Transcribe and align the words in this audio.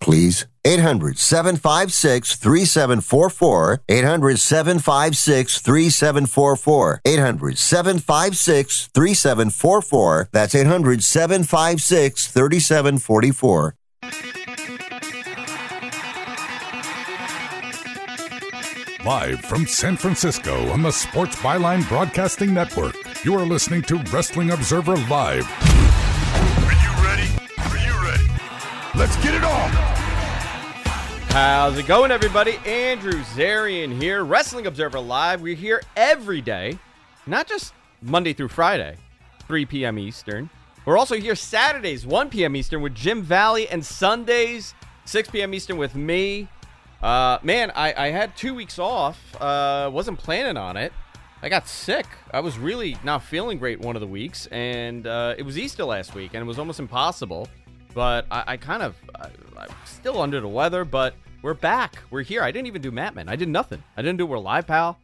please. 0.00 0.46
800 0.64 1.18
756 1.18 2.36
3744. 2.36 3.80
800 3.88 4.38
756 4.38 5.60
3744. 5.60 7.00
800 7.04 7.58
756 7.58 8.88
3744. 8.94 10.28
That's 10.32 10.54
800 10.54 11.02
756 11.02 12.26
3744. 12.28 13.74
Live 19.04 19.40
from 19.40 19.66
San 19.66 19.96
Francisco 19.96 20.68
on 20.70 20.82
the 20.82 20.90
Sports 20.90 21.36
Byline 21.36 21.88
Broadcasting 21.88 22.52
Network, 22.52 22.94
you 23.24 23.34
are 23.34 23.46
listening 23.46 23.80
to 23.82 23.96
Wrestling 24.12 24.50
Observer 24.50 24.96
Live. 25.08 25.48
Are 26.66 26.74
you 26.74 26.92
ready? 27.02 27.30
Are 27.58 27.78
you 27.78 28.04
ready? 28.04 28.28
Let's 28.94 29.16
get 29.22 29.34
it 29.34 29.44
on! 29.44 29.97
How's 31.30 31.76
it 31.78 31.86
going, 31.86 32.10
everybody? 32.10 32.56
Andrew 32.64 33.12
Zarian 33.12 34.00
here, 34.00 34.24
Wrestling 34.24 34.66
Observer 34.66 34.98
Live. 34.98 35.42
We're 35.42 35.54
here 35.54 35.82
every 35.94 36.40
day, 36.40 36.78
not 37.26 37.46
just 37.46 37.74
Monday 38.00 38.32
through 38.32 38.48
Friday, 38.48 38.96
3 39.46 39.66
p.m. 39.66 39.98
Eastern. 39.98 40.48
We're 40.86 40.96
also 40.96 41.16
here 41.16 41.36
Saturdays, 41.36 42.06
1 42.06 42.30
p.m. 42.30 42.56
Eastern 42.56 42.80
with 42.80 42.94
Jim 42.94 43.22
Valley, 43.22 43.68
and 43.68 43.84
Sundays, 43.84 44.74
6 45.04 45.30
p.m. 45.30 45.52
Eastern 45.52 45.76
with 45.76 45.94
me. 45.94 46.48
Uh, 47.02 47.38
man, 47.42 47.70
I, 47.74 48.06
I 48.06 48.08
had 48.08 48.34
two 48.34 48.54
weeks 48.54 48.78
off. 48.78 49.20
Uh, 49.40 49.90
wasn't 49.92 50.18
planning 50.18 50.56
on 50.56 50.76
it. 50.78 50.92
I 51.42 51.50
got 51.50 51.68
sick. 51.68 52.06
I 52.32 52.40
was 52.40 52.58
really 52.58 52.96
not 53.04 53.22
feeling 53.22 53.58
great 53.58 53.80
one 53.80 53.94
of 53.96 54.00
the 54.00 54.08
weeks, 54.08 54.46
and 54.46 55.06
uh, 55.06 55.34
it 55.36 55.42
was 55.42 55.58
Easter 55.58 55.84
last 55.84 56.14
week, 56.14 56.32
and 56.32 56.42
it 56.42 56.46
was 56.46 56.58
almost 56.58 56.80
impossible. 56.80 57.48
But 57.98 58.26
I, 58.30 58.44
I 58.46 58.56
kind 58.56 58.84
of, 58.84 58.94
I, 59.16 59.28
I'm 59.58 59.68
still 59.84 60.22
under 60.22 60.40
the 60.40 60.46
weather, 60.46 60.84
but 60.84 61.16
we're 61.42 61.52
back. 61.52 61.96
We're 62.10 62.22
here. 62.22 62.44
I 62.44 62.52
didn't 62.52 62.68
even 62.68 62.80
do 62.80 62.92
Mat 62.92 63.16
Men. 63.16 63.28
I 63.28 63.34
did 63.34 63.48
nothing. 63.48 63.82
I 63.96 64.02
didn't 64.02 64.18
do 64.18 64.26
We're 64.26 64.38
Live 64.38 64.68
Pal, 64.68 64.96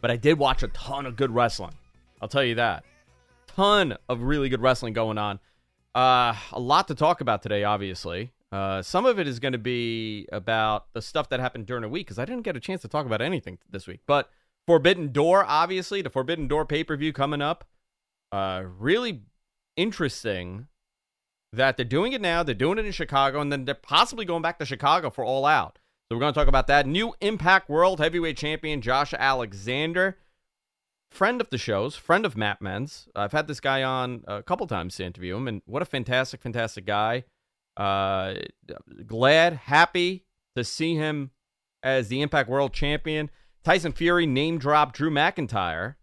but 0.00 0.12
I 0.12 0.16
did 0.16 0.38
watch 0.38 0.62
a 0.62 0.68
ton 0.68 1.04
of 1.04 1.16
good 1.16 1.32
wrestling. 1.32 1.74
I'll 2.22 2.28
tell 2.28 2.44
you 2.44 2.54
that. 2.54 2.84
Ton 3.48 3.96
of 4.08 4.22
really 4.22 4.48
good 4.48 4.60
wrestling 4.62 4.92
going 4.92 5.18
on. 5.18 5.40
Uh, 5.96 6.32
a 6.52 6.60
lot 6.60 6.86
to 6.86 6.94
talk 6.94 7.20
about 7.20 7.42
today, 7.42 7.64
obviously. 7.64 8.30
Uh, 8.52 8.82
some 8.82 9.04
of 9.04 9.18
it 9.18 9.26
is 9.26 9.40
going 9.40 9.50
to 9.50 9.58
be 9.58 10.28
about 10.30 10.86
the 10.92 11.02
stuff 11.02 11.30
that 11.30 11.40
happened 11.40 11.66
during 11.66 11.82
the 11.82 11.88
week 11.88 12.06
because 12.06 12.20
I 12.20 12.24
didn't 12.24 12.44
get 12.44 12.56
a 12.56 12.60
chance 12.60 12.82
to 12.82 12.88
talk 12.88 13.04
about 13.04 13.20
anything 13.20 13.58
this 13.68 13.88
week. 13.88 14.02
But 14.06 14.30
Forbidden 14.64 15.10
Door, 15.10 15.44
obviously, 15.48 16.02
the 16.02 16.10
Forbidden 16.10 16.46
Door 16.46 16.66
pay 16.66 16.84
per 16.84 16.96
view 16.96 17.12
coming 17.12 17.42
up. 17.42 17.64
Uh, 18.30 18.62
really 18.78 19.22
interesting 19.76 20.68
that 21.52 21.76
they're 21.76 21.84
doing 21.84 22.12
it 22.12 22.20
now. 22.20 22.42
They're 22.42 22.54
doing 22.54 22.78
it 22.78 22.86
in 22.86 22.92
Chicago, 22.92 23.40
and 23.40 23.50
then 23.50 23.64
they're 23.64 23.74
possibly 23.74 24.24
going 24.24 24.42
back 24.42 24.58
to 24.58 24.66
Chicago 24.66 25.10
for 25.10 25.24
All 25.24 25.46
Out. 25.46 25.78
So 26.08 26.16
we're 26.16 26.20
going 26.20 26.32
to 26.32 26.38
talk 26.38 26.48
about 26.48 26.66
that. 26.68 26.86
New 26.86 27.14
Impact 27.20 27.68
World 27.68 28.00
Heavyweight 28.00 28.36
Champion 28.36 28.80
Josh 28.80 29.12
Alexander, 29.12 30.18
friend 31.10 31.40
of 31.40 31.50
the 31.50 31.58
shows, 31.58 31.96
friend 31.96 32.24
of 32.24 32.36
Mat 32.36 32.62
Men's. 32.62 33.08
I've 33.14 33.32
had 33.32 33.46
this 33.46 33.60
guy 33.60 33.82
on 33.82 34.24
a 34.26 34.42
couple 34.42 34.66
times 34.66 34.96
to 34.96 35.04
interview 35.04 35.36
him, 35.36 35.48
and 35.48 35.62
what 35.66 35.82
a 35.82 35.86
fantastic, 35.86 36.40
fantastic 36.40 36.86
guy. 36.86 37.24
Uh, 37.76 38.34
glad, 39.06 39.52
happy 39.54 40.24
to 40.56 40.64
see 40.64 40.96
him 40.96 41.30
as 41.82 42.08
the 42.08 42.22
Impact 42.22 42.48
World 42.48 42.72
Champion. 42.72 43.30
Tyson 43.62 43.92
Fury 43.92 44.26
name 44.26 44.58
drop 44.58 44.92
Drew 44.92 45.10
McIntyre. 45.10 45.96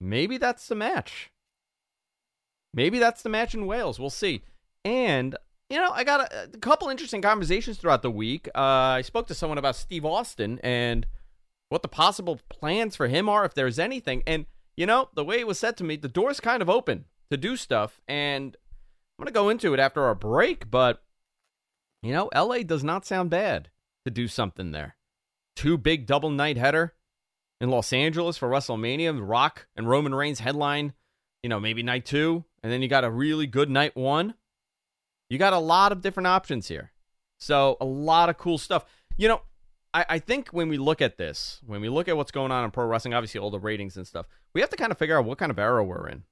Maybe 0.00 0.38
that's 0.38 0.66
the 0.68 0.74
match. 0.74 1.30
Maybe 2.74 2.98
that's 2.98 3.22
the 3.22 3.28
match 3.28 3.54
in 3.54 3.66
Wales. 3.66 3.98
We'll 3.98 4.10
see. 4.10 4.42
And 4.84 5.36
you 5.70 5.78
know, 5.78 5.90
I 5.90 6.04
got 6.04 6.32
a, 6.32 6.44
a 6.54 6.58
couple 6.58 6.88
interesting 6.88 7.22
conversations 7.22 7.78
throughout 7.78 8.02
the 8.02 8.10
week. 8.10 8.48
Uh, 8.54 8.60
I 8.60 9.02
spoke 9.02 9.26
to 9.28 9.34
someone 9.34 9.58
about 9.58 9.76
Steve 9.76 10.04
Austin 10.04 10.60
and 10.62 11.06
what 11.70 11.82
the 11.82 11.88
possible 11.88 12.40
plans 12.48 12.94
for 12.94 13.08
him 13.08 13.28
are, 13.28 13.44
if 13.44 13.54
there's 13.54 13.78
anything. 13.78 14.22
And 14.26 14.46
you 14.76 14.86
know, 14.86 15.08
the 15.14 15.24
way 15.24 15.40
it 15.40 15.46
was 15.46 15.58
said 15.58 15.76
to 15.78 15.84
me, 15.84 15.96
the 15.96 16.08
door's 16.08 16.40
kind 16.40 16.62
of 16.62 16.70
open 16.70 17.06
to 17.30 17.36
do 17.36 17.56
stuff. 17.56 18.00
And 18.06 18.56
I'm 19.18 19.26
to 19.26 19.32
go 19.32 19.48
into 19.48 19.74
it 19.74 19.80
after 19.80 20.04
our 20.04 20.14
break, 20.14 20.70
but 20.70 21.02
you 22.02 22.12
know, 22.12 22.30
LA 22.34 22.58
does 22.58 22.84
not 22.84 23.06
sound 23.06 23.30
bad 23.30 23.70
to 24.04 24.10
do 24.10 24.28
something 24.28 24.70
there. 24.70 24.96
Two 25.56 25.78
big 25.78 26.06
double 26.06 26.30
night 26.30 26.56
header 26.56 26.94
in 27.60 27.70
Los 27.70 27.92
Angeles 27.92 28.36
for 28.36 28.48
WrestleMania, 28.48 29.18
Rock 29.26 29.66
and 29.74 29.88
Roman 29.88 30.14
Reigns 30.14 30.40
headline, 30.40 30.92
you 31.42 31.48
know, 31.48 31.58
maybe 31.58 31.82
night 31.82 32.04
2, 32.04 32.44
and 32.66 32.72
then 32.72 32.82
you 32.82 32.88
got 32.88 33.04
a 33.04 33.10
really 33.10 33.46
good 33.46 33.70
night 33.70 33.94
1. 33.94 34.34
You 35.30 35.38
got 35.38 35.52
a 35.52 35.58
lot 35.58 35.92
of 35.92 36.02
different 36.02 36.26
options 36.26 36.68
here. 36.68 36.92
So, 37.38 37.76
a 37.80 37.84
lot 37.84 38.28
of 38.28 38.38
cool 38.38 38.58
stuff. 38.58 38.84
You 39.16 39.28
know, 39.28 39.42
I, 39.94 40.06
I 40.08 40.18
think 40.18 40.48
when 40.48 40.68
we 40.68 40.78
look 40.78 41.00
at 41.00 41.16
this, 41.16 41.60
when 41.66 41.80
we 41.80 41.88
look 41.88 42.08
at 42.08 42.16
what's 42.16 42.30
going 42.30 42.50
on 42.50 42.64
in 42.64 42.70
pro 42.70 42.86
wrestling, 42.86 43.14
obviously 43.14 43.40
all 43.40 43.50
the 43.50 43.60
ratings 43.60 43.96
and 43.96 44.06
stuff, 44.06 44.26
we 44.54 44.60
have 44.60 44.70
to 44.70 44.76
kind 44.76 44.90
of 44.90 44.98
figure 44.98 45.18
out 45.18 45.24
what 45.24 45.38
kind 45.38 45.50
of 45.50 45.58
era 45.58 45.84
we're 45.84 46.08
in 46.08 46.24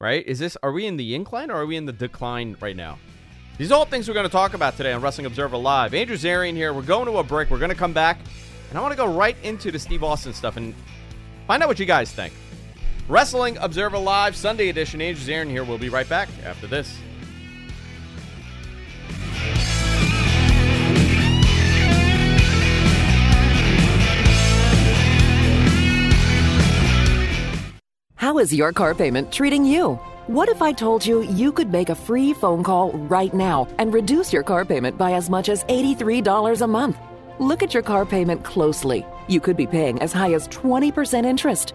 right? 0.00 0.26
Is 0.26 0.38
this 0.38 0.56
are 0.62 0.72
we 0.72 0.86
in 0.86 0.96
the 0.96 1.14
incline 1.14 1.50
or 1.50 1.56
are 1.56 1.66
we 1.66 1.76
in 1.76 1.84
the 1.84 1.92
decline 1.92 2.56
right 2.60 2.76
now? 2.76 2.98
These 3.58 3.70
are 3.70 3.74
all 3.74 3.84
things 3.84 4.08
we're 4.08 4.14
going 4.14 4.26
to 4.26 4.32
talk 4.32 4.54
about 4.54 4.76
today 4.76 4.92
on 4.92 5.02
Wrestling 5.02 5.26
Observer 5.26 5.58
Live. 5.58 5.92
Andrew 5.92 6.16
Zarian 6.16 6.54
here. 6.54 6.72
We're 6.72 6.80
going 6.80 7.04
to 7.06 7.18
a 7.18 7.22
break. 7.22 7.50
We're 7.50 7.58
going 7.58 7.70
to 7.70 7.76
come 7.76 7.92
back, 7.92 8.18
and 8.70 8.78
I 8.78 8.80
want 8.80 8.92
to 8.92 8.96
go 8.96 9.06
right 9.06 9.36
into 9.42 9.70
the 9.70 9.78
Steve 9.78 10.02
Austin 10.02 10.32
stuff 10.32 10.56
and 10.56 10.74
find 11.46 11.62
out 11.62 11.68
what 11.68 11.78
you 11.78 11.84
guys 11.84 12.10
think. 12.10 12.32
Wrestling 13.10 13.56
Observer 13.56 13.98
Live 13.98 14.36
Sunday 14.36 14.68
edition. 14.68 15.02
Andrew 15.02 15.20
Zarian 15.20 15.50
here. 15.50 15.64
We'll 15.64 15.78
be 15.78 15.88
right 15.88 16.08
back 16.08 16.28
after 16.44 16.68
this. 16.68 16.96
How 28.14 28.38
is 28.38 28.54
your 28.54 28.72
car 28.72 28.94
payment 28.94 29.32
treating 29.32 29.64
you? 29.64 29.94
What 30.28 30.48
if 30.48 30.62
I 30.62 30.70
told 30.70 31.04
you 31.04 31.22
you 31.22 31.50
could 31.50 31.72
make 31.72 31.88
a 31.88 31.96
free 31.96 32.32
phone 32.32 32.62
call 32.62 32.92
right 32.92 33.34
now 33.34 33.66
and 33.78 33.92
reduce 33.92 34.32
your 34.32 34.44
car 34.44 34.64
payment 34.64 34.96
by 34.96 35.14
as 35.14 35.28
much 35.28 35.48
as 35.48 35.64
$83 35.64 36.60
a 36.60 36.66
month? 36.68 36.96
Look 37.40 37.64
at 37.64 37.74
your 37.74 37.82
car 37.82 38.06
payment 38.06 38.44
closely. 38.44 39.04
You 39.26 39.40
could 39.40 39.56
be 39.56 39.66
paying 39.66 40.00
as 40.00 40.12
high 40.12 40.32
as 40.32 40.46
20% 40.46 41.26
interest. 41.26 41.74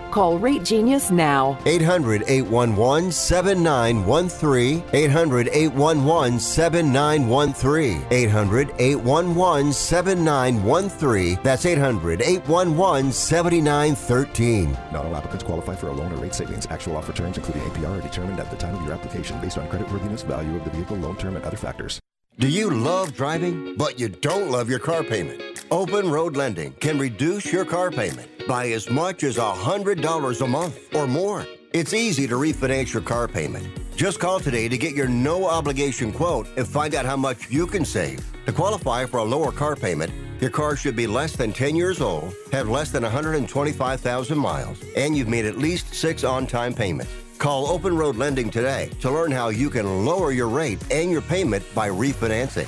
Call 0.11 0.37
Rate 0.37 0.63
Genius 0.63 1.09
now. 1.09 1.57
800 1.65 2.23
811 2.27 3.11
7913. 3.11 4.83
800 4.93 5.49
811 5.51 6.39
7913. 6.39 8.05
800 8.11 8.73
811 8.77 9.73
7913. 9.73 11.39
That's 11.41 11.65
800 11.65 12.21
811 12.21 13.11
7913. 13.11 14.77
Not 14.91 15.05
all 15.05 15.15
applicants 15.15 15.43
qualify 15.43 15.75
for 15.75 15.87
a 15.87 15.93
loan 15.93 16.11
or 16.11 16.17
rate 16.17 16.35
savings. 16.35 16.67
Actual 16.67 16.97
offer 16.97 17.13
terms, 17.13 17.37
including 17.37 17.63
APR, 17.63 17.97
are 17.97 18.01
determined 18.01 18.39
at 18.39 18.51
the 18.51 18.57
time 18.57 18.75
of 18.75 18.83
your 18.83 18.93
application 18.93 19.39
based 19.39 19.57
on 19.57 19.67
creditworthiness, 19.67 20.25
value 20.25 20.55
of 20.57 20.63
the 20.65 20.71
vehicle, 20.71 20.97
loan 20.97 21.15
term, 21.15 21.35
and 21.35 21.45
other 21.45 21.57
factors. 21.57 21.99
Do 22.37 22.47
you 22.47 22.69
love 22.69 23.13
driving, 23.13 23.75
but 23.75 23.99
you 23.99 24.09
don't 24.09 24.49
love 24.49 24.69
your 24.69 24.79
car 24.79 25.03
payment? 25.03 25.65
Open 25.69 26.09
Road 26.09 26.35
Lending 26.35 26.73
can 26.73 26.97
reduce 26.97 27.51
your 27.51 27.65
car 27.65 27.91
payment 27.91 28.30
by 28.47 28.69
as 28.69 28.89
much 28.89 29.23
as 29.23 29.37
$100 29.37 30.41
a 30.41 30.47
month 30.47 30.95
or 30.95 31.07
more. 31.07 31.45
It's 31.73 31.93
easy 31.93 32.27
to 32.27 32.35
refinance 32.35 32.93
your 32.93 33.01
car 33.01 33.27
payment. 33.27 33.67
Just 33.95 34.19
call 34.19 34.39
today 34.39 34.67
to 34.67 34.77
get 34.77 34.95
your 34.95 35.07
no 35.07 35.45
obligation 35.45 36.11
quote 36.11 36.47
and 36.57 36.67
find 36.67 36.95
out 36.95 37.05
how 37.05 37.15
much 37.15 37.49
you 37.49 37.67
can 37.67 37.85
save. 37.85 38.19
To 38.45 38.51
qualify 38.51 39.05
for 39.05 39.17
a 39.17 39.23
lower 39.23 39.51
car 39.51 39.75
payment, 39.75 40.11
your 40.41 40.49
car 40.49 40.75
should 40.75 40.95
be 40.95 41.07
less 41.07 41.35
than 41.35 41.53
10 41.53 41.75
years 41.75 42.01
old, 42.01 42.33
have 42.51 42.67
less 42.67 42.91
than 42.91 43.03
125,000 43.03 44.37
miles, 44.37 44.81
and 44.95 45.15
you've 45.15 45.27
made 45.27 45.45
at 45.45 45.57
least 45.57 45.93
six 45.93 46.23
on 46.23 46.47
time 46.47 46.73
payments. 46.73 47.11
Call 47.37 47.67
Open 47.67 47.95
Road 47.95 48.17
Lending 48.17 48.49
today 48.49 48.89
to 48.99 49.11
learn 49.11 49.31
how 49.31 49.49
you 49.49 49.69
can 49.69 50.05
lower 50.05 50.31
your 50.31 50.47
rate 50.47 50.79
and 50.91 51.11
your 51.11 51.21
payment 51.21 51.63
by 51.73 51.89
refinancing. 51.89 52.67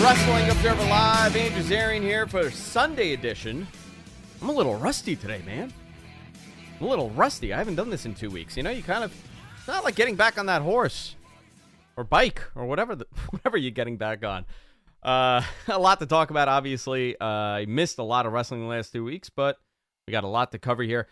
Wrestling 0.00 0.48
Observer 0.50 0.84
Live, 0.84 1.34
Andrew 1.34 1.62
Zarian 1.62 2.02
here 2.02 2.28
for 2.28 2.48
Sunday 2.52 3.12
edition. 3.12 3.66
I'm 4.40 4.48
a 4.48 4.52
little 4.52 4.76
rusty 4.76 5.16
today, 5.16 5.42
man. 5.44 5.72
I'm 6.78 6.86
a 6.86 6.88
little 6.88 7.10
rusty. 7.10 7.52
I 7.52 7.58
haven't 7.58 7.74
done 7.74 7.90
this 7.90 8.06
in 8.06 8.14
two 8.14 8.30
weeks. 8.30 8.56
You 8.56 8.62
know, 8.62 8.70
you 8.70 8.84
kind 8.84 9.02
of, 9.02 9.12
it's 9.58 9.66
not 9.66 9.82
like 9.82 9.96
getting 9.96 10.14
back 10.14 10.38
on 10.38 10.46
that 10.46 10.62
horse 10.62 11.16
or 11.96 12.04
bike 12.04 12.40
or 12.54 12.66
whatever, 12.66 12.94
the, 12.94 13.06
whatever 13.30 13.56
you're 13.56 13.72
getting 13.72 13.96
back 13.96 14.24
on. 14.24 14.46
Uh, 15.08 15.42
a 15.68 15.78
lot 15.78 15.98
to 16.00 16.06
talk 16.06 16.28
about, 16.28 16.48
obviously. 16.48 17.18
Uh, 17.18 17.24
I 17.24 17.66
missed 17.66 17.98
a 17.98 18.02
lot 18.02 18.26
of 18.26 18.32
wrestling 18.32 18.60
the 18.60 18.66
last 18.66 18.92
two 18.92 19.04
weeks, 19.04 19.30
but 19.30 19.56
we 20.06 20.12
got 20.12 20.24
a 20.24 20.28
lot 20.28 20.52
to 20.52 20.58
cover 20.58 20.82
here. 20.82 21.08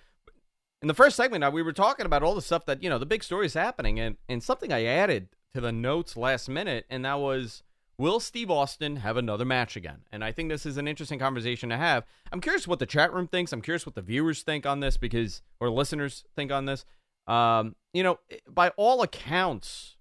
In 0.83 0.89
the 0.89 0.95
first 0.95 1.17
segment, 1.17 1.51
we 1.55 1.63
were 1.63 1.73
talking 1.73 2.05
about 2.05 2.23
all 2.23 2.35
the 2.35 2.43
stuff 2.43 2.67
that, 2.67 2.83
you 2.83 2.91
know, 2.91 2.99
the 2.99 3.07
big 3.07 3.25
stories 3.25 3.55
happening, 3.55 3.99
and, 3.99 4.17
and 4.29 4.43
something 4.43 4.71
I 4.71 4.85
added 4.85 5.29
to 5.55 5.63
the 5.63 5.73
notes 5.73 6.15
last 6.15 6.51
minute, 6.51 6.85
and 6.91 7.07
that 7.07 7.19
was 7.19 7.63
Will 7.97 8.21
Steve 8.21 8.51
Austin 8.51 8.97
have 8.97 9.17
another 9.17 9.47
match 9.47 9.77
again? 9.77 10.03
And 10.13 10.23
I 10.23 10.31
think 10.31 10.51
this 10.51 10.67
is 10.67 10.77
an 10.77 10.87
interesting 10.87 11.19
conversation 11.19 11.71
to 11.71 11.79
have. 11.79 12.05
I'm 12.31 12.43
curious 12.43 12.69
what 12.69 12.79
the 12.79 12.85
chat 12.85 13.15
room 13.15 13.27
thinks. 13.27 13.55
I'm 13.55 13.63
curious 13.63 13.87
what 13.87 13.95
the 13.95 14.03
viewers 14.03 14.43
think 14.43 14.67
on 14.67 14.81
this 14.81 14.99
because, 14.99 15.41
or 15.59 15.71
listeners 15.71 16.25
think 16.37 16.53
on 16.53 16.67
this. 16.67 16.85
Um, 17.27 17.75
you 17.95 18.03
know, 18.03 18.19
by 18.47 18.69
all 18.77 19.01
accounts, 19.01 19.96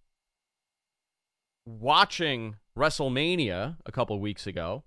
watching 1.65 2.55
WrestleMania 2.77 3.77
a 3.85 3.91
couple 3.91 4.19
weeks 4.19 4.45
ago, 4.47 4.83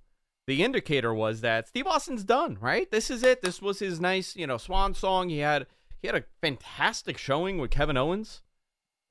the 0.47 0.63
indicator 0.63 1.13
was 1.13 1.41
that 1.43 1.69
Steve 1.69 1.87
Austin's 1.87 2.25
done, 2.25 2.57
right? 2.61 2.91
This 2.91 3.11
is 3.11 3.23
it. 3.23 3.43
This 3.43 3.61
was 3.61 3.81
his 3.81 4.01
nice, 4.01 4.35
you 4.35 4.47
know, 4.47 4.57
swan 4.57 4.95
song. 4.95 5.29
He 5.29 5.39
had 5.39 5.67
he 6.01 6.09
had 6.09 6.17
a 6.17 6.25
fantastic 6.41 7.19
showing 7.19 7.59
with 7.59 7.71
Kevin 7.71 7.97
Owens. 7.97 8.43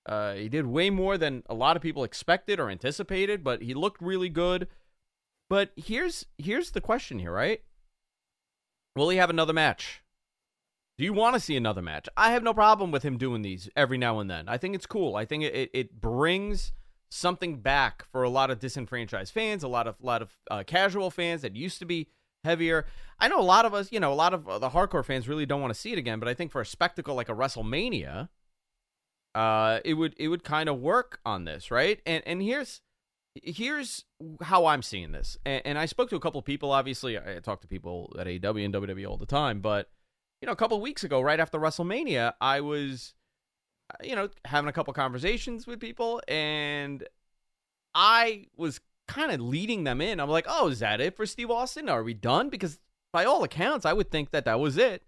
Uh, 0.06 0.34
he 0.34 0.48
did 0.50 0.66
way 0.66 0.90
more 0.90 1.18
than 1.18 1.44
a 1.48 1.54
lot 1.54 1.76
of 1.76 1.82
people 1.82 2.04
expected 2.04 2.60
or 2.60 2.70
anticipated, 2.70 3.44
but 3.44 3.62
he 3.62 3.74
looked 3.74 4.02
really 4.02 4.30
good. 4.30 4.68
But 5.50 5.72
here's 5.76 6.26
here's 6.38 6.72
the 6.72 6.82
question 6.82 7.20
here, 7.20 7.32
right? 7.32 7.62
Will 8.96 9.10
he 9.10 9.18
have 9.18 9.30
another 9.30 9.54
match? 9.54 10.02
Do 10.98 11.04
you 11.04 11.14
want 11.14 11.36
to 11.36 11.40
see 11.40 11.56
another 11.56 11.84
match? 11.84 12.10
I 12.18 12.32
have 12.32 12.42
no 12.42 12.56
problem 12.56 12.90
with 12.90 13.04
him 13.04 13.20
doing 13.20 13.44
these 13.44 13.70
every 13.76 14.00
now 14.00 14.20
and 14.20 14.28
then. 14.28 14.50
I 14.50 14.58
think 14.58 14.74
it's 14.74 14.88
cool. 14.88 15.16
I 15.16 15.26
think 15.26 15.44
it, 15.44 15.70
it 15.72 16.02
brings 16.02 16.72
something 17.10 17.60
back 17.60 18.06
for 18.12 18.24
a 18.24 18.30
lot 18.30 18.52
of 18.52 18.60
disenfranchised 18.60 19.34
fans, 19.34 19.64
a 19.64 19.68
lot 19.68 19.88
of 19.88 19.96
lot 20.02 20.22
of 20.22 20.38
uh, 20.50 20.64
casual 20.66 21.10
fans 21.10 21.42
that 21.42 21.56
used 21.56 21.80
to 21.80 21.86
be 21.86 22.10
heavier. 22.44 22.86
I 23.20 23.28
know 23.28 23.40
a 23.40 23.42
lot 23.42 23.66
of 23.66 23.74
us, 23.74 23.92
you 23.92 24.00
know, 24.00 24.12
a 24.12 24.16
lot 24.16 24.34
of 24.34 24.48
uh, 24.48 24.60
the 24.60 24.70
hardcore 24.70 25.06
fans 25.06 25.28
really 25.28 25.46
don't 25.46 25.62
want 25.62 25.74
to 25.74 25.80
see 25.80 25.92
it 25.92 25.98
again, 25.98 26.20
but 26.20 26.28
I 26.28 26.34
think 26.34 26.52
for 26.52 26.62
a 26.62 26.66
spectacle 26.66 27.16
like 27.16 27.30
a 27.30 27.34
WrestleMania, 27.34 28.30
uh, 29.36 29.80
it 29.86 29.96
would 29.96 30.16
it 30.18 30.28
would 30.28 30.44
kind 30.44 30.70
of 30.70 30.80
work 30.80 31.20
on 31.26 31.46
this, 31.46 31.72
right? 31.72 32.00
And 32.06 32.24
and 32.26 32.42
here's 32.42 32.82
here's 33.44 34.06
how 34.42 34.66
I'm 34.66 34.82
seeing 34.82 35.12
this. 35.12 35.38
And, 35.46 35.62
and 35.66 35.78
I 35.78 35.86
spoke 35.86 36.10
to 36.10 36.16
a 36.16 36.20
couple 36.20 36.42
people. 36.42 36.72
Obviously, 36.72 37.18
I 37.18 37.40
talk 37.42 37.62
to 37.62 37.68
people 37.68 38.16
at 38.20 38.28
AEW 38.28 38.66
and 38.66 38.74
WWE 38.74 39.08
all 39.08 39.18
the 39.18 39.26
time, 39.26 39.62
but 39.62 39.90
you 40.42 40.46
know, 40.46 40.52
a 40.52 40.58
couple 40.58 40.80
weeks 40.80 41.04
ago, 41.04 41.22
right 41.22 41.40
after 41.40 41.60
WrestleMania, 41.60 42.34
I 42.40 42.62
was 42.62 43.16
you 44.04 44.16
know 44.16 44.30
having 44.46 44.70
a 44.70 44.74
couple 44.74 44.94
conversations 44.94 45.68
with 45.68 45.80
people, 45.80 46.22
and 46.28 47.08
I 47.94 48.48
was 48.56 48.80
kind 49.08 49.32
of 49.32 49.42
leading 49.42 49.84
them 49.84 50.02
in. 50.02 50.20
I'm 50.20 50.30
like, 50.30 50.46
oh, 50.48 50.68
is 50.68 50.80
that 50.80 51.02
it 51.02 51.16
for 51.16 51.26
Steve 51.26 51.50
Austin? 51.50 51.90
Are 51.90 52.04
we 52.04 52.14
done? 52.14 52.50
Because 52.50 52.80
by 53.12 53.26
all 53.26 53.44
accounts, 53.44 53.86
I 53.86 53.94
would 53.94 54.12
think 54.12 54.32
that 54.32 54.46
that 54.46 54.60
was 54.60 54.78
it. 54.78 55.04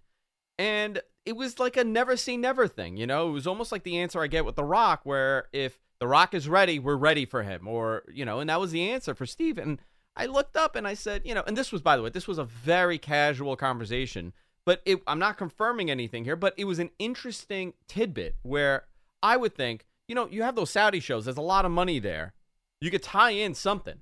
And 0.57 1.01
it 1.25 1.35
was 1.35 1.59
like 1.59 1.77
a 1.77 1.83
never 1.83 2.17
say 2.17 2.37
never 2.37 2.67
thing, 2.67 2.97
you 2.97 3.05
know? 3.05 3.29
It 3.29 3.33
was 3.33 3.47
almost 3.47 3.71
like 3.71 3.83
the 3.83 3.97
answer 3.99 4.21
I 4.21 4.27
get 4.27 4.45
with 4.45 4.55
The 4.55 4.63
Rock, 4.63 5.01
where 5.03 5.47
if 5.53 5.79
The 5.99 6.07
Rock 6.07 6.33
is 6.33 6.49
ready, 6.49 6.79
we're 6.79 6.95
ready 6.95 7.25
for 7.25 7.43
him. 7.43 7.67
Or, 7.67 8.03
you 8.11 8.25
know, 8.25 8.39
and 8.39 8.49
that 8.49 8.59
was 8.59 8.71
the 8.71 8.89
answer 8.89 9.13
for 9.13 9.25
Steve. 9.25 9.57
And 9.57 9.81
I 10.15 10.25
looked 10.25 10.55
up 10.55 10.75
and 10.75 10.87
I 10.87 10.95
said, 10.95 11.21
you 11.25 11.35
know, 11.35 11.43
and 11.45 11.55
this 11.55 11.71
was, 11.71 11.81
by 11.81 11.95
the 11.95 12.03
way, 12.03 12.09
this 12.09 12.27
was 12.27 12.37
a 12.37 12.45
very 12.45 12.97
casual 12.97 13.55
conversation, 13.55 14.33
but 14.65 14.81
it, 14.85 15.01
I'm 15.07 15.19
not 15.19 15.37
confirming 15.37 15.89
anything 15.89 16.23
here, 16.23 16.35
but 16.35 16.53
it 16.57 16.65
was 16.65 16.79
an 16.79 16.91
interesting 16.99 17.73
tidbit 17.87 18.35
where 18.43 18.85
I 19.23 19.37
would 19.37 19.55
think, 19.55 19.85
you 20.07 20.15
know, 20.15 20.27
you 20.27 20.43
have 20.43 20.55
those 20.55 20.71
Saudi 20.71 20.99
shows, 20.99 21.25
there's 21.25 21.37
a 21.37 21.41
lot 21.41 21.65
of 21.65 21.71
money 21.71 21.99
there. 21.99 22.33
You 22.81 22.91
could 22.91 23.03
tie 23.03 23.31
in 23.31 23.53
something. 23.53 24.01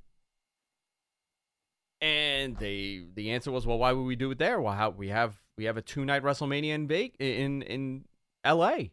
And 1.99 2.57
they 2.57 3.01
the 3.15 3.31
answer 3.31 3.51
was, 3.51 3.65
well, 3.65 3.79
why 3.79 3.91
would 3.91 4.03
we 4.03 4.15
do 4.15 4.29
it 4.29 4.37
there? 4.37 4.61
Well, 4.61 4.73
how 4.73 4.91
we 4.91 5.09
have 5.09 5.39
we 5.57 5.65
have 5.65 5.77
a 5.77 5.81
two 5.81 6.05
night 6.05 6.21
WrestleMania 6.21 6.73
in 6.75 6.87
Vegas, 6.87 7.15
in 7.19 7.63
in 7.63 8.05
L.A. 8.43 8.91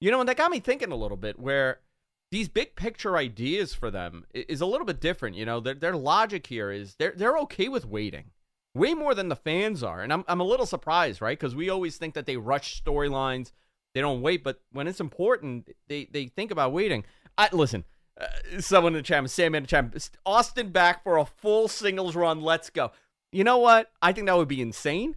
You 0.00 0.10
know, 0.10 0.18
and 0.20 0.28
that 0.28 0.36
got 0.36 0.50
me 0.50 0.58
thinking 0.58 0.90
a 0.90 0.96
little 0.96 1.16
bit. 1.16 1.38
Where 1.38 1.78
these 2.30 2.48
big 2.48 2.74
picture 2.74 3.16
ideas 3.16 3.74
for 3.74 3.90
them 3.90 4.24
is 4.34 4.60
a 4.60 4.66
little 4.66 4.86
bit 4.86 5.00
different. 5.00 5.36
You 5.36 5.46
know, 5.46 5.60
their 5.60 5.74
their 5.74 5.96
logic 5.96 6.46
here 6.46 6.72
is 6.72 6.96
they're 6.96 7.14
they're 7.16 7.38
okay 7.38 7.68
with 7.68 7.86
waiting, 7.86 8.30
way 8.74 8.94
more 8.94 9.14
than 9.14 9.28
the 9.28 9.36
fans 9.36 9.82
are, 9.82 10.00
and 10.00 10.12
I'm 10.12 10.24
I'm 10.28 10.40
a 10.40 10.44
little 10.44 10.66
surprised, 10.66 11.20
right? 11.20 11.38
Because 11.38 11.54
we 11.54 11.70
always 11.70 11.96
think 11.96 12.14
that 12.14 12.26
they 12.26 12.36
rush 12.36 12.82
storylines, 12.82 13.52
they 13.94 14.00
don't 14.00 14.22
wait, 14.22 14.44
but 14.44 14.60
when 14.72 14.86
it's 14.86 15.00
important, 15.00 15.68
they 15.88 16.08
they 16.10 16.26
think 16.26 16.50
about 16.50 16.72
waiting. 16.72 17.04
I 17.36 17.48
listen. 17.52 17.84
Uh, 18.20 18.60
someone 18.60 18.92
in 18.94 18.98
the 18.98 19.02
chat, 19.02 19.28
Sam 19.30 19.54
in 19.54 19.62
the 19.62 19.66
chat, 19.66 20.10
Austin 20.26 20.70
back 20.70 21.02
for 21.02 21.16
a 21.16 21.24
full 21.24 21.68
singles 21.68 22.14
run. 22.14 22.42
Let's 22.42 22.68
go. 22.68 22.92
You 23.32 23.44
know 23.44 23.58
what? 23.58 23.90
I 24.02 24.12
think 24.12 24.26
that 24.26 24.36
would 24.36 24.48
be 24.48 24.60
insane. 24.60 25.16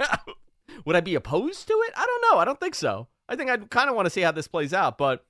Would 0.86 0.96
I 0.96 1.00
be 1.00 1.14
opposed 1.14 1.66
to 1.66 1.74
it? 1.86 1.92
I 1.94 2.06
don't 2.06 2.22
know. 2.30 2.40
I 2.40 2.44
don't 2.44 2.58
think 2.58 2.74
so. 2.74 3.08
I 3.28 3.36
think 3.36 3.50
I'd 3.50 3.70
kind 3.70 3.90
of 3.90 3.96
want 3.96 4.06
to 4.06 4.10
see 4.10 4.22
how 4.22 4.32
this 4.32 4.48
plays 4.48 4.72
out, 4.72 4.96
but 4.96 5.26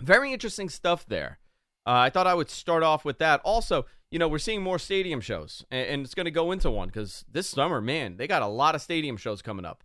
very 0.00 0.32
interesting 0.32 0.68
stuff 0.68 1.04
there. 1.06 1.38
Uh, 1.86 1.90
I 1.90 2.10
thought 2.10 2.26
I 2.26 2.34
would 2.34 2.50
start 2.50 2.82
off 2.82 3.04
with 3.04 3.18
that. 3.18 3.40
Also, 3.44 3.86
you 4.12 4.18
know, 4.18 4.28
we're 4.28 4.38
seeing 4.38 4.62
more 4.62 4.78
stadium 4.78 5.22
shows, 5.22 5.64
and, 5.70 6.04
it's 6.04 6.14
going 6.14 6.26
to 6.26 6.30
go 6.30 6.52
into 6.52 6.70
one 6.70 6.88
because 6.88 7.24
this 7.32 7.48
summer, 7.48 7.80
man, 7.80 8.18
they 8.18 8.26
got 8.26 8.42
a 8.42 8.46
lot 8.46 8.74
of 8.74 8.82
stadium 8.82 9.16
shows 9.16 9.40
coming 9.40 9.64
up 9.64 9.82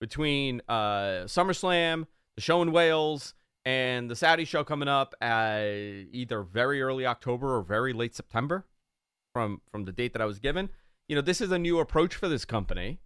between 0.00 0.62
uh, 0.66 1.26
SummerSlam, 1.26 2.06
the 2.36 2.40
show 2.40 2.62
in 2.62 2.72
Wales, 2.72 3.34
and 3.66 4.10
the 4.10 4.16
Saudi 4.16 4.46
show 4.46 4.64
coming 4.64 4.88
up 4.88 5.14
at 5.20 5.62
either 5.62 6.42
very 6.42 6.80
early 6.80 7.04
October 7.04 7.54
or 7.58 7.62
very 7.62 7.92
late 7.92 8.14
September 8.14 8.64
from 9.34 9.60
from 9.70 9.84
the 9.84 9.92
date 9.92 10.14
that 10.14 10.22
I 10.22 10.26
was 10.26 10.38
given. 10.38 10.70
You 11.06 11.16
know, 11.16 11.22
this 11.22 11.42
is 11.42 11.52
a 11.52 11.58
new 11.58 11.80
approach 11.80 12.14
for 12.14 12.28
this 12.28 12.46
company, 12.46 12.98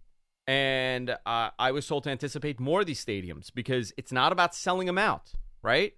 and 0.47 1.17
uh, 1.25 1.49
I 1.59 1.71
was 1.71 1.85
told 1.85 2.05
to 2.05 2.11
anticipate 2.11 2.61
more 2.61 2.79
of 2.79 2.85
these 2.85 3.03
stadiums 3.03 3.53
because 3.53 3.91
it's 3.97 4.13
not 4.13 4.31
about 4.31 4.55
selling 4.55 4.87
them 4.87 4.97
out, 4.97 5.33
right? 5.61 5.95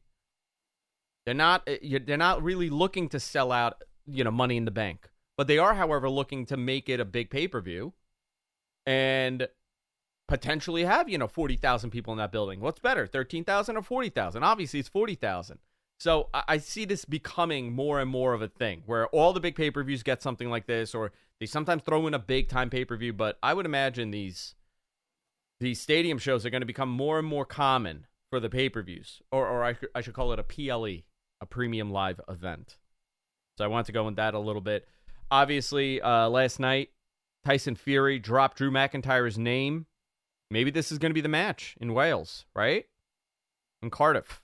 They're 1.27 1.35
not 1.35 1.67
uh, 1.67 1.75
they're 2.05 2.17
not 2.17 2.41
really 2.41 2.71
looking 2.71 3.07
to 3.09 3.19
sell 3.19 3.51
out, 3.51 3.83
you 4.05 4.23
know, 4.23 4.31
money 4.31 4.57
in 4.57 4.65
the 4.65 4.71
bank. 4.71 5.09
But 5.37 5.47
they 5.47 5.57
are, 5.57 5.73
however, 5.73 6.09
looking 6.09 6.45
to 6.47 6.57
make 6.57 6.89
it 6.89 6.99
a 6.99 7.05
big 7.05 7.29
pay-per-view 7.29 7.93
and 8.85 9.47
potentially 10.27 10.83
have, 10.83 11.09
you 11.09 11.17
know, 11.17 11.27
40,000 11.27 11.89
people 11.89 12.13
in 12.13 12.17
that 12.17 12.31
building. 12.31 12.59
What's 12.59 12.79
better, 12.79 13.07
13,000 13.07 13.77
or 13.77 13.81
40,000? 13.81 14.43
Obviously, 14.43 14.79
it's 14.79 14.89
40,000. 14.89 15.59
So 15.99 16.29
I, 16.33 16.57
see 16.57 16.85
this 16.85 17.05
becoming 17.05 17.73
more 17.73 17.99
and 17.99 18.09
more 18.09 18.33
of 18.33 18.41
a 18.41 18.47
thing 18.47 18.81
where 18.87 19.05
all 19.09 19.33
the 19.33 19.39
big 19.39 19.55
pay-per-views 19.55 20.01
get 20.01 20.23
something 20.23 20.49
like 20.49 20.65
this 20.65 20.95
or 20.95 21.11
they 21.39 21.45
sometimes 21.45 21.83
throw 21.83 22.07
in 22.07 22.15
a 22.15 22.19
big 22.19 22.49
time 22.49 22.71
pay-per-view, 22.71 23.13
but 23.13 23.37
I 23.43 23.53
would 23.53 23.67
imagine 23.67 24.09
these 24.09 24.55
these 25.59 25.79
stadium 25.79 26.17
shows 26.17 26.43
are 26.43 26.49
going 26.49 26.61
to 26.61 26.65
become 26.65 26.89
more 26.89 27.19
and 27.19 27.27
more 27.27 27.45
common 27.45 28.07
for 28.31 28.39
the 28.39 28.49
pay-per-views 28.49 29.21
or 29.31 29.47
or 29.47 29.63
I, 29.63 29.75
I 29.93 30.01
should 30.01 30.15
call 30.15 30.33
it 30.33 30.39
a 30.39 30.43
PLE 30.43 31.03
a 31.39 31.45
premium 31.45 31.91
live 31.91 32.21
event. 32.27 32.77
So 33.57 33.65
I 33.65 33.67
want 33.67 33.85
to 33.87 33.91
go 33.91 34.07
in 34.07 34.15
that 34.15 34.33
a 34.33 34.39
little 34.39 34.61
bit. 34.61 34.87
Obviously, 35.29 36.01
uh, 36.01 36.29
last 36.29 36.59
night, 36.59 36.89
Tyson 37.45 37.75
Fury 37.75 38.19
dropped 38.19 38.57
Drew 38.57 38.71
McIntyre's 38.71 39.37
name. 39.37 39.85
Maybe 40.49 40.71
this 40.71 40.91
is 40.91 40.97
going 40.97 41.11
to 41.11 41.15
be 41.15 41.21
the 41.21 41.29
match 41.29 41.75
in 41.79 41.93
Wales, 41.93 42.45
right? 42.55 42.85
In 43.81 43.89
Cardiff. 43.89 44.41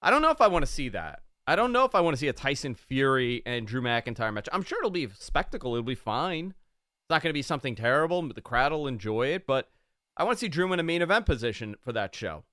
I 0.00 0.10
don't 0.10 0.22
know 0.22 0.30
if 0.30 0.40
I 0.40 0.46
want 0.46 0.64
to 0.64 0.70
see 0.70 0.88
that. 0.90 1.22
I 1.46 1.56
don't 1.56 1.72
know 1.72 1.84
if 1.84 1.94
I 1.94 2.00
want 2.00 2.14
to 2.14 2.20
see 2.20 2.28
a 2.28 2.32
Tyson 2.32 2.74
Fury 2.74 3.42
and 3.44 3.66
Drew 3.66 3.82
McIntyre 3.82 4.32
match. 4.32 4.48
I'm 4.52 4.62
sure 4.62 4.78
it'll 4.78 4.90
be 4.90 5.04
a 5.04 5.10
spectacle. 5.18 5.74
It'll 5.74 5.82
be 5.82 5.94
fine. 5.94 6.46
It's 6.46 7.10
not 7.10 7.22
going 7.22 7.30
to 7.30 7.34
be 7.34 7.42
something 7.42 7.74
terrible. 7.74 8.22
The 8.22 8.40
crowd 8.40 8.72
will 8.72 8.86
enjoy 8.86 9.28
it, 9.28 9.46
but 9.46 9.68
I 10.16 10.24
want 10.24 10.38
to 10.38 10.40
see 10.40 10.48
Drew 10.48 10.72
in 10.72 10.78
a 10.78 10.84
main 10.84 11.02
event 11.02 11.26
position 11.26 11.74
for 11.80 11.92
that 11.92 12.14
show 12.14 12.44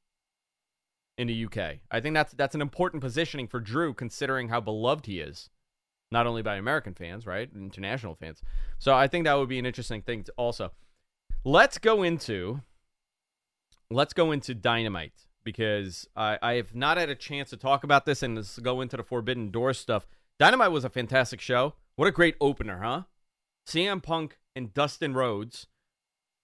in 1.17 1.27
the 1.27 1.45
UK. 1.45 1.77
I 1.89 1.99
think 1.99 2.13
that's 2.13 2.33
that's 2.33 2.55
an 2.55 2.61
important 2.61 3.01
positioning 3.01 3.47
for 3.47 3.59
Drew, 3.59 3.93
considering 3.93 4.49
how 4.49 4.61
beloved 4.61 5.05
he 5.05 5.19
is, 5.19 5.49
not 6.11 6.27
only 6.27 6.41
by 6.41 6.55
American 6.55 6.93
fans, 6.93 7.25
right, 7.25 7.49
international 7.55 8.15
fans. 8.15 8.41
So 8.77 8.93
I 8.93 9.07
think 9.07 9.25
that 9.25 9.33
would 9.35 9.49
be 9.49 9.59
an 9.59 9.65
interesting 9.65 10.01
thing. 10.01 10.23
To 10.23 10.33
also, 10.37 10.71
let's 11.43 11.77
go 11.77 12.03
into 12.03 12.61
let's 13.89 14.13
go 14.13 14.31
into 14.31 14.53
Dynamite 14.53 15.27
because 15.43 16.07
I, 16.15 16.37
I 16.41 16.53
have 16.55 16.75
not 16.75 16.97
had 16.97 17.09
a 17.09 17.15
chance 17.15 17.49
to 17.51 17.57
talk 17.57 17.83
about 17.83 18.05
this 18.05 18.21
and 18.21 18.35
let's 18.35 18.59
go 18.59 18.81
into 18.81 18.97
the 18.97 19.03
Forbidden 19.03 19.49
Door 19.49 19.73
stuff. 19.73 20.05
Dynamite 20.39 20.71
was 20.71 20.83
a 20.83 20.89
fantastic 20.89 21.41
show. 21.41 21.73
What 21.95 22.07
a 22.07 22.11
great 22.11 22.35
opener, 22.39 22.81
huh? 22.83 23.03
CM 23.67 24.03
Punk 24.03 24.37
and 24.55 24.73
Dustin 24.73 25.13
Rhodes, 25.13 25.67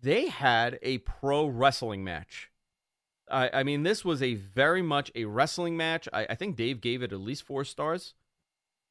they 0.01 0.27
had 0.29 0.79
a 0.81 0.99
pro 0.99 1.45
wrestling 1.45 2.03
match. 2.03 2.49
I, 3.33 3.49
I 3.53 3.63
mean, 3.63 3.83
this 3.83 4.05
was 4.05 4.21
a 4.21 4.35
very 4.35 4.81
much 4.81 5.11
a 5.15 5.25
wrestling 5.25 5.75
match. 5.75 6.07
I, 6.13 6.27
I 6.29 6.35
think 6.35 6.55
Dave 6.55 6.81
gave 6.81 7.01
it 7.01 7.11
at 7.11 7.19
least 7.19 7.43
four 7.43 7.65
stars. 7.65 8.13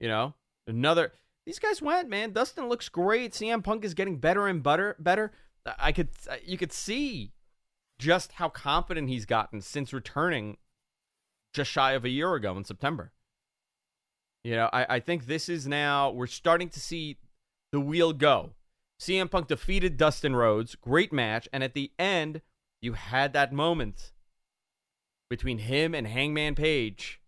You 0.01 0.09
know, 0.09 0.35
another. 0.67 1.13
These 1.47 1.59
guys 1.59 1.81
went, 1.81 2.09
man. 2.09 2.33
Dustin 2.33 2.69
looks 2.69 2.89
great. 2.89 3.33
CM 3.33 3.65
Punk 3.65 3.85
is 3.85 3.95
getting 3.95 4.19
better 4.19 4.47
and 4.47 4.63
better. 4.63 4.97
Better. 4.99 5.33
I 5.79 5.93
could, 5.93 6.09
you 6.45 6.59
could 6.59 6.73
see 6.73 7.33
just 7.99 8.33
how 8.33 8.49
confident 8.49 9.09
he's 9.09 9.27
gotten 9.27 9.61
since 9.61 9.93
returning 9.93 10.57
just 11.55 11.71
shy 11.71 11.93
of 11.93 12.05
a 12.05 12.09
year 12.09 12.35
ago 12.35 12.57
in 12.57 12.65
September. 12.65 13.13
You 14.45 14.57
know, 14.57 14.71
I, 14.73 14.97
I 14.97 15.01
think 15.01 15.27
this 15.27 15.49
is 15.49 15.69
now 15.69 16.11
we're 16.11 16.27
starting 16.27 16.69
to 16.71 16.81
see 16.81 17.19
the 17.71 17.81
wheel 17.81 18.13
go. 18.13 18.51
CM 19.01 19.31
Punk 19.31 19.49
defeated 19.49 19.97
Dustin 19.97 20.35
Rhodes, 20.35 20.75
great 20.75 21.13
match, 21.13 21.49
and 21.53 21.63
at 21.63 21.75
the 21.75 21.93
end, 21.99 22.41
you 22.81 22.95
had 22.95 23.33
that 23.33 23.53
moment 23.53 24.12
between 25.33 25.57
him 25.57 25.95
and 25.95 26.07
Hangman 26.07 26.55
Page. 26.55 27.19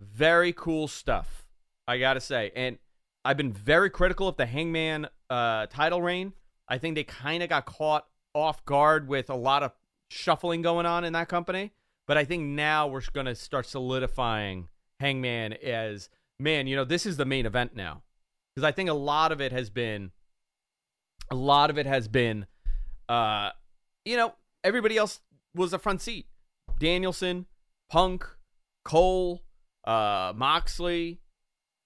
Very 0.00 0.52
cool 0.52 0.86
stuff, 0.86 1.44
I 1.88 1.98
gotta 1.98 2.20
say. 2.20 2.52
And 2.54 2.78
I've 3.24 3.36
been 3.36 3.52
very 3.52 3.90
critical 3.90 4.28
of 4.28 4.36
the 4.36 4.46
Hangman 4.46 5.08
uh, 5.28 5.66
title 5.66 6.00
reign. 6.00 6.34
I 6.68 6.78
think 6.78 6.94
they 6.94 7.02
kind 7.02 7.42
of 7.42 7.48
got 7.48 7.66
caught 7.66 8.06
off 8.32 8.64
guard 8.64 9.08
with 9.08 9.28
a 9.28 9.34
lot 9.34 9.64
of 9.64 9.72
shuffling 10.08 10.62
going 10.62 10.86
on 10.86 11.02
in 11.02 11.12
that 11.14 11.28
company. 11.28 11.72
But 12.06 12.16
I 12.16 12.24
think 12.24 12.44
now 12.44 12.86
we're 12.86 13.02
going 13.12 13.26
to 13.26 13.34
start 13.34 13.66
solidifying 13.66 14.68
Hangman 15.00 15.54
as 15.54 16.10
man. 16.38 16.68
You 16.68 16.76
know, 16.76 16.84
this 16.84 17.06
is 17.06 17.16
the 17.16 17.24
main 17.24 17.44
event 17.44 17.74
now 17.74 18.02
because 18.54 18.64
I 18.64 18.70
think 18.70 18.88
a 18.88 18.94
lot 18.94 19.32
of 19.32 19.40
it 19.40 19.50
has 19.50 19.68
been, 19.68 20.12
a 21.28 21.34
lot 21.34 21.70
of 21.70 21.76
it 21.76 21.86
has 21.86 22.06
been, 22.06 22.46
uh, 23.08 23.50
you 24.04 24.16
know, 24.16 24.34
everybody 24.62 24.96
else 24.96 25.20
was 25.56 25.72
a 25.72 25.78
front 25.78 26.00
seat. 26.00 26.26
Danielson, 26.80 27.46
Punk, 27.88 28.26
Cole, 28.84 29.42
uh, 29.84 30.32
Moxley, 30.34 31.20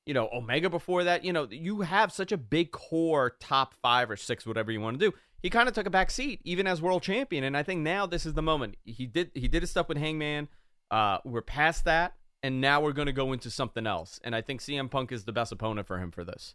you 0.06 0.14
know, 0.14 0.30
Omega 0.32 0.70
before 0.70 1.04
that. 1.04 1.24
You 1.24 1.34
know, 1.34 1.46
you 1.50 1.82
have 1.82 2.12
such 2.12 2.32
a 2.32 2.38
big 2.38 2.70
core 2.70 3.36
top 3.40 3.74
five 3.82 4.10
or 4.10 4.16
six, 4.16 4.46
whatever 4.46 4.72
you 4.72 4.80
want 4.80 4.98
to 4.98 5.10
do. 5.10 5.14
He 5.42 5.50
kind 5.50 5.68
of 5.68 5.74
took 5.74 5.86
a 5.86 5.90
back 5.90 6.10
seat, 6.10 6.40
even 6.44 6.66
as 6.66 6.80
world 6.80 7.02
champion. 7.02 7.44
And 7.44 7.56
I 7.56 7.62
think 7.62 7.82
now 7.82 8.06
this 8.06 8.24
is 8.24 8.32
the 8.32 8.42
moment. 8.42 8.76
He 8.84 9.06
did 9.06 9.30
he 9.34 9.48
did 9.48 9.62
his 9.62 9.70
stuff 9.70 9.88
with 9.88 9.98
Hangman. 9.98 10.48
Uh, 10.90 11.18
we're 11.24 11.42
past 11.42 11.84
that, 11.84 12.14
and 12.42 12.60
now 12.60 12.80
we're 12.80 12.92
going 12.92 13.06
to 13.06 13.12
go 13.12 13.32
into 13.32 13.50
something 13.50 13.86
else. 13.86 14.20
And 14.24 14.34
I 14.34 14.40
think 14.40 14.62
CM 14.62 14.90
Punk 14.90 15.12
is 15.12 15.24
the 15.24 15.32
best 15.32 15.52
opponent 15.52 15.86
for 15.86 15.98
him 15.98 16.10
for 16.10 16.24
this. 16.24 16.54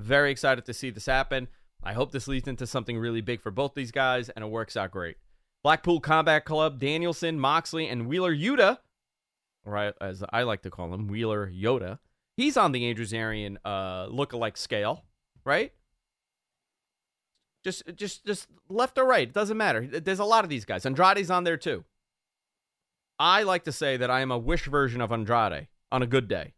Very 0.00 0.30
excited 0.30 0.64
to 0.64 0.74
see 0.74 0.90
this 0.90 1.06
happen. 1.06 1.48
I 1.82 1.92
hope 1.92 2.10
this 2.10 2.26
leads 2.26 2.48
into 2.48 2.66
something 2.66 2.98
really 2.98 3.20
big 3.20 3.42
for 3.42 3.50
both 3.50 3.74
these 3.74 3.92
guys, 3.92 4.28
and 4.30 4.44
it 4.44 4.48
works 4.48 4.76
out 4.76 4.90
great. 4.90 5.16
Blackpool 5.66 5.98
Combat 5.98 6.44
Club, 6.44 6.78
Danielson, 6.78 7.40
Moxley, 7.40 7.88
and 7.88 8.06
Wheeler 8.06 8.32
Yuta, 8.32 8.78
or 9.64 9.92
as 10.00 10.22
I 10.32 10.44
like 10.44 10.62
to 10.62 10.70
call 10.70 10.94
him, 10.94 11.08
Wheeler 11.08 11.50
Yoda. 11.50 11.98
He's 12.36 12.56
on 12.56 12.70
the 12.70 12.88
Andrew 12.88 13.04
Zarian 13.04 13.56
uh, 13.64 14.06
look-alike 14.08 14.56
scale, 14.56 15.02
right? 15.44 15.72
Just, 17.64 17.82
just, 17.96 18.24
just 18.24 18.46
left 18.68 18.96
or 18.96 19.04
right. 19.04 19.26
It 19.26 19.34
doesn't 19.34 19.56
matter. 19.56 19.84
There's 19.84 20.20
a 20.20 20.24
lot 20.24 20.44
of 20.44 20.50
these 20.50 20.64
guys. 20.64 20.86
Andrade's 20.86 21.32
on 21.32 21.42
there 21.42 21.56
too. 21.56 21.82
I 23.18 23.42
like 23.42 23.64
to 23.64 23.72
say 23.72 23.96
that 23.96 24.08
I 24.08 24.20
am 24.20 24.30
a 24.30 24.38
wish 24.38 24.66
version 24.66 25.00
of 25.00 25.10
Andrade 25.10 25.66
on 25.90 26.00
a 26.00 26.06
good 26.06 26.28
day. 26.28 26.54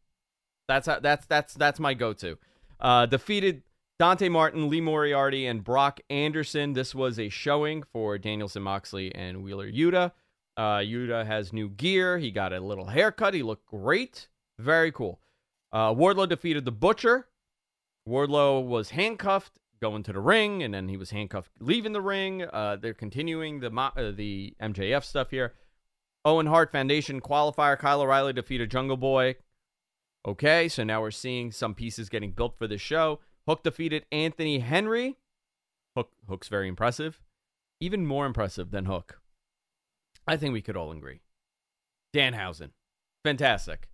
That's 0.67 0.87
how, 0.87 1.01
that's 1.01 1.25
that's 1.25 1.55
that's 1.55 1.81
my 1.81 1.95
go-to. 1.95 2.37
Uh, 2.79 3.07
defeated 3.07 3.63
Dante 3.99 4.29
Martin, 4.29 4.69
Lee 4.69 4.81
Moriarty, 4.81 5.47
and 5.47 5.65
Brock 5.65 5.99
Anderson. 6.09 6.73
This 6.73 6.95
was 6.95 7.19
a 7.19 7.29
showing 7.29 7.83
for 7.83 8.17
Danielson 8.17 8.63
Moxley 8.63 9.13
and 9.13 9.43
Wheeler 9.43 9.69
Yuta. 9.69 10.13
Uh, 10.57 10.79
Yuta 10.79 11.27
has 11.27 11.53
new 11.53 11.69
gear. 11.69 12.17
He 12.19 12.31
got 12.31 12.53
a 12.53 12.61
little 12.61 12.87
haircut. 12.87 13.35
He 13.35 13.43
looked 13.43 13.67
great. 13.67 14.29
Very 14.61 14.93
cool. 14.93 15.21
Uh, 15.73 15.93
Wardlow 15.93 16.29
defeated 16.29 16.65
the 16.65 16.71
Butcher. 16.71 17.27
Wardlow 18.09 18.65
was 18.65 18.91
handcuffed 18.91 19.59
going 19.81 20.05
to 20.05 20.13
the 20.13 20.21
ring, 20.21 20.63
and 20.63 20.73
then 20.73 20.89
he 20.89 20.97
was 20.97 21.11
handcuffed 21.11 21.51
leaving 21.59 21.93
the 21.93 22.01
ring. 22.01 22.43
Uh, 22.43 22.77
they're 22.81 22.95
continuing 22.95 23.59
the 23.59 23.71
uh, 23.77 24.13
the 24.13 24.55
MJF 24.63 25.03
stuff 25.03 25.31
here. 25.31 25.55
Owen 26.25 26.47
Hart 26.47 26.71
Foundation 26.71 27.21
qualifier. 27.21 27.77
Kyle 27.77 28.01
O'Reilly 28.01 28.33
defeated 28.33 28.71
Jungle 28.71 28.97
Boy. 28.97 29.37
Okay, 30.27 30.69
so 30.69 30.85
now 30.85 31.01
we're 31.01 31.11
seeing 31.11 31.51
some 31.51 31.75
pieces 31.75 32.09
getting 32.09 32.31
built 32.31 32.57
for 32.59 32.69
the 32.69 32.79
show. 32.79 33.21
Hook 33.49 33.63
defeated 33.63 34.05
Anthony 34.13 34.59
Henry. 34.59 35.17
Hook 35.97 36.11
Hook's 36.29 36.49
very 36.49 36.69
impressive. 36.69 37.23
Even 37.81 38.05
more 38.07 38.27
impressive 38.27 38.71
than 38.71 38.85
Hook. 38.85 39.21
I 40.27 40.37
think 40.37 40.53
we 40.53 40.61
could 40.61 40.77
all 40.77 40.93
agree. 40.93 41.23
Danhausen. 42.15 42.73
Fantastic. 43.25 43.89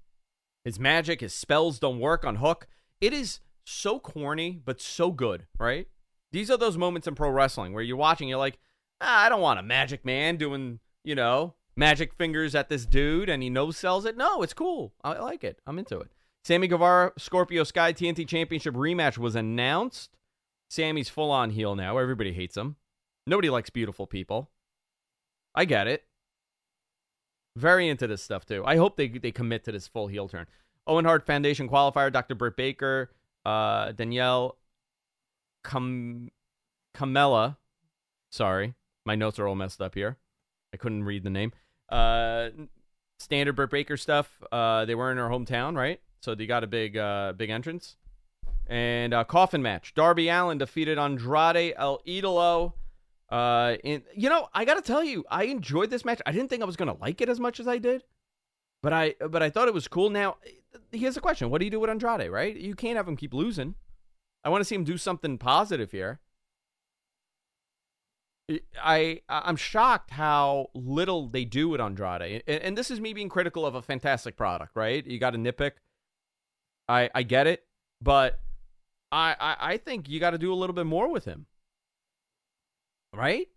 His 0.64 0.80
magic, 0.80 1.20
his 1.20 1.32
spells 1.32 1.78
don't 1.78 2.00
work 2.00 2.25
on 2.25 2.37
Hook. 2.37 2.66
It 3.00 3.12
is 3.12 3.38
so 3.64 4.00
corny, 4.00 4.61
but 4.64 4.80
so 4.80 5.12
good, 5.12 5.46
right? 5.56 5.87
These 6.32 6.50
are 6.50 6.58
those 6.58 6.76
moments 6.76 7.06
in 7.06 7.14
pro 7.14 7.30
wrestling 7.30 7.73
where 7.73 7.82
you're 7.84 7.96
watching, 7.96 8.28
you're 8.28 8.38
like, 8.38 8.58
ah, 9.00 9.25
I 9.25 9.28
don't 9.28 9.40
want 9.40 9.61
a 9.61 9.62
magic 9.62 10.04
man 10.04 10.37
doing, 10.37 10.80
you 11.04 11.14
know, 11.14 11.54
magic 11.76 12.12
fingers 12.14 12.56
at 12.56 12.68
this 12.68 12.87
dude 12.87 13.28
and 13.28 13.40
he 13.40 13.50
no 13.50 13.70
sells 13.70 14.04
it. 14.04 14.16
No, 14.16 14.42
it's 14.42 14.52
cool. 14.52 14.94
I 15.04 15.12
like 15.20 15.44
it. 15.44 15.61
I'm 15.64 15.78
into 15.78 16.00
it. 16.00 16.11
Sammy 16.44 16.68
Guevara 16.68 17.12
Scorpio 17.16 17.64
Sky 17.64 17.92
TNT 17.92 18.28
Championship 18.28 18.74
rematch 18.74 19.16
was 19.16 19.34
announced. 19.34 20.10
Sammy's 20.68 21.08
full 21.08 21.30
on 21.30 21.50
heel 21.50 21.74
now. 21.74 21.96
Everybody 21.96 22.32
hates 22.32 22.56
him. 22.56 22.76
Nobody 23.26 23.48
likes 23.48 23.70
beautiful 23.70 24.06
people. 24.06 24.50
I 25.54 25.64
get 25.64 25.86
it. 25.86 26.04
Very 27.56 27.88
into 27.88 28.06
this 28.06 28.22
stuff 28.22 28.44
too. 28.44 28.62
I 28.66 28.76
hope 28.76 28.96
they 28.96 29.08
they 29.08 29.30
commit 29.30 29.64
to 29.64 29.72
this 29.72 29.88
full 29.88 30.08
heel 30.08 30.28
turn. 30.28 30.46
Owen 30.86 31.04
Hart 31.04 31.24
Foundation 31.24 31.68
qualifier, 31.68 32.12
Dr. 32.12 32.34
Britt 32.34 32.56
Baker, 32.56 33.10
uh, 33.46 33.92
Danielle 33.92 34.58
Cam- 35.64 36.30
Kamela. 36.94 37.56
Sorry, 38.30 38.74
my 39.06 39.14
notes 39.14 39.38
are 39.38 39.46
all 39.46 39.54
messed 39.54 39.80
up 39.80 39.94
here. 39.94 40.18
I 40.74 40.76
couldn't 40.76 41.04
read 41.04 41.22
the 41.22 41.30
name. 41.30 41.52
Uh, 41.88 42.50
standard 43.20 43.54
Britt 43.54 43.70
Baker 43.70 43.96
stuff. 43.96 44.42
Uh, 44.50 44.84
they 44.84 44.96
were 44.96 45.12
in 45.12 45.16
her 45.16 45.28
hometown, 45.28 45.76
right? 45.76 46.00
So 46.25 46.35
they 46.35 46.47
got 46.47 46.64
a 46.64 46.66
big, 46.66 46.97
uh, 46.97 47.35
big 47.37 47.50
entrance. 47.50 47.97
And 48.66 49.12
uh, 49.12 49.25
coffin 49.25 49.61
match. 49.61 49.93
Darby 49.95 50.31
Allin 50.31 50.57
defeated 50.57 50.99
Andrade 50.99 51.75
El 51.76 52.00
Idolo. 52.07 52.73
Uh, 53.28 53.76
in 53.85 54.02
you 54.16 54.31
know, 54.31 54.49
I 54.54 54.64
gotta 54.64 54.81
tell 54.81 55.04
you, 55.04 55.25
I 55.31 55.45
enjoyed 55.45 55.90
this 55.90 56.04
match. 56.04 56.23
I 56.25 56.33
didn't 56.33 56.49
think 56.49 56.62
I 56.62 56.66
was 56.66 56.76
gonna 56.76 56.97
like 56.99 57.21
it 57.21 57.28
as 57.28 57.38
much 57.38 57.61
as 57.61 57.69
I 57.69 57.76
did, 57.76 58.04
but 58.83 58.93
I, 58.93 59.14
but 59.28 59.43
I 59.43 59.50
thought 59.50 59.69
it 59.69 59.75
was 59.75 59.87
cool. 59.87 60.09
Now, 60.09 60.37
here's 60.93 61.14
the 61.14 61.21
question: 61.21 61.50
What 61.50 61.59
do 61.59 61.66
you 61.66 61.71
do 61.71 61.81
with 61.81 61.90
Andrade? 61.90 62.31
Right? 62.31 62.57
You 62.57 62.75
can't 62.75 62.97
have 62.97 63.09
him 63.09 63.16
keep 63.16 63.35
losing. 63.35 63.75
I 64.43 64.49
want 64.49 64.61
to 64.61 64.64
see 64.64 64.75
him 64.75 64.85
do 64.85 64.97
something 64.97 65.37
positive 65.37 65.90
here. 65.90 66.21
I 68.83 69.21
I'm 69.28 69.57
shocked 69.57 70.11
how 70.11 70.69
little 70.75 71.28
they 71.28 71.45
do 71.45 71.69
with 71.69 71.81
Andrade, 71.81 72.43
and, 72.47 72.62
and 72.62 72.78
this 72.78 72.90
is 72.90 73.00
me 73.00 73.12
being 73.12 73.28
critical 73.28 73.66
of 73.66 73.75
a 73.75 73.83
fantastic 73.83 74.37
product, 74.37 74.73
right? 74.75 75.04
You 75.07 75.19
got 75.19 75.31
to 75.31 75.38
nitpick. 75.38 75.73
I 76.88 77.11
I 77.14 77.23
get 77.23 77.47
it, 77.47 77.64
but 78.00 78.38
I 79.12 79.37
I, 79.38 79.57
I 79.61 79.76
think 79.76 80.09
you 80.09 80.21
got 80.21 80.31
to 80.31 80.38
do 80.38 80.53
a 80.53 80.57
little 80.57 80.75
bit 80.75 80.87
more 80.87 81.11
with 81.11 81.25
him, 81.25 81.47
right? 83.14 83.49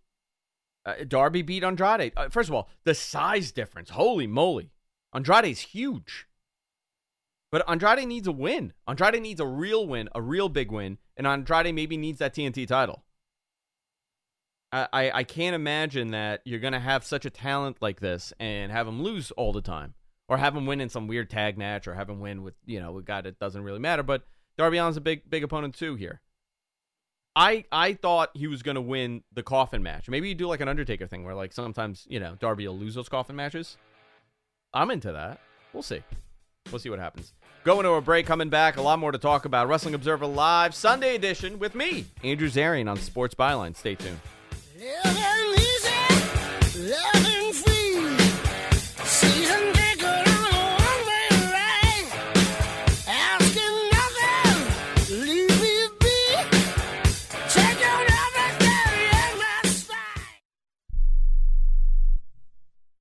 Uh, 0.86 1.04
Darby 1.06 1.42
beat 1.42 1.64
Andrade. 1.64 2.12
Uh, 2.16 2.28
first 2.28 2.48
of 2.48 2.54
all, 2.54 2.68
the 2.84 2.94
size 2.94 3.52
difference. 3.52 3.90
Holy 3.90 4.26
moly, 4.26 4.70
Andrade's 5.12 5.60
huge. 5.60 6.26
But 7.50 7.68
Andrade 7.68 8.06
needs 8.06 8.26
a 8.26 8.32
win. 8.32 8.74
Andrade 8.86 9.22
needs 9.22 9.40
a 9.40 9.46
real 9.46 9.86
win, 9.86 10.08
a 10.14 10.20
real 10.20 10.48
big 10.50 10.70
win, 10.70 10.98
and 11.16 11.26
Andrade 11.26 11.74
maybe 11.74 11.96
needs 11.96 12.18
that 12.18 12.34
TNT 12.34 12.66
title. 12.66 13.04
I, 14.70 15.10
I 15.14 15.24
can't 15.24 15.54
imagine 15.54 16.10
that 16.10 16.42
you're 16.44 16.60
to 16.74 16.78
have 16.78 17.02
such 17.02 17.24
a 17.24 17.30
talent 17.30 17.78
like 17.80 18.00
this 18.00 18.34
and 18.38 18.70
have 18.70 18.86
him 18.86 19.02
lose 19.02 19.30
all 19.30 19.54
the 19.54 19.62
time 19.62 19.94
or 20.28 20.36
have 20.36 20.54
him 20.54 20.66
win 20.66 20.80
in 20.80 20.88
some 20.88 21.06
weird 21.08 21.30
tag 21.30 21.56
match 21.56 21.88
or 21.88 21.94
have 21.94 22.08
him 22.08 22.20
win 22.20 22.42
with, 22.42 22.54
you 22.66 22.80
know, 22.80 22.98
a 22.98 23.02
guy 23.02 23.20
that 23.20 23.38
doesn't 23.38 23.62
really 23.62 23.78
matter. 23.78 24.02
But 24.02 24.22
Darby 24.56 24.78
Allin's 24.78 24.96
a 24.96 25.00
big, 25.00 25.28
big 25.28 25.42
opponent 25.42 25.74
too 25.74 25.94
here. 25.96 26.20
I 27.34 27.64
I 27.70 27.94
thought 27.94 28.30
he 28.34 28.48
was 28.48 28.62
to 28.62 28.80
win 28.80 29.22
the 29.32 29.42
coffin 29.42 29.82
match. 29.82 30.08
Maybe 30.08 30.28
you 30.28 30.34
do 30.34 30.48
like 30.48 30.60
an 30.60 30.68
Undertaker 30.68 31.06
thing 31.06 31.24
where 31.24 31.34
like 31.34 31.52
sometimes, 31.52 32.06
you 32.08 32.20
know, 32.20 32.34
Darby 32.40 32.66
will 32.66 32.76
lose 32.76 32.94
those 32.94 33.08
coffin 33.08 33.36
matches. 33.36 33.76
I'm 34.74 34.90
into 34.90 35.12
that. 35.12 35.40
We'll 35.72 35.82
see. 35.82 36.02
We'll 36.70 36.80
see 36.80 36.90
what 36.90 36.98
happens. 36.98 37.32
Going 37.64 37.84
to 37.84 37.92
a 37.92 38.00
break, 38.00 38.26
coming 38.26 38.50
back. 38.50 38.76
A 38.76 38.82
lot 38.82 38.98
more 38.98 39.12
to 39.12 39.18
talk 39.18 39.44
about. 39.44 39.68
Wrestling 39.68 39.94
Observer 39.94 40.26
Live, 40.26 40.74
Sunday 40.74 41.14
edition 41.14 41.58
with 41.58 41.74
me, 41.74 42.06
Andrew 42.24 42.48
Zarian 42.48 42.90
on 42.90 42.96
Sports 42.98 43.34
Byline. 43.34 43.76
Stay 43.76 43.94
tuned. 43.94 44.20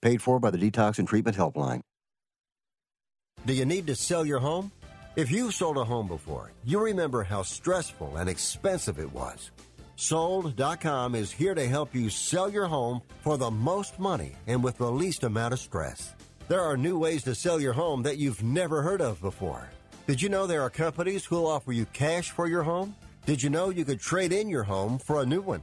Paid 0.00 0.22
for 0.22 0.38
by 0.38 0.50
the 0.50 0.58
Detox 0.58 0.98
and 0.98 1.08
Treatment 1.08 1.36
Helpline. 1.36 1.80
Do 3.46 3.52
you 3.52 3.64
need 3.64 3.86
to 3.88 3.96
sell 3.96 4.24
your 4.24 4.38
home? 4.38 4.70
If 5.16 5.30
you've 5.30 5.54
sold 5.54 5.76
a 5.76 5.84
home 5.84 6.06
before, 6.06 6.52
you 6.64 6.78
remember 6.78 7.24
how 7.24 7.42
stressful 7.42 8.16
and 8.16 8.28
expensive 8.28 9.00
it 9.00 9.12
was. 9.12 9.50
Sold.com 9.96 11.16
is 11.16 11.32
here 11.32 11.54
to 11.54 11.66
help 11.66 11.92
you 11.92 12.08
sell 12.10 12.48
your 12.48 12.66
home 12.66 13.00
for 13.22 13.36
the 13.36 13.50
most 13.50 13.98
money 13.98 14.36
and 14.46 14.62
with 14.62 14.78
the 14.78 14.90
least 14.90 15.24
amount 15.24 15.52
of 15.54 15.58
stress. 15.58 16.14
There 16.46 16.60
are 16.60 16.76
new 16.76 16.96
ways 16.96 17.24
to 17.24 17.34
sell 17.34 17.60
your 17.60 17.72
home 17.72 18.04
that 18.04 18.18
you've 18.18 18.44
never 18.44 18.82
heard 18.82 19.00
of 19.00 19.20
before. 19.20 19.68
Did 20.06 20.22
you 20.22 20.28
know 20.28 20.46
there 20.46 20.62
are 20.62 20.70
companies 20.70 21.24
who'll 21.24 21.48
offer 21.48 21.72
you 21.72 21.84
cash 21.86 22.30
for 22.30 22.46
your 22.46 22.62
home? 22.62 22.94
Did 23.26 23.42
you 23.42 23.50
know 23.50 23.70
you 23.70 23.84
could 23.84 24.00
trade 24.00 24.32
in 24.32 24.48
your 24.48 24.62
home 24.62 24.98
for 24.98 25.20
a 25.20 25.26
new 25.26 25.40
one? 25.40 25.62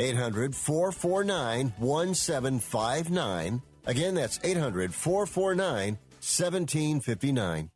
800 0.00 0.56
449 0.56 1.74
1759. 1.78 3.62
Again, 3.86 4.14
that's 4.14 4.40
800 4.42 4.94
449 4.94 5.98
1759. 6.20 7.70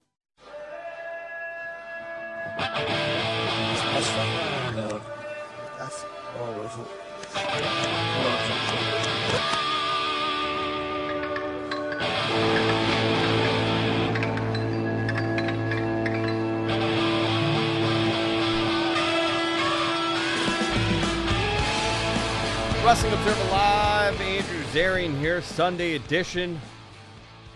Wrestling 22.84 23.14
Observer 23.14 23.50
Live, 23.50 24.20
Andrew 24.20 24.62
Zarian 24.64 25.18
here, 25.18 25.40
Sunday 25.40 25.94
edition. 25.94 26.60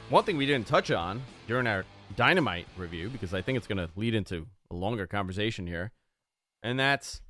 One 0.08 0.24
thing 0.24 0.38
we 0.38 0.46
didn't 0.46 0.66
touch 0.66 0.90
on 0.90 1.20
during 1.46 1.66
our 1.66 1.84
Dynamite 2.16 2.66
review, 2.78 3.10
because 3.10 3.34
I 3.34 3.42
think 3.42 3.58
it's 3.58 3.66
going 3.66 3.76
to 3.76 3.90
lead 3.94 4.14
into 4.14 4.46
a 4.70 4.74
longer 4.74 5.06
conversation 5.06 5.66
here, 5.66 5.92
and 6.62 6.80
that's 6.80 7.20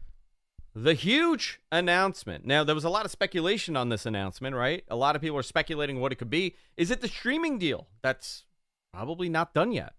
the 0.77 0.95
huge 0.95 1.61
announcement. 1.73 2.47
Now, 2.47 2.63
there 2.63 2.77
was 2.77 2.85
a 2.85 2.89
lot 2.89 3.05
of 3.05 3.11
speculation 3.11 3.77
on 3.77 3.89
this 3.89 4.07
announcement, 4.07 4.55
right? 4.55 4.85
A 4.87 4.97
lot 4.97 5.17
of 5.17 5.21
people 5.21 5.37
are 5.37 5.43
speculating 5.43 5.99
what 5.99 6.13
it 6.13 6.17
could 6.17 6.31
be. 6.31 6.55
Is 6.77 6.93
it 6.93 7.01
the 7.01 7.09
streaming 7.09 7.59
deal? 7.59 7.89
That's 8.03 8.45
probably 8.93 9.29
not 9.29 9.55
done 9.55 9.73
yet. 9.73 9.95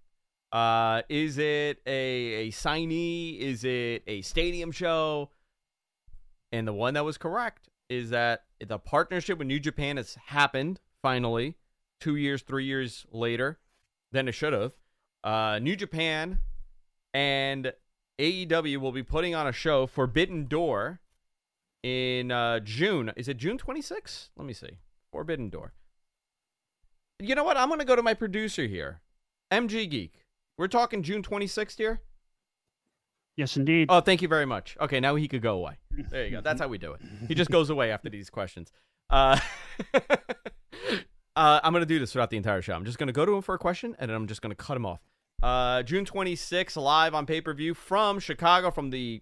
Uh, 0.53 1.01
is 1.09 1.37
it 1.37 1.81
a, 1.85 2.47
a 2.47 2.51
signee? 2.51 3.39
Is 3.39 3.65
it 3.65 4.03
a 4.07 4.21
stadium 4.21 4.71
show? 4.71 5.31
And 6.53 6.65
the 6.65 6.73
one 6.73 6.93
that 6.95 7.03
was 7.03 7.17
correct 7.17 7.68
is 7.89 8.11
that 8.11 8.43
the 8.65 8.77
partnership 8.77 9.39
with 9.39 9.47
New 9.47 9.59
Japan 9.59 9.97
has 9.97 10.15
happened 10.27 10.79
finally, 11.01 11.55
two 11.99 12.15
years, 12.15 12.41
three 12.41 12.65
years 12.65 13.05
later 13.11 13.59
than 14.11 14.27
it 14.27 14.33
should 14.33 14.53
have. 14.53 14.73
Uh, 15.23 15.59
New 15.59 15.75
Japan 15.75 16.39
and 17.13 17.73
AEW 18.19 18.77
will 18.77 18.91
be 18.91 19.03
putting 19.03 19.33
on 19.33 19.47
a 19.47 19.51
show, 19.51 19.87
Forbidden 19.87 20.47
Door, 20.47 20.99
in 21.83 22.31
uh, 22.31 22.59
June. 22.59 23.11
Is 23.15 23.27
it 23.27 23.37
June 23.37 23.57
26th? 23.57 24.29
Let 24.35 24.45
me 24.45 24.53
see. 24.53 24.77
Forbidden 25.11 25.49
Door. 25.49 25.73
You 27.19 27.35
know 27.35 27.43
what? 27.43 27.57
I'm 27.57 27.67
going 27.67 27.79
to 27.79 27.85
go 27.85 27.95
to 27.95 28.03
my 28.03 28.13
producer 28.13 28.65
here, 28.65 29.01
MG 29.51 29.89
Geek. 29.89 30.25
We're 30.57 30.67
talking 30.67 31.03
June 31.03 31.23
26th 31.23 31.77
here. 31.77 32.01
Yes, 33.39 33.55
indeed. 33.55 33.87
Oh, 33.89 34.01
thank 34.01 34.21
you 34.21 34.27
very 34.27 34.45
much. 34.45 34.75
Okay, 34.81 34.99
now 34.99 35.15
he 35.15 35.29
could 35.29 35.41
go 35.41 35.55
away. 35.55 35.77
There 36.11 36.25
you 36.25 36.31
go. 36.31 36.41
That's 36.41 36.59
how 36.59 36.67
we 36.67 36.77
do 36.77 36.91
it. 36.91 36.99
He 37.29 37.35
just 37.35 37.49
goes 37.49 37.69
away 37.69 37.89
after 37.89 38.09
these 38.09 38.29
questions. 38.29 38.73
Uh, 39.09 39.39
uh, 39.93 41.61
I'm 41.63 41.71
going 41.71 41.81
to 41.81 41.85
do 41.85 41.99
this 41.99 42.11
throughout 42.11 42.31
the 42.31 42.35
entire 42.35 42.61
show. 42.61 42.73
I'm 42.73 42.83
just 42.83 42.97
going 42.97 43.07
to 43.07 43.13
go 43.13 43.25
to 43.25 43.33
him 43.33 43.41
for 43.41 43.55
a 43.55 43.57
question, 43.57 43.95
and 43.97 44.09
then 44.09 44.17
I'm 44.17 44.27
just 44.27 44.41
going 44.41 44.51
to 44.51 44.57
cut 44.57 44.75
him 44.75 44.85
off. 44.85 44.99
Uh, 45.41 45.83
June 45.83 46.03
26th, 46.03 46.75
live 46.75 47.15
on 47.15 47.25
pay 47.25 47.39
per 47.39 47.53
view 47.53 47.73
from 47.73 48.19
Chicago, 48.19 48.71
from 48.71 48.89
the 48.89 49.21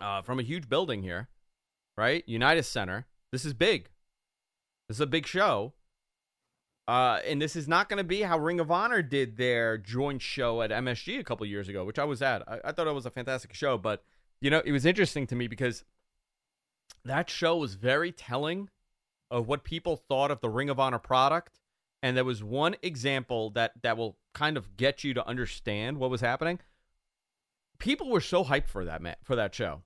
uh, 0.00 0.22
from 0.22 0.38
a 0.38 0.42
huge 0.42 0.70
building 0.70 1.02
here, 1.02 1.28
right? 1.98 2.26
United 2.26 2.62
Center. 2.62 3.04
This 3.32 3.44
is 3.44 3.52
big. 3.52 3.90
This 4.88 4.96
is 4.96 5.02
a 5.02 5.06
big 5.06 5.26
show. 5.26 5.74
Uh, 6.90 7.20
and 7.24 7.40
this 7.40 7.54
is 7.54 7.68
not 7.68 7.88
going 7.88 7.98
to 7.98 8.04
be 8.04 8.22
how 8.22 8.36
Ring 8.36 8.58
of 8.58 8.68
Honor 8.68 9.00
did 9.00 9.36
their 9.36 9.78
joint 9.78 10.20
show 10.20 10.60
at 10.60 10.72
MSG 10.72 11.20
a 11.20 11.22
couple 11.22 11.46
years 11.46 11.68
ago, 11.68 11.84
which 11.84 12.00
I 12.00 12.04
was 12.04 12.20
at. 12.20 12.42
I, 12.48 12.58
I 12.64 12.72
thought 12.72 12.88
it 12.88 12.92
was 12.92 13.06
a 13.06 13.12
fantastic 13.12 13.54
show, 13.54 13.78
but 13.78 14.02
you 14.40 14.50
know, 14.50 14.60
it 14.64 14.72
was 14.72 14.84
interesting 14.84 15.24
to 15.28 15.36
me 15.36 15.46
because 15.46 15.84
that 17.04 17.30
show 17.30 17.56
was 17.58 17.74
very 17.74 18.10
telling 18.10 18.70
of 19.30 19.46
what 19.46 19.62
people 19.62 19.94
thought 19.94 20.32
of 20.32 20.40
the 20.40 20.48
Ring 20.48 20.68
of 20.68 20.80
Honor 20.80 20.98
product. 20.98 21.60
And 22.02 22.16
there 22.16 22.24
was 22.24 22.42
one 22.42 22.74
example 22.82 23.50
that 23.50 23.70
that 23.82 23.96
will 23.96 24.16
kind 24.34 24.56
of 24.56 24.76
get 24.76 25.04
you 25.04 25.14
to 25.14 25.24
understand 25.28 25.98
what 25.98 26.10
was 26.10 26.22
happening. 26.22 26.58
People 27.78 28.10
were 28.10 28.20
so 28.20 28.42
hyped 28.42 28.68
for 28.68 28.84
that 28.84 29.00
ma- 29.00 29.14
for 29.22 29.36
that 29.36 29.54
show. 29.54 29.82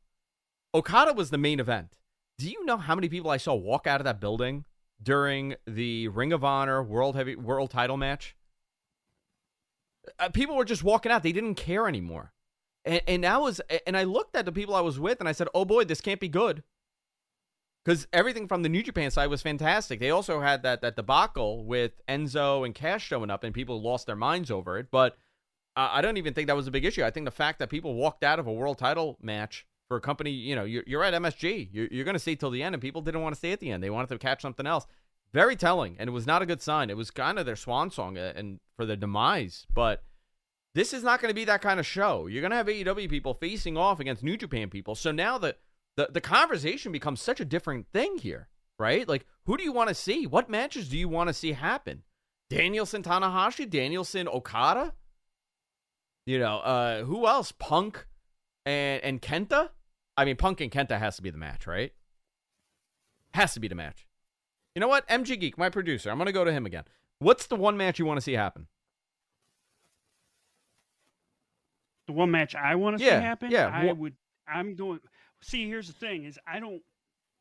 Okada 0.75 1.13
was 1.13 1.29
the 1.29 1.37
main 1.37 1.61
event. 1.61 1.99
Do 2.39 2.49
you 2.49 2.65
know 2.65 2.79
how 2.79 2.95
many 2.95 3.11
people 3.11 3.31
I 3.31 3.37
saw 3.37 3.53
walk 3.53 3.87
out 3.87 4.01
of 4.01 4.07
that 4.07 4.21
building 4.21 4.65
during 5.05 5.55
the 5.67 6.09
Ring 6.09 6.33
of 6.33 6.43
Honor 6.43 6.83
World 6.83 7.15
Heavy 7.15 7.37
World 7.37 7.71
Title 7.71 7.97
match? 7.97 8.35
Uh, 10.19 10.29
people 10.31 10.57
were 10.57 10.65
just 10.65 10.83
walking 10.83 11.13
out. 11.13 11.23
They 11.23 11.33
didn't 11.33 11.55
care 11.55 11.87
anymore. 11.87 12.33
And, 12.85 13.01
and 13.07 13.27
I 13.27 13.39
was, 13.39 13.61
and 13.87 13.97
I 13.97 14.05
looked 14.05 14.37
at 14.37 14.45
the 14.45 14.53
people 14.53 14.75
I 14.75 14.81
was 14.81 14.99
with, 14.99 15.21
and 15.21 15.29
I 15.29 15.33
said, 15.33 15.49
"Oh 15.55 15.65
boy, 15.65 15.85
this 15.85 16.01
can't 16.01 16.21
be 16.21 16.29
good." 16.29 16.63
Because 17.85 18.07
everything 18.15 18.49
from 18.49 18.63
the 18.63 18.69
New 18.69 18.83
Japan 18.83 19.11
side 19.11 19.29
was 19.29 19.43
fantastic. 19.43 20.01
They 20.01 20.11
also 20.11 20.41
had 20.41 20.63
that 20.63 20.81
that 20.81 20.97
debacle 20.97 21.65
with 21.65 22.05
Enzo 22.07 22.65
and 22.65 22.75
Cass 22.75 23.03
showing 23.03 23.31
up, 23.31 23.45
and 23.45 23.55
people 23.55 23.81
lost 23.81 24.07
their 24.07 24.17
minds 24.17 24.51
over 24.51 24.79
it. 24.79 24.91
But 24.91 25.17
uh, 25.77 25.91
I 25.93 26.01
don't 26.01 26.17
even 26.17 26.35
think 26.35 26.47
that 26.47 26.57
was 26.57 26.67
a 26.67 26.71
big 26.71 26.85
issue. 26.85 27.05
I 27.05 27.11
think 27.11 27.25
the 27.25 27.31
fact 27.31 27.59
that 27.59 27.71
people 27.71 27.95
walked 27.95 28.25
out 28.25 28.39
of 28.39 28.47
a 28.47 28.53
world 28.53 28.79
title 28.79 29.19
match 29.21 29.67
for 29.89 29.97
a 29.97 30.01
company, 30.01 30.31
you 30.31 30.57
know, 30.57 30.65
you're, 30.65 30.85
you're 30.87 31.05
at 31.05 31.15
MSG, 31.15 31.69
you're, 31.73 31.89
you're 31.91 32.05
going 32.05 32.15
to 32.15 32.21
stay 32.21 32.35
till 32.35 32.51
the 32.51 32.63
end, 32.63 32.75
and 32.75 32.83
people 32.83 33.03
didn't 33.03 33.23
want 33.23 33.35
to 33.35 33.39
stay 33.39 33.53
at 33.53 33.61
the 33.61 33.71
end. 33.71 33.83
They 33.83 33.91
wanted 33.91 34.09
to 34.09 34.19
catch 34.19 34.43
something 34.43 34.67
else. 34.67 34.87
Very 35.33 35.57
telling, 35.57 35.97
and 35.99 36.09
it 36.09 36.13
was 36.13 36.27
not 36.27 36.43
a 36.43 36.47
good 36.47 36.63
sign. 36.63 36.91
It 36.91 36.97
was 36.97 37.11
kind 37.11 37.39
of 37.39 37.47
their 37.47 37.57
swan 37.57 37.91
song 37.91 38.17
and 38.17 38.61
for 38.77 38.87
their 38.87 38.97
demise. 38.97 39.67
But 39.75 40.05
this 40.75 40.93
is 40.93 41.03
not 41.03 41.21
going 41.21 41.31
to 41.31 41.35
be 41.35 41.45
that 41.47 41.61
kind 41.61 41.81
of 41.81 41.87
show. 41.87 42.27
You're 42.27 42.41
going 42.41 42.53
to 42.53 42.57
have 42.57 42.67
AEW 42.67 43.11
people 43.11 43.35
facing 43.35 43.77
off 43.77 44.01
against 44.01 44.23
New 44.23 44.37
Japan 44.37 44.71
people. 44.71 44.95
So 44.95 45.11
now 45.11 45.39
the, 45.39 45.57
the, 45.97 46.09
the 46.13 46.21
conversation 46.21 46.93
becomes 46.93 47.21
such 47.21 47.41
a 47.41 47.45
different 47.45 47.87
thing 47.93 48.19
here, 48.19 48.49
right? 48.79 49.09
Like, 49.09 49.27
who 49.45 49.57
do 49.57 49.65
you 49.65 49.73
want 49.73 49.89
to 49.89 49.95
see? 49.95 50.27
What 50.27 50.49
matches 50.49 50.89
do 50.89 50.97
you 50.97 51.09
want 51.09 51.29
to 51.29 51.35
see 51.35 51.53
happen? 51.53 52.05
Danielson 52.49 53.03
Tanahashi, 53.03 53.69
Danielson 53.69 54.29
Okada? 54.29 54.95
You 56.27 56.39
know, 56.39 56.59
uh, 56.59 57.03
who 57.05 57.27
else? 57.27 57.53
Punk 57.53 58.07
and, 58.67 59.03
and 59.03 59.23
Kenta? 59.23 59.71
I 60.17 60.25
mean, 60.25 60.37
Punk 60.37 60.61
and 60.61 60.71
Kenta 60.71 60.99
has 60.99 61.17
to 61.17 61.23
be 61.23 61.31
the 61.31 61.39
match, 61.39 61.67
right? 61.67 61.93
Has 63.35 63.55
to 63.55 63.61
be 63.61 63.69
the 63.69 63.75
match. 63.75 64.07
You 64.75 64.81
know 64.81 64.89
what? 64.89 65.09
MG 65.09 65.39
Geek, 65.39 65.59
my 65.59 65.69
producer, 65.69 66.11
I'm 66.11 66.19
going 66.19 66.27
to 66.27 66.33
go 66.33 66.45
to 66.45 66.53
him 66.53 66.67
again. 66.67 66.85
What's 67.19 67.47
the 67.47 67.57
one 67.57 67.77
match 67.77 67.99
you 67.99 68.05
want 68.05 68.19
to 68.19 68.21
see 68.23 68.33
happen? 68.33 68.67
The 72.07 72.13
one 72.13 72.31
match 72.31 72.55
I 72.55 72.75
want 72.75 72.99
to 72.99 73.05
Yeah, 73.05 73.19
see 73.19 73.25
happen, 73.25 73.51
yeah, 73.51 73.71
I 73.73 73.93
would. 73.93 74.15
I'm 74.47 74.75
going. 74.77 75.01
See, 75.41 75.67
here's 75.67 75.87
the 75.87 75.95
thing: 75.95 76.25
is 76.25 76.39
I 76.47 76.61
don't. 76.61 76.83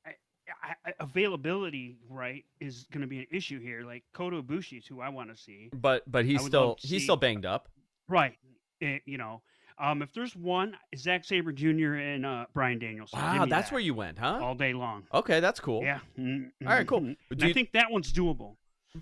I, 0.06 0.76
I, 0.86 0.94
availability, 1.00 1.98
right, 2.10 2.46
is 2.60 2.86
going 2.92 3.02
to 3.02 3.08
be 3.08 3.20
an 3.20 3.28
issue 3.32 3.60
here. 3.60 3.84
Like 3.84 4.04
Kota 4.14 4.42
Ibushi 4.42 4.78
is 4.80 4.86
who 4.88 5.02
I 5.02 5.10
want 5.10 5.36
to 5.36 5.42
see. 5.42 5.70
But 5.74 6.10
but 6.10 6.26
he's 6.26 6.42
still 6.44 6.78
he's 6.80 6.90
see- 6.90 7.00
still 7.00 7.18
banged 7.18 7.46
up. 7.46 7.68
Right. 8.08 8.38
Eh, 8.82 9.00
you 9.06 9.18
know, 9.18 9.42
um, 9.80 10.02
if 10.02 10.14
there's 10.14 10.36
one, 10.36 10.76
Zack 10.96 11.26
Sabre 11.26 11.52
Jr. 11.52 11.94
and 11.96 12.26
uh, 12.26 12.46
Bryan 12.54 12.80
Danielson. 12.80 13.20
Wow, 13.20 13.46
that's 13.46 13.70
that 13.70 13.74
where 13.74 13.82
you 13.82 13.94
went, 13.94 14.20
huh? 14.20 14.40
all 14.42 14.56
day 14.56 14.74
long. 14.74 15.04
Okay, 15.14 15.40
that's 15.40 15.60
cool. 15.60 15.84
Yeah. 15.84 16.00
Mm, 16.20 16.52
All 16.66 16.74
right, 16.74 16.88
cool. 16.88 17.02
mm, 17.02 17.08
Do 17.08 17.16
and 17.32 17.44
I 17.44 17.48
you- 17.48 17.54
think 17.54 17.72
that 17.74 17.92
one's 17.92 18.12
doable. 18.12 18.56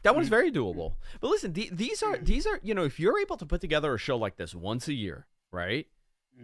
That 0.03 0.15
one's 0.15 0.29
very 0.29 0.51
doable. 0.53 0.93
But 1.19 1.31
listen, 1.31 1.51
the, 1.51 1.69
these 1.69 2.01
are 2.01 2.17
these 2.17 2.47
are 2.47 2.61
you 2.63 2.73
know 2.73 2.85
if 2.85 2.97
you're 2.97 3.19
able 3.19 3.35
to 3.35 3.45
put 3.45 3.59
together 3.59 3.93
a 3.93 3.97
show 3.97 4.15
like 4.17 4.37
this 4.37 4.55
once 4.55 4.87
a 4.87 4.93
year, 4.93 5.27
right? 5.51 5.85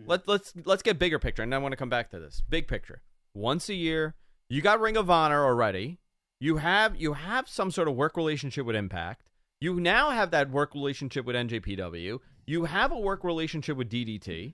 Let 0.06 0.28
let's 0.28 0.54
let's 0.66 0.84
get 0.84 1.00
bigger 1.00 1.18
picture, 1.18 1.44
and 1.44 1.56
I 1.56 1.58
want 1.58 1.72
to 1.72 1.78
come 1.78 1.90
back 1.90 2.10
to 2.12 2.20
this 2.20 2.42
big 2.50 2.68
picture. 2.68 3.02
Once 3.34 3.70
a 3.70 3.74
year, 3.74 4.16
you 4.50 4.62
got 4.62 4.82
Ring 4.82 4.98
of 4.98 5.10
Honor 5.10 5.46
already. 5.46 5.98
You 6.42 6.58
have 6.58 6.98
you 6.98 7.14
have 7.14 7.48
some 7.48 7.72
sort 7.72 7.88
of 7.88 7.96
work 7.96 8.18
relationship 8.18 8.66
with 8.66 8.76
Impact. 8.76 9.24
You 9.62 9.80
now 9.80 10.10
have 10.12 10.30
that 10.32 10.52
work 10.52 10.74
relationship 10.76 11.26
with 11.26 11.36
NJPW. 11.38 12.20
You 12.48 12.64
have 12.64 12.92
a 12.92 12.98
work 12.98 13.24
relationship 13.24 13.78
with 13.78 13.90
DDT. 13.90 14.54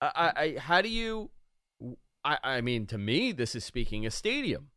I, 0.00 0.32
I, 0.36 0.56
how 0.58 0.80
do 0.80 0.88
you? 0.88 1.30
I, 2.24 2.38
I 2.42 2.60
mean, 2.62 2.86
to 2.86 2.98
me, 2.98 3.32
this 3.32 3.54
is 3.54 3.64
speaking 3.64 4.06
a 4.06 4.10
stadium. 4.10 4.70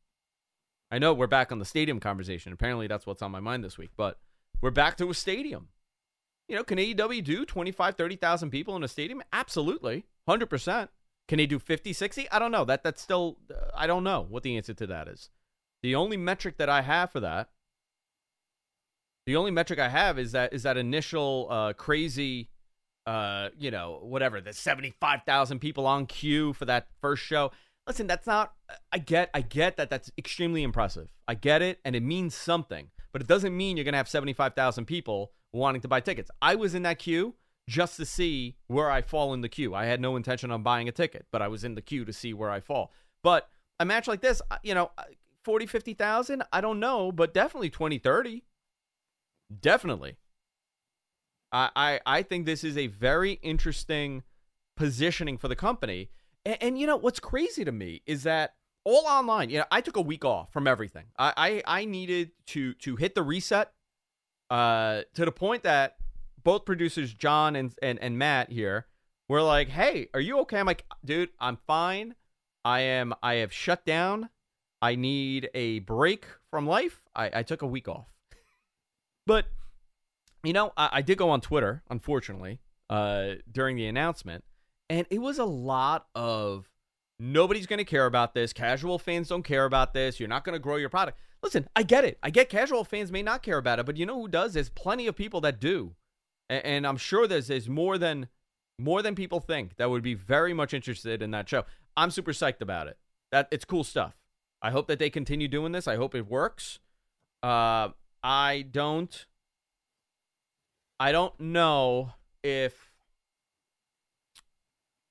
I 0.91 0.99
know 0.99 1.13
we're 1.13 1.27
back 1.27 1.51
on 1.51 1.60
the 1.60 1.65
stadium 1.65 1.99
conversation. 1.99 2.51
Apparently, 2.51 2.88
that's 2.88 3.06
what's 3.06 3.21
on 3.21 3.32
my 3.32 3.39
mind 3.39 3.63
this 3.63 3.77
week. 3.77 3.91
But 3.95 4.19
we're 4.62 4.71
back 4.71 4.97
to 4.97 5.10
a 5.10 5.13
stadium. 5.13 5.69
You 6.49 6.58
know, 6.58 6.63
can 6.65 6.77
AEW 6.77 7.23
do 7.23 7.45
25, 7.45 7.95
30,000 7.95 8.49
people 8.49 8.75
in 8.75 8.84
a 8.84 8.88
stadium? 8.89 9.21
Absolutely. 9.32 10.04
100%. 10.27 10.89
Can 11.30 11.38
they 11.38 11.45
do 11.45 11.60
50, 11.60 11.93
60? 11.93 12.30
I 12.30 12.39
don't 12.39 12.51
know. 12.51 12.65
That 12.65 12.84
That's 12.84 13.01
still, 13.01 13.38
I 13.73 13.88
don't 13.88 14.04
know 14.04 14.25
what 14.27 14.43
the 14.43 14.58
answer 14.58 14.73
to 14.73 14.88
that 14.88 15.08
is. 15.08 15.30
The 15.82 15.95
only 15.95 16.17
metric 16.17 16.58
that 16.58 16.67
I 16.67 16.82
have 16.82 17.12
for 17.12 17.21
that, 17.21 17.49
the 19.25 19.36
only 19.36 19.51
metric 19.51 19.79
I 19.79 19.89
have 19.89 20.17
is 20.17 20.31
that 20.31 20.53
is 20.53 20.63
that 20.63 20.77
initial 20.77 21.47
uh, 21.49 21.73
crazy, 21.73 22.49
uh, 23.05 23.49
you 23.57 23.71
know, 23.71 23.99
whatever, 24.01 24.41
the 24.41 24.53
75,000 24.53 25.60
people 25.60 25.86
on 25.86 26.05
queue 26.05 26.53
for 26.53 26.65
that 26.65 26.88
first 27.01 27.23
show. 27.23 27.51
Listen, 27.88 28.07
that's 28.07 28.27
not. 28.27 28.53
I 28.91 28.99
get. 28.99 29.29
I 29.34 29.41
get 29.41 29.77
that. 29.77 29.89
That's 29.89 30.12
extremely 30.17 30.63
impressive. 30.63 31.10
I 31.27 31.34
get 31.34 31.62
it, 31.62 31.79
and 31.84 31.95
it 31.95 32.03
means 32.03 32.36
something. 32.36 32.89
But 33.12 33.21
it 33.21 33.27
doesn't 33.27 33.55
mean 33.55 33.75
you're 33.75 33.84
gonna 33.84 33.97
have 33.97 34.07
seventy 34.07 34.34
five 34.34 34.53
thousand 34.53 34.86
people 34.86 35.31
wanting 35.51 35.81
to 35.81 35.88
buy 35.88 35.99
tickets. 35.99 36.29
I 36.41 36.55
was 36.55 36.75
in 36.75 36.84
that 36.84 36.99
queue 36.99 37.36
just 37.67 37.97
to 37.97 38.05
see 38.05 38.55
where 38.67 38.89
I 38.89 39.01
fall 39.01 39.34
in 39.34 39.41
the 39.41 39.49
queue. 39.49 39.73
I 39.73 39.86
had 39.86 40.01
no 40.01 40.15
intention 40.15 40.51
on 40.51 40.63
buying 40.63 40.88
a 40.88 40.91
ticket, 40.91 41.25
but 41.31 41.41
I 41.41 41.47
was 41.47 41.63
in 41.63 41.75
the 41.75 41.81
queue 41.81 42.05
to 42.05 42.13
see 42.13 42.34
where 42.34 42.51
I 42.51 42.60
fall. 42.60 42.91
But 43.23 43.49
a 43.79 43.86
match 43.86 44.07
like 44.07 44.21
this, 44.21 44.41
uh, 44.51 44.57
you 44.63 44.73
know, 44.73 44.91
40, 45.43 45.65
50,000? 45.65 46.43
I 46.51 46.62
don't 46.62 46.79
know, 46.79 47.12
but 47.12 47.34
definitely 47.34 47.69
20, 47.69 47.97
30. 47.97 48.43
Definitely. 49.59 50.17
I, 51.51 51.69
I, 51.75 51.99
I 52.05 52.23
think 52.23 52.45
this 52.45 52.63
is 52.63 52.77
a 52.77 52.87
very 52.87 53.33
interesting 53.41 54.23
positioning 54.77 55.37
for 55.37 55.47
the 55.47 55.55
company. 55.55 56.09
And, 56.45 56.57
and, 56.61 56.79
you 56.79 56.87
know, 56.87 56.97
what's 56.97 57.19
crazy 57.19 57.65
to 57.65 57.71
me 57.71 58.01
is 58.05 58.23
that 58.23 58.55
all 58.83 59.05
online, 59.05 59.49
you 59.49 59.59
know, 59.59 59.65
I 59.71 59.81
took 59.81 59.97
a 59.97 60.01
week 60.01 60.25
off 60.25 60.51
from 60.51 60.67
everything. 60.67 61.05
I, 61.19 61.61
I, 61.67 61.81
I 61.81 61.85
needed 61.85 62.31
to 62.47 62.73
to 62.75 62.95
hit 62.95 63.13
the 63.13 63.21
reset 63.21 63.71
uh, 64.49 65.01
to 65.13 65.25
the 65.25 65.31
point 65.31 65.63
that 65.63 65.97
both 66.43 66.65
producers, 66.65 67.13
John 67.13 67.55
and, 67.55 67.73
and, 67.81 67.99
and 67.99 68.17
Matt 68.17 68.51
here, 68.51 68.87
were 69.29 69.41
like, 69.41 69.69
hey, 69.69 70.07
are 70.13 70.19
you 70.19 70.39
okay? 70.39 70.59
I'm 70.59 70.65
like, 70.65 70.85
dude, 71.05 71.29
I'm 71.39 71.57
fine. 71.67 72.15
I 72.65 72.81
am 72.81 73.13
I 73.21 73.35
have 73.35 73.53
shut 73.53 73.85
down. 73.85 74.29
I 74.81 74.95
need 74.95 75.49
a 75.53 75.79
break 75.79 76.25
from 76.49 76.65
life. 76.65 77.01
I, 77.15 77.29
I 77.33 77.43
took 77.43 77.61
a 77.61 77.67
week 77.67 77.87
off. 77.87 78.07
But 79.25 79.45
you 80.43 80.53
know, 80.53 80.73
I, 80.75 80.89
I 80.93 81.01
did 81.01 81.17
go 81.17 81.29
on 81.29 81.41
Twitter, 81.41 81.84
unfortunately, 81.89 82.60
uh, 82.89 83.36
during 83.51 83.75
the 83.77 83.88
announcement, 83.88 84.43
and 84.89 85.05
it 85.10 85.19
was 85.19 85.39
a 85.39 85.45
lot 85.45 86.07
of 86.15 86.69
nobody's 87.19 87.67
going 87.67 87.77
to 87.77 87.86
care 87.86 88.05
about 88.05 88.34
this. 88.34 88.53
Casual 88.53 88.97
fans 88.97 89.29
don't 89.29 89.43
care 89.43 89.65
about 89.65 89.93
this. 89.93 90.19
You're 90.19 90.29
not 90.29 90.43
going 90.43 90.53
to 90.53 90.60
grow 90.60 90.77
your 90.77 90.89
product. 90.89 91.19
Listen, 91.43 91.67
I 91.75 91.84
get 91.84 92.05
it. 92.05 92.17
I 92.21 92.29
get 92.29 92.49
casual 92.49 92.84
fans 92.84 93.12
may 93.12 93.23
not 93.23 93.43
care 93.43 93.57
about 93.57 93.79
it, 93.79 93.86
but 93.86 93.97
you 93.97 94.05
know 94.05 94.19
who 94.21 94.27
does? 94.27 94.53
There's 94.53 94.69
plenty 94.69 95.07
of 95.07 95.15
people 95.15 95.41
that 95.41 95.60
do, 95.60 95.95
and, 96.49 96.65
and 96.65 96.88
I'm 96.88 96.97
sure 96.97 97.27
there's 97.27 97.47
there's 97.47 97.69
more 97.69 97.97
than 97.97 98.27
more 98.77 99.01
than 99.01 99.15
people 99.15 99.39
think 99.39 99.77
that 99.77 99.89
would 99.89 100.03
be 100.03 100.13
very 100.13 100.53
much 100.53 100.73
interested 100.73 101.21
in 101.21 101.31
that 101.31 101.47
show. 101.47 101.65
I'm 101.95 102.12
super 102.12 102.31
psyched 102.31 102.62
about 102.62 102.88
it. 102.88 102.97
That 103.31 103.47
it's 103.51 103.65
cool 103.65 103.84
stuff. 103.84 104.17
I 104.62 104.71
hope 104.71 104.88
that 104.88 104.99
they 104.99 105.10
continue 105.10 105.47
doing 105.47 105.71
this. 105.71 105.88
I 105.88 105.95
hope 105.95 106.13
it 106.13 106.27
works. 106.27 106.79
Uh, 107.41 107.89
I 108.23 108.65
don't. 108.69 109.25
I 110.99 111.12
don't 111.12 111.39
know 111.39 112.13
if. 112.43 112.91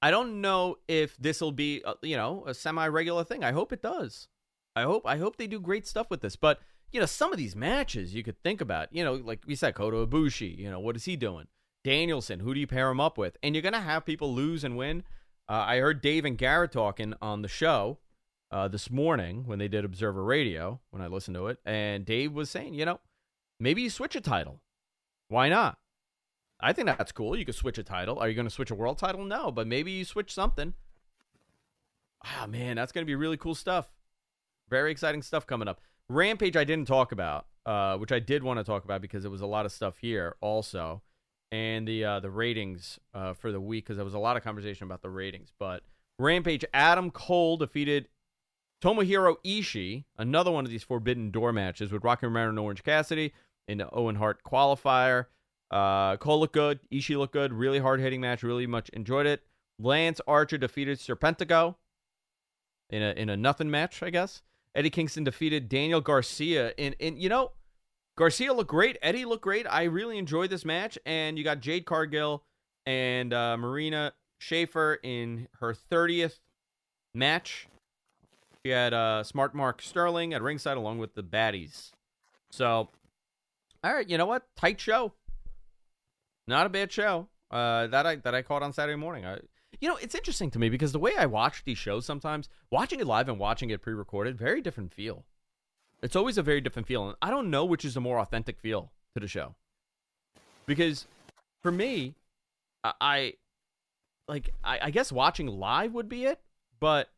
I 0.03 0.11
don't 0.11 0.40
know 0.40 0.77
if 0.88 1.16
this 1.18 1.40
will 1.40 1.53
be, 1.53 1.83
uh, 1.85 1.94
you 2.01 2.16
know, 2.16 2.44
a 2.46 2.55
semi-regular 2.55 3.25
thing. 3.25 3.44
I 3.44 3.53
hope 3.53 3.70
it 3.73 3.83
does. 3.83 4.29
I 4.75 4.83
hope. 4.83 5.03
I 5.05 5.18
hope 5.18 5.37
they 5.37 5.46
do 5.46 5.61
great 5.61 5.87
stuff 5.87 6.09
with 6.11 6.20
this. 6.20 6.37
But 6.37 6.61
you 6.92 7.01
know, 7.01 7.07
some 7.07 7.33
of 7.33 7.38
these 7.38 7.55
matches 7.55 8.14
you 8.14 8.23
could 8.23 8.42
think 8.42 8.61
about. 8.61 8.88
You 8.92 9.05
know, 9.05 9.14
like 9.14 9.42
we 9.46 9.55
said, 9.55 9.75
Kota 9.75 10.07
Ibushi. 10.07 10.57
You 10.57 10.70
know, 10.70 10.81
what 10.81 10.96
is 10.96 11.05
he 11.05 11.16
doing? 11.16 11.49
Danielson. 11.85 12.40
Who 12.40 12.55
do 12.55 12.61
you 12.61 12.66
pair 12.66 12.90
him 12.90 13.01
up 13.01 13.18
with? 13.18 13.37
And 13.42 13.55
you're 13.55 13.62
gonna 13.62 13.81
have 13.81 14.07
people 14.07 14.33
lose 14.33 14.64
and 14.64 14.77
win. 14.77 15.03
Uh, 15.49 15.64
I 15.66 15.79
heard 15.79 16.01
Dave 16.01 16.25
and 16.25 16.38
Garrett 16.38 16.73
talking 16.73 17.14
on 17.20 17.42
the 17.42 17.49
show 17.49 17.99
uh, 18.51 18.69
this 18.69 18.91
morning 18.91 19.45
when 19.47 19.59
they 19.59 19.69
did 19.69 19.85
Observer 19.85 20.25
Radio 20.25 20.81
when 20.91 21.03
I 21.03 21.07
listened 21.07 21.37
to 21.37 21.47
it, 21.47 21.59
and 21.65 22.05
Dave 22.05 22.33
was 22.33 22.51
saying, 22.51 22.75
you 22.75 22.85
know, 22.85 23.01
maybe 23.59 23.83
you 23.83 23.91
switch 23.91 24.17
a 24.17 24.21
title. 24.21 24.61
Why 25.29 25.49
not? 25.49 25.79
I 26.61 26.73
think 26.73 26.87
that's 26.87 27.13
cool. 27.13 27.37
You 27.37 27.45
could 27.45 27.55
switch 27.55 27.79
a 27.79 27.83
title. 27.83 28.19
Are 28.19 28.29
you 28.29 28.35
going 28.35 28.47
to 28.47 28.51
switch 28.51 28.71
a 28.71 28.75
world 28.75 28.99
title? 28.99 29.25
No, 29.25 29.51
but 29.51 29.67
maybe 29.67 29.93
you 29.93 30.05
switch 30.05 30.33
something. 30.33 30.75
Ah, 32.25 32.47
man, 32.47 32.77
that's 32.77 32.93
going 32.93 33.03
to 33.03 33.11
be 33.11 33.15
really 33.15 33.39
cool 33.39 33.55
stuff. 33.55 33.89
Very 34.69 34.91
exciting 34.91 35.23
stuff 35.23 35.47
coming 35.47 35.69
up. 35.69 35.81
Rampage, 36.09 36.57
I 36.57 36.65
didn't 36.65 36.87
talk 36.87 37.13
about, 37.13 37.47
uh, 37.65 37.97
which 37.97 38.13
I 38.13 38.19
did 38.19 38.43
want 38.43 38.59
to 38.59 38.65
talk 38.65 38.85
about 38.85 39.01
because 39.01 39.25
it 39.25 39.31
was 39.31 39.41
a 39.41 39.47
lot 39.47 39.65
of 39.65 39.73
stuff 39.73 39.99
here 39.99 40.37
also, 40.41 41.03
and 41.51 41.87
the 41.89 42.05
uh, 42.05 42.21
the 42.21 42.31
ratings 42.31 42.99
uh, 43.15 43.33
for 43.33 43.53
the 43.53 43.61
week 43.61 43.85
because 43.85 43.97
there 43.97 44.05
was 44.05 44.15
a 44.15 44.19
lot 44.19 44.37
of 44.37 44.43
conversation 44.43 44.85
about 44.85 45.03
the 45.03 45.09
ratings. 45.09 45.53
But 45.59 45.83
Rampage, 46.19 46.65
Adam 46.75 47.11
Cole 47.11 47.57
defeated 47.57 48.09
Tomohiro 48.83 49.37
Ishii, 49.45 50.05
another 50.16 50.51
one 50.51 50.64
of 50.64 50.71
these 50.71 50.83
Forbidden 50.83 51.31
Door 51.31 51.53
matches 51.53 51.93
with 51.93 52.05
Rocky 52.05 52.27
Romero 52.27 52.49
and 52.49 52.59
Orange 52.59 52.83
Cassidy 52.83 53.33
in 53.69 53.79
the 53.79 53.90
Owen 53.93 54.16
Hart 54.16 54.43
qualifier. 54.43 55.27
Uh, 55.71 56.16
Cole 56.16 56.40
looked 56.40 56.55
good. 56.55 56.81
Ishii 56.90 57.16
looked 57.16 57.33
good. 57.33 57.53
Really 57.53 57.79
hard 57.79 58.01
hitting 58.01 58.21
match. 58.21 58.43
Really 58.43 58.66
much 58.66 58.88
enjoyed 58.90 59.27
it. 59.27 59.43
Lance 59.79 60.21
Archer 60.27 60.59
defeated 60.59 60.99
Serpentico 60.99 61.77
in 62.90 63.03
a 63.03 63.12
in 63.12 63.29
a 63.29 63.37
nothing 63.37 63.71
match, 63.71 64.03
I 64.03 64.11
guess. 64.11 64.43
Eddie 64.75 64.90
Kingston 64.90 65.25
defeated 65.25 65.69
Daniel 65.69 66.01
Garcia 66.01 66.73
in 66.77 66.95
in 66.95 67.16
you 67.16 67.29
know 67.29 67.53
Garcia 68.16 68.53
looked 68.53 68.71
great. 68.71 68.99
Eddie 69.01 69.25
looked 69.25 69.43
great. 69.43 69.66
I 69.66 69.85
really 69.85 70.19
enjoyed 70.19 70.51
this 70.51 70.64
match. 70.64 70.99
And 71.07 71.38
you 71.38 71.45
got 71.45 71.61
Jade 71.61 71.87
Cargill 71.87 72.43
and 72.85 73.33
uh, 73.33 73.57
Marina 73.57 74.12
Shafir 74.43 74.99
in 75.03 75.49
her 75.61 75.75
30th 75.90 76.38
match. 77.14 77.66
She 78.64 78.73
had 78.73 78.92
uh, 78.92 79.23
Smart 79.23 79.55
Mark 79.55 79.81
Sterling 79.81 80.35
at 80.35 80.42
ringside 80.42 80.77
along 80.77 80.99
with 80.99 81.14
the 81.14 81.23
baddies. 81.23 81.92
So, 82.51 82.88
all 83.83 83.94
right, 83.94 84.09
you 84.09 84.18
know 84.18 84.27
what? 84.27 84.44
Tight 84.57 84.81
show. 84.81 85.12
Not 86.46 86.66
a 86.66 86.68
bad 86.68 86.92
show. 86.92 87.29
Uh, 87.51 87.87
that 87.88 88.07
I 88.07 88.16
that 88.16 88.35
I 88.35 88.42
caught 88.42 88.62
on 88.62 88.73
Saturday 88.73 88.96
morning. 88.96 89.25
I, 89.25 89.38
you 89.81 89.88
know, 89.88 89.96
it's 89.96 90.14
interesting 90.14 90.51
to 90.51 90.59
me 90.59 90.68
because 90.68 90.92
the 90.92 90.99
way 90.99 91.12
I 91.16 91.27
watch 91.27 91.64
these 91.64 91.79
shows 91.79 92.05
sometimes, 92.05 92.49
watching 92.70 93.01
it 93.01 93.07
live 93.07 93.29
and 93.29 93.38
watching 93.38 93.70
it 93.70 93.83
pre-recorded, 93.83 94.38
very 94.38 94.61
different 94.61 94.92
feel. 94.92 95.25
It's 96.03 96.16
always 96.16 96.38
a 96.38 96.42
very 96.42 96.61
different 96.61 96.88
feel, 96.88 97.07
and 97.09 97.16
I 97.23 97.31
don't 97.31 97.51
know 97.51 97.64
which 97.64 97.85
is 97.85 97.96
a 97.96 98.01
more 98.01 98.18
authentic 98.18 98.61
feel 98.61 98.90
to 99.14 99.20
the 99.20 99.29
show. 99.29 99.55
Because 100.66 101.07
for 101.62 101.73
me, 101.73 102.14
I, 102.85 102.92
I 103.01 103.35
like 104.29 104.53
I, 104.62 104.79
I 104.83 104.90
guess 104.90 105.11
watching 105.11 105.46
live 105.46 105.92
would 105.92 106.09
be 106.09 106.27
it, 106.27 106.40
but 106.79 107.09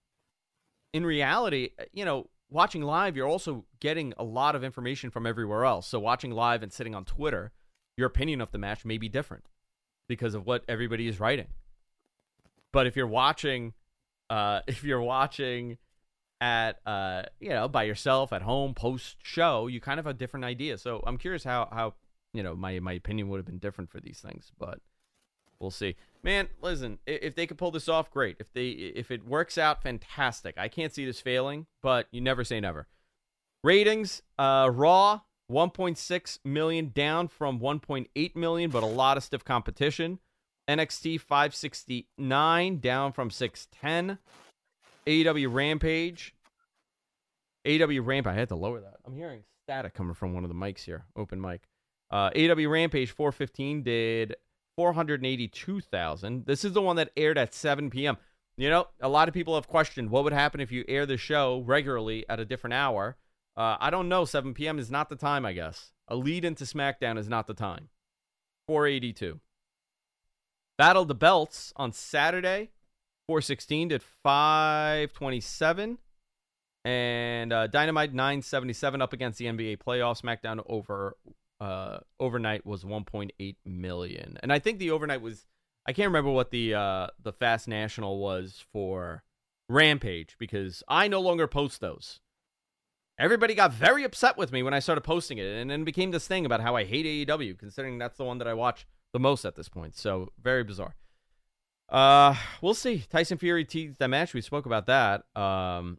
in 0.93 1.07
reality, 1.07 1.71
you 1.93 2.05
know, 2.05 2.29
watching 2.51 2.83
live, 2.83 3.17
you're 3.17 3.29
also 3.29 3.65
getting 3.81 4.13
a 4.19 4.25
lot 4.25 4.55
of 4.55 4.63
information 4.63 5.11
from 5.11 5.27
everywhere 5.27 5.65
else. 5.65 5.87
So 5.87 5.99
watching 5.99 6.31
live 6.31 6.63
and 6.63 6.73
sitting 6.73 6.95
on 6.95 7.05
Twitter, 7.05 7.53
your 7.97 8.07
opinion 8.07 8.41
of 8.41 8.53
the 8.53 8.59
match 8.59 8.85
may 8.85 8.99
be 8.99 9.09
different 9.09 9.45
because 10.09 10.35
of 10.35 10.47
what 10.47 10.65
everybody 10.69 11.09
is 11.09 11.19
writing. 11.19 11.49
But 12.73 12.87
if 12.87 12.97
you're 12.97 13.07
watching, 13.07 13.73
uh, 14.31 14.61
if 14.67 14.85
you're 14.85 15.03
watching 15.03 15.79
at, 16.41 16.81
uh, 16.87 17.23
you 17.41 17.51
know, 17.51 17.69
by 17.69 17.85
yourself 17.85 18.33
at 18.33 18.43
home 18.43 18.75
post 18.75 19.17
show, 19.23 19.67
you 19.67 19.81
kind 19.81 19.99
of 19.99 20.07
have 20.07 20.15
a 20.15 20.19
different 20.19 20.45
idea. 20.45 20.79
So 20.79 21.03
I'm 21.07 21.19
curious 21.19 21.45
how 21.45 21.69
how 21.71 21.95
you 22.35 22.43
know 22.43 22.55
my 22.55 22.81
my 22.81 22.93
opinion 22.93 23.29
would 23.29 23.37
have 23.39 23.47
been 23.47 23.59
different 23.59 23.91
for 23.91 24.01
these 24.01 24.21
things, 24.21 24.51
but 24.59 24.81
we'll 25.63 25.71
see. 25.71 25.97
Man, 26.23 26.49
listen, 26.61 26.99
if 27.07 27.35
they 27.35 27.47
could 27.47 27.57
pull 27.57 27.71
this 27.71 27.89
off, 27.89 28.11
great. 28.11 28.37
If 28.39 28.53
they 28.53 28.69
if 28.69 29.11
it 29.11 29.27
works 29.27 29.57
out, 29.57 29.83
fantastic. 29.83 30.59
I 30.59 30.69
can't 30.69 30.93
see 30.93 31.07
this 31.07 31.21
failing, 31.21 31.67
but 31.83 32.07
you 32.11 32.21
never 32.21 32.45
say 32.45 32.61
never. 32.61 32.87
Ratings, 33.65 34.23
uh 34.39 34.69
Raw 34.73 35.21
1.6 35.51 36.39
million 36.45 36.91
down 36.95 37.29
from 37.29 37.61
1.8 37.61 38.37
million, 38.37 38.71
but 38.71 38.83
a 38.83 38.87
lot 38.87 39.17
of 39.17 39.23
stiff 39.23 39.45
competition. 39.45 40.19
NXT 40.69 41.21
569 41.21 42.79
down 42.79 43.13
from 43.13 43.31
610. 43.31 44.19
AEW 45.07 45.53
Rampage. 45.53 46.35
AEW 47.67 48.07
Rampage. 48.07 48.33
I 48.33 48.35
had 48.35 48.49
to 48.49 48.57
lower 48.57 48.81
that. 48.81 48.97
I'm 49.05 49.15
hearing 49.17 49.43
static 49.67 49.95
coming 49.95 50.15
from 50.15 50.35
one 50.35 50.45
of 50.45 50.49
the 50.49 50.55
mics 50.55 50.85
here. 50.85 51.05
Open 51.17 51.41
mic. 51.41 51.63
Uh, 52.11 52.31
Rampage 52.35 53.11
415 53.11 53.83
did 53.83 54.37
482,000. 54.77 56.47
This 56.47 56.65
is 56.65 56.73
the 56.73 56.83
one 56.83 56.97
that 56.97 57.11
aired 57.17 57.39
at 57.39 57.55
7 57.55 57.91
p.m. 57.91 58.17
You 58.57 58.71
know, 58.71 58.89
a 59.01 59.09
lot 59.09 59.29
of 59.29 59.35
people 59.35 59.55
have 59.55 59.69
questioned 59.69 60.11
what 60.11 60.25
would 60.25 60.33
happen 60.33 60.61
if 60.61 60.71
you 60.71 60.85
air 60.87 61.07
the 61.07 61.17
show 61.17 61.63
regularly 61.67 62.25
at 62.29 62.41
a 62.41 62.45
different 62.45 62.75
hour. 62.75 63.17
Uh, 63.57 63.77
I 63.81 63.91
don't 63.91 64.09
know. 64.09 64.25
7 64.25 64.55
p.m. 64.55 64.79
is 64.79 64.91
not 64.91 65.09
the 65.09 65.17
time, 65.17 65.45
I 65.45 65.53
guess. 65.53 65.93
A 66.09 66.17
lead 66.17 66.45
into 66.45 66.65
SmackDown 66.65 67.19
is 67.19 67.29
not 67.29 67.47
the 67.47 67.55
time. 67.55 67.89
482. 68.67 69.41
Battle 70.79 71.05
the 71.05 71.15
Belts 71.15 71.73
on 71.77 71.93
Saturday. 71.93 72.71
416 73.27 73.89
did 73.89 74.03
527. 74.23 75.99
And 76.85 77.53
uh, 77.53 77.69
Dynamite 77.69 78.13
977 78.13 79.01
up 79.01 79.13
against 79.13 79.39
the 79.39 79.47
NBA 79.47 79.79
playoffs. 79.79 80.23
SmackDown 80.23 80.63
over 80.67 81.17
uh, 81.63 82.01
overnight 82.19 82.67
was 82.67 82.83
1.8 82.83 83.57
million. 83.65 84.37
And 84.43 84.53
I 84.53 84.59
think 84.59 84.81
the 84.81 84.91
overnight 84.91 85.23
was 85.23 85.47
I 85.87 85.93
can't 85.93 86.09
remember 86.09 86.31
what 86.31 86.51
the 86.51 86.75
uh, 86.75 87.07
the 87.23 87.33
Fast 87.33 87.69
National 87.69 88.19
was 88.19 88.65
for 88.73 89.23
Rampage 89.69 90.35
because 90.39 90.83
I 90.89 91.07
no 91.07 91.21
longer 91.21 91.47
post 91.47 91.81
those. 91.81 92.19
Everybody 93.17 93.55
got 93.55 93.73
very 93.73 94.03
upset 94.03 94.37
with 94.37 94.51
me 94.51 94.65
when 94.65 94.75
I 94.75 94.81
started 94.81 95.03
posting 95.03 95.39
it, 95.39 95.47
and 95.47 95.71
then 95.71 95.83
it 95.83 95.85
became 95.85 96.11
this 96.11 96.27
thing 96.27 96.45
about 96.45 96.61
how 96.61 96.75
I 96.75 96.85
hate 96.85 97.29
AEW, 97.29 97.57
considering 97.59 97.99
that's 97.99 98.17
the 98.17 98.25
one 98.25 98.39
that 98.39 98.49
I 98.49 98.55
watch 98.55 98.85
the 99.13 99.21
most 99.21 99.45
at 99.45 99.55
this 99.55 99.69
point. 99.69 99.95
So 99.95 100.33
very 100.43 100.65
bizarre. 100.65 100.97
Uh, 101.89 102.35
we'll 102.61 102.75
see. 102.75 103.05
Tyson 103.09 103.39
Fury 103.39 103.65
teased 103.65 103.99
that 104.01 104.09
match. 104.09 104.35
We 104.35 104.41
spoke 104.41 104.67
about 104.67 104.87
that. 104.87 105.25
Um, 105.41 105.99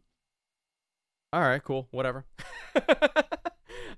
all 1.32 1.40
right, 1.40 1.62
cool, 1.62 1.88
whatever. 1.90 2.26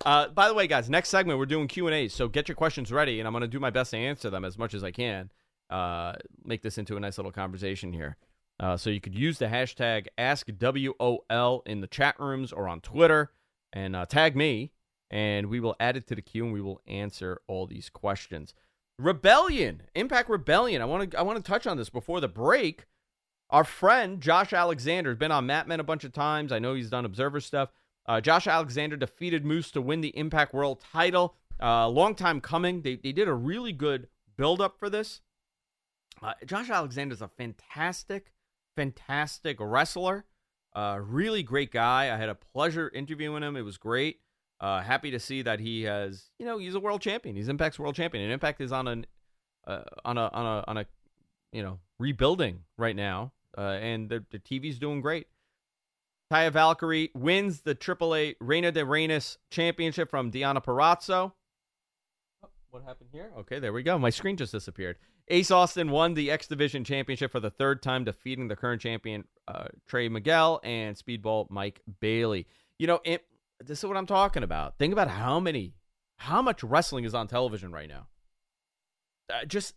uh, 0.04 0.28
by 0.28 0.48
the 0.48 0.54
way, 0.54 0.66
guys, 0.66 0.90
next 0.90 1.08
segment 1.08 1.38
we're 1.38 1.46
doing 1.46 1.68
Q 1.68 1.86
and 1.86 1.94
A's, 1.94 2.12
so 2.12 2.28
get 2.28 2.48
your 2.48 2.56
questions 2.56 2.92
ready, 2.92 3.18
and 3.20 3.26
I'm 3.26 3.32
gonna 3.32 3.48
do 3.48 3.60
my 3.60 3.70
best 3.70 3.92
to 3.92 3.96
answer 3.96 4.30
them 4.30 4.44
as 4.44 4.58
much 4.58 4.74
as 4.74 4.84
I 4.84 4.90
can. 4.90 5.30
Uh, 5.70 6.14
make 6.44 6.62
this 6.62 6.78
into 6.78 6.96
a 6.96 7.00
nice 7.00 7.18
little 7.18 7.32
conversation 7.32 7.92
here. 7.92 8.16
Uh, 8.58 8.76
so 8.76 8.88
you 8.88 9.00
could 9.00 9.14
use 9.14 9.38
the 9.38 9.46
hashtag 9.46 10.06
AskWOL 10.18 11.66
in 11.66 11.80
the 11.80 11.86
chat 11.86 12.18
rooms 12.18 12.52
or 12.52 12.68
on 12.68 12.80
Twitter 12.80 13.30
and 13.72 13.94
uh, 13.94 14.06
tag 14.06 14.34
me, 14.36 14.72
and 15.10 15.46
we 15.46 15.60
will 15.60 15.76
add 15.78 15.96
it 15.96 16.06
to 16.06 16.14
the 16.14 16.22
queue 16.22 16.44
and 16.44 16.52
we 16.52 16.62
will 16.62 16.80
answer 16.86 17.40
all 17.46 17.66
these 17.66 17.90
questions. 17.90 18.54
Rebellion, 18.98 19.82
Impact 19.94 20.30
Rebellion. 20.30 20.80
I 20.80 20.86
want 20.86 21.10
to 21.10 21.18
I 21.18 21.22
want 21.22 21.36
to 21.36 21.48
touch 21.48 21.66
on 21.66 21.76
this 21.76 21.90
before 21.90 22.20
the 22.20 22.28
break. 22.28 22.86
Our 23.50 23.64
friend 23.64 24.20
Josh 24.20 24.52
Alexander 24.52 25.10
has 25.10 25.18
been 25.18 25.30
on 25.32 25.46
Mat 25.46 25.68
Men 25.68 25.80
a 25.80 25.84
bunch 25.84 26.04
of 26.04 26.12
times. 26.12 26.50
I 26.50 26.58
know 26.58 26.74
he's 26.74 26.90
done 26.90 27.04
Observer 27.04 27.40
stuff. 27.40 27.70
Uh, 28.08 28.20
Josh 28.20 28.46
Alexander 28.46 28.96
defeated 28.96 29.44
Moose 29.44 29.70
to 29.72 29.80
win 29.80 30.00
the 30.00 30.16
Impact 30.16 30.54
World 30.54 30.80
title. 30.92 31.34
Uh, 31.60 31.88
long 31.88 32.14
time 32.14 32.40
coming. 32.40 32.82
They, 32.82 32.96
they 32.96 33.12
did 33.12 33.28
a 33.28 33.34
really 33.34 33.72
good 33.72 34.08
build 34.36 34.60
up 34.60 34.78
for 34.78 34.88
this. 34.88 35.20
Uh, 36.22 36.32
Josh 36.44 36.70
is 36.70 37.22
a 37.22 37.28
fantastic, 37.28 38.32
fantastic 38.76 39.56
wrestler. 39.60 40.24
Uh, 40.74 40.98
really 41.02 41.42
great 41.42 41.72
guy. 41.72 42.14
I 42.14 42.16
had 42.16 42.28
a 42.28 42.34
pleasure 42.34 42.90
interviewing 42.94 43.42
him. 43.42 43.56
It 43.56 43.62
was 43.62 43.78
great. 43.78 44.20
Uh, 44.60 44.80
happy 44.80 45.10
to 45.10 45.18
see 45.18 45.42
that 45.42 45.60
he 45.60 45.82
has, 45.82 46.30
you 46.38 46.46
know, 46.46 46.58
he's 46.58 46.74
a 46.74 46.80
world 46.80 47.02
champion. 47.02 47.36
He's 47.36 47.48
Impact's 47.48 47.78
world 47.78 47.94
champion, 47.94 48.24
and 48.24 48.32
Impact 48.32 48.60
is 48.60 48.72
on 48.72 48.88
an, 48.88 49.06
uh, 49.66 49.82
on 50.04 50.16
a, 50.16 50.30
on 50.32 50.46
a, 50.46 50.64
on 50.66 50.76
a, 50.78 50.86
you 51.52 51.62
know, 51.62 51.78
rebuilding 51.98 52.60
right 52.78 52.96
now, 52.96 53.32
uh, 53.58 53.60
and 53.60 54.08
the, 54.08 54.24
the 54.30 54.38
TV's 54.38 54.78
doing 54.78 55.02
great. 55.02 55.26
Taya 56.32 56.50
Valkyrie 56.52 57.10
wins 57.14 57.60
the 57.60 57.74
AAA 57.74 58.34
Reina 58.40 58.72
de 58.72 58.82
Reinas 58.82 59.36
championship 59.50 60.10
from 60.10 60.32
Deonna 60.32 60.62
Purrazzo. 60.64 61.32
Oh, 62.44 62.48
What 62.70 62.82
happened 62.82 63.10
here? 63.12 63.30
Okay, 63.38 63.58
there 63.60 63.72
we 63.72 63.82
go. 63.82 63.98
My 63.98 64.10
screen 64.10 64.36
just 64.36 64.52
disappeared. 64.52 64.98
Ace 65.28 65.50
Austin 65.50 65.90
won 65.90 66.14
the 66.14 66.30
X 66.30 66.46
Division 66.46 66.84
championship 66.84 67.32
for 67.32 67.40
the 67.40 67.50
third 67.50 67.82
time, 67.82 68.04
defeating 68.04 68.48
the 68.48 68.56
current 68.56 68.80
champion 68.80 69.24
uh, 69.48 69.66
Trey 69.86 70.08
Miguel 70.08 70.60
and 70.62 70.96
Speedball 70.96 71.50
Mike 71.50 71.80
Bailey. 72.00 72.46
You 72.78 72.86
know, 72.86 73.00
it, 73.04 73.24
this 73.64 73.78
is 73.78 73.84
what 73.84 73.96
I'm 73.96 74.06
talking 74.06 74.42
about. 74.42 74.78
Think 74.78 74.92
about 74.92 75.08
how 75.08 75.40
many, 75.40 75.74
how 76.18 76.42
much 76.42 76.62
wrestling 76.62 77.04
is 77.04 77.14
on 77.14 77.26
television 77.28 77.72
right 77.72 77.88
now. 77.88 78.06
Uh, 79.32 79.44
just 79.44 79.74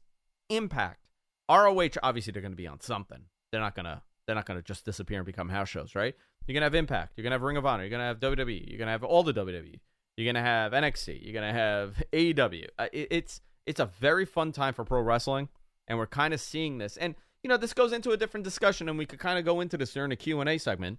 impact. 0.49 1.09
ROH, 1.49 1.89
obviously, 2.03 2.31
they're 2.31 2.43
going 2.43 2.51
to 2.51 2.57
be 2.57 2.67
on 2.67 2.81
something. 2.81 3.21
They're 3.51 3.61
not 3.61 3.75
gonna. 3.75 4.03
They're 4.27 4.35
not 4.35 4.45
gonna 4.45 4.61
just 4.61 4.85
disappear 4.85 5.17
and 5.17 5.25
become 5.25 5.49
house 5.49 5.69
shows, 5.69 5.95
right? 5.95 6.13
You're 6.49 6.55
gonna 6.55 6.65
have 6.65 6.73
Impact. 6.73 7.13
You're 7.15 7.23
gonna 7.23 7.35
have 7.35 7.43
Ring 7.43 7.57
of 7.57 7.65
Honor. 7.67 7.83
You're 7.83 7.91
gonna 7.91 8.05
have 8.05 8.19
WWE. 8.19 8.67
You're 8.67 8.79
gonna 8.79 8.89
have 8.89 9.03
all 9.03 9.21
the 9.21 9.33
WWE. 9.33 9.79
You're 10.17 10.25
gonna 10.25 10.43
have 10.43 10.71
NXT. 10.71 11.23
You're 11.23 11.35
gonna 11.35 11.53
have 11.53 12.01
AEW. 12.11 12.65
Uh, 12.79 12.87
it, 12.91 13.07
it's 13.11 13.41
it's 13.67 13.79
a 13.79 13.85
very 13.85 14.25
fun 14.25 14.51
time 14.51 14.73
for 14.73 14.83
pro 14.83 14.99
wrestling, 15.01 15.49
and 15.87 15.99
we're 15.99 16.07
kind 16.07 16.33
of 16.33 16.41
seeing 16.41 16.79
this. 16.79 16.97
And 16.97 17.13
you 17.43 17.49
know, 17.49 17.57
this 17.57 17.75
goes 17.75 17.93
into 17.93 18.13
a 18.13 18.17
different 18.17 18.45
discussion, 18.45 18.89
and 18.89 18.97
we 18.97 19.05
could 19.05 19.19
kind 19.19 19.37
of 19.37 19.45
go 19.45 19.61
into 19.61 19.77
this 19.77 19.93
during 19.93 20.09
the 20.09 20.15
Q 20.15 20.39
and 20.39 20.49
A 20.49 20.57
segment. 20.57 20.97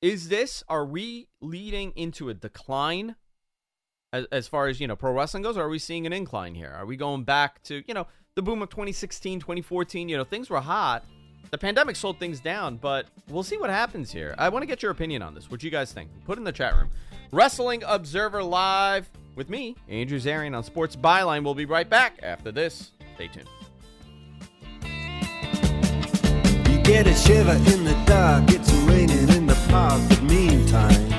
Is 0.00 0.30
this? 0.30 0.64
Are 0.66 0.86
we 0.86 1.28
leading 1.42 1.92
into 1.94 2.30
a 2.30 2.34
decline 2.34 3.16
as, 4.14 4.24
as 4.32 4.48
far 4.48 4.68
as 4.68 4.80
you 4.80 4.86
know 4.86 4.96
pro 4.96 5.12
wrestling 5.12 5.42
goes 5.42 5.58
or 5.58 5.64
are 5.64 5.68
we 5.68 5.78
seeing 5.78 6.06
an 6.06 6.12
incline 6.12 6.54
here 6.54 6.72
are 6.74 6.86
we 6.86 6.96
going 6.96 7.24
back 7.24 7.62
to 7.62 7.82
you 7.86 7.94
know 7.94 8.06
the 8.34 8.42
boom 8.42 8.62
of 8.62 8.70
2016 8.70 9.40
2014 9.40 10.08
you 10.08 10.16
know 10.16 10.24
things 10.24 10.50
were 10.50 10.60
hot 10.60 11.04
the 11.50 11.58
pandemic 11.58 11.96
slowed 11.96 12.18
things 12.18 12.40
down 12.40 12.76
but 12.76 13.06
we'll 13.28 13.42
see 13.42 13.58
what 13.58 13.70
happens 13.70 14.10
here. 14.12 14.34
I 14.38 14.48
want 14.48 14.62
to 14.62 14.66
get 14.66 14.82
your 14.82 14.92
opinion 14.92 15.22
on 15.22 15.34
this. 15.34 15.50
What 15.50 15.60
do 15.60 15.66
you 15.66 15.70
guys 15.70 15.92
think? 15.92 16.10
Put 16.24 16.38
in 16.38 16.44
the 16.44 16.52
chat 16.52 16.76
room. 16.76 16.90
Wrestling 17.32 17.82
observer 17.86 18.42
live 18.42 19.10
with 19.36 19.48
me 19.48 19.76
andrew 19.88 20.18
zarian 20.18 20.56
on 20.56 20.64
sports 20.64 20.96
byline. 20.96 21.44
We'll 21.44 21.54
be 21.54 21.66
right 21.66 21.88
back 21.88 22.20
after 22.22 22.52
this. 22.52 22.92
Stay 23.14 23.28
tuned. 23.28 23.48
You 26.68 26.78
get 26.82 27.06
a 27.06 27.14
shiver 27.14 27.52
in 27.72 27.84
the 27.84 28.02
dark, 28.06 28.44
it's 28.48 28.72
raining 28.72 29.28
in 29.28 29.46
the 29.46 29.54
park, 29.68 30.00
but 30.08 30.22
meantime. 30.22 31.10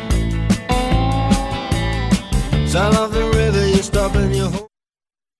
South 2.71 2.97
of 2.97 3.11
the 3.11 3.29
river, 3.35 3.67
you 3.67 3.83
stop 3.83 4.15
and 4.15 4.33
you 4.33 4.47
hold. 4.47 4.70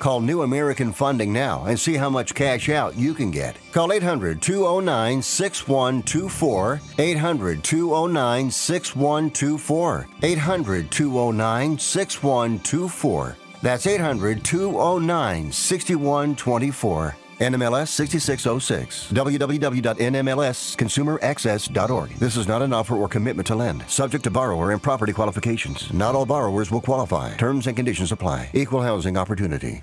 Call 0.00 0.20
New 0.20 0.42
American 0.42 0.92
Funding 0.92 1.30
now 1.30 1.66
and 1.66 1.78
see 1.78 1.94
how 1.94 2.08
much 2.08 2.34
cash 2.34 2.70
out 2.70 2.96
you 2.96 3.12
can 3.12 3.30
get. 3.30 3.56
Call 3.70 3.92
800 3.92 4.40
209 4.40 5.22
6124. 5.22 6.80
800 6.98 7.62
209 7.62 8.50
6124. 8.50 10.08
800 10.22 10.90
209 10.90 11.78
6124. 11.78 13.36
That's 13.62 13.86
800 13.86 14.42
209 14.42 15.52
6124. 15.52 17.16
NMLS 17.40 17.88
6606. 17.88 19.12
www.nmlsconsumeraccess.org. 19.12 22.10
This 22.16 22.36
is 22.36 22.48
not 22.48 22.62
an 22.62 22.72
offer 22.72 22.96
or 22.96 23.08
commitment 23.08 23.46
to 23.46 23.54
lend. 23.54 23.84
Subject 23.88 24.24
to 24.24 24.30
borrower 24.30 24.72
and 24.72 24.82
property 24.82 25.12
qualifications. 25.12 25.92
Not 25.92 26.14
all 26.14 26.26
borrowers 26.26 26.70
will 26.70 26.82
qualify. 26.82 27.36
Terms 27.36 27.66
and 27.66 27.76
conditions 27.76 28.12
apply. 28.12 28.50
Equal 28.54 28.82
housing 28.82 29.16
opportunity. 29.16 29.82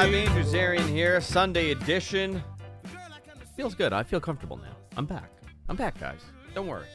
Live, 0.00 0.14
Andrew 0.14 0.42
Zarian 0.42 0.88
here, 0.88 1.20
Sunday 1.20 1.72
edition. 1.72 2.42
Feels 3.54 3.74
good. 3.74 3.92
I 3.92 4.02
feel 4.02 4.18
comfortable 4.18 4.56
now. 4.56 4.74
I'm 4.96 5.04
back. 5.04 5.30
I'm 5.68 5.76
back, 5.76 6.00
guys. 6.00 6.20
Don't 6.54 6.68
worry. 6.68 6.86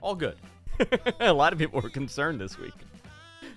All 0.00 0.14
good. 0.14 0.38
a 1.20 1.34
lot 1.34 1.52
of 1.52 1.58
people 1.58 1.82
were 1.82 1.90
concerned 1.90 2.40
this 2.40 2.56
week. 2.56 2.72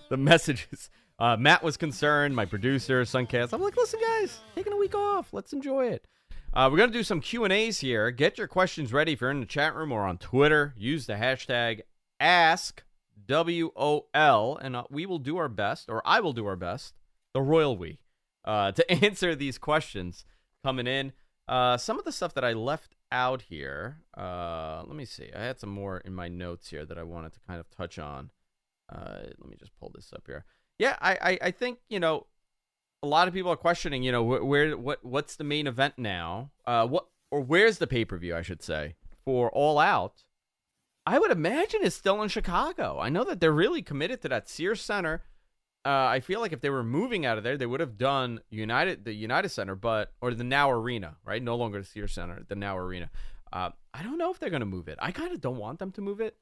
The 0.09 0.17
messages. 0.17 0.89
Uh, 1.17 1.37
Matt 1.37 1.63
was 1.63 1.77
concerned. 1.77 2.35
My 2.35 2.43
producer, 2.43 3.03
Suncast. 3.03 3.53
I'm 3.53 3.61
like, 3.61 3.77
listen, 3.77 4.01
guys, 4.05 4.41
taking 4.53 4.73
a 4.73 4.77
week 4.77 4.95
off. 4.95 5.31
Let's 5.31 5.53
enjoy 5.53 5.87
it. 5.87 6.05
Uh, 6.53 6.67
we're 6.69 6.79
gonna 6.79 6.91
do 6.91 7.03
some 7.03 7.21
Q 7.21 7.45
and 7.45 7.53
A's 7.53 7.79
here. 7.79 8.11
Get 8.11 8.37
your 8.37 8.47
questions 8.49 8.91
ready 8.91 9.13
if 9.13 9.21
you're 9.21 9.31
in 9.31 9.39
the 9.39 9.45
chat 9.45 9.75
room 9.75 9.93
or 9.93 10.05
on 10.05 10.17
Twitter. 10.17 10.73
Use 10.75 11.05
the 11.05 11.13
hashtag 11.13 11.83
Ask 12.19 12.83
W 13.27 13.71
O 13.77 14.07
L, 14.13 14.59
and 14.61 14.75
uh, 14.75 14.83
we 14.89 15.05
will 15.05 15.19
do 15.19 15.37
our 15.37 15.47
best, 15.47 15.89
or 15.89 16.01
I 16.03 16.19
will 16.19 16.33
do 16.33 16.45
our 16.47 16.57
best, 16.57 16.95
the 17.33 17.41
royal 17.41 17.77
we, 17.77 17.99
uh, 18.45 18.71
to 18.71 18.91
answer 19.05 19.35
these 19.35 19.57
questions 19.57 20.25
coming 20.63 20.87
in. 20.87 21.13
Uh, 21.47 21.77
some 21.77 21.99
of 21.99 22.05
the 22.05 22.11
stuff 22.11 22.33
that 22.33 22.45
I 22.45 22.53
left 22.53 22.95
out 23.11 23.43
here. 23.43 23.99
Uh, 24.17 24.83
let 24.85 24.95
me 24.95 25.05
see. 25.05 25.29
I 25.35 25.43
had 25.43 25.59
some 25.59 25.69
more 25.69 25.97
in 25.99 26.13
my 26.13 26.27
notes 26.27 26.69
here 26.69 26.85
that 26.85 26.97
I 26.97 27.03
wanted 27.03 27.33
to 27.33 27.39
kind 27.47 27.59
of 27.59 27.69
touch 27.69 27.99
on. 27.99 28.31
Uh, 28.91 29.23
let 29.39 29.49
me 29.49 29.55
just 29.57 29.75
pull 29.77 29.91
this 29.93 30.11
up 30.13 30.23
here. 30.25 30.45
Yeah, 30.79 30.97
I, 30.99 31.17
I, 31.21 31.39
I 31.47 31.51
think 31.51 31.79
you 31.89 31.99
know, 31.99 32.27
a 33.01 33.07
lot 33.07 33.27
of 33.27 33.33
people 33.33 33.51
are 33.51 33.57
questioning. 33.57 34.03
You 34.03 34.11
know, 34.11 34.23
wh- 34.23 34.45
where 34.45 34.77
what 34.77 35.03
what's 35.03 35.35
the 35.35 35.43
main 35.43 35.67
event 35.67 35.95
now? 35.97 36.51
Uh, 36.65 36.87
what 36.87 37.07
or 37.31 37.41
where's 37.41 37.77
the 37.77 37.87
pay 37.87 38.05
per 38.05 38.17
view? 38.17 38.35
I 38.35 38.41
should 38.41 38.63
say 38.63 38.95
for 39.23 39.49
All 39.51 39.79
Out. 39.79 40.23
I 41.05 41.19
would 41.19 41.31
imagine 41.31 41.81
it's 41.83 41.95
still 41.97 42.21
in 42.21 42.29
Chicago. 42.29 42.97
I 42.99 43.09
know 43.09 43.25
that 43.25 43.41
they're 43.41 43.51
really 43.51 43.81
committed 43.81 44.21
to 44.21 44.29
that 44.29 44.47
Sears 44.47 44.81
Center. 44.81 45.21
Uh, 45.85 45.89
I 45.89 46.21
feel 46.21 46.39
like 46.39 46.53
if 46.53 46.61
they 46.61 46.69
were 46.69 46.83
moving 46.83 47.25
out 47.25 47.37
of 47.37 47.43
there, 47.43 47.57
they 47.57 47.65
would 47.65 47.81
have 47.81 47.97
done 47.97 48.39
United, 48.49 49.03
the 49.03 49.13
United 49.13 49.49
Center, 49.49 49.75
but 49.75 50.13
or 50.21 50.33
the 50.33 50.43
Now 50.43 50.71
Arena, 50.71 51.17
right? 51.25 51.43
No 51.43 51.55
longer 51.55 51.79
the 51.79 51.85
Sears 51.85 52.13
Center, 52.13 52.43
the 52.47 52.55
Now 52.55 52.77
Arena. 52.77 53.09
Uh, 53.51 53.71
I 53.93 54.01
don't 54.01 54.17
know 54.17 54.31
if 54.31 54.39
they're 54.39 54.49
going 54.49 54.61
to 54.61 54.65
move 54.65 54.87
it. 54.87 54.97
I 55.01 55.11
kind 55.11 55.33
of 55.33 55.41
don't 55.41 55.57
want 55.57 55.79
them 55.79 55.91
to 55.91 56.01
move 56.01 56.21
it. 56.21 56.37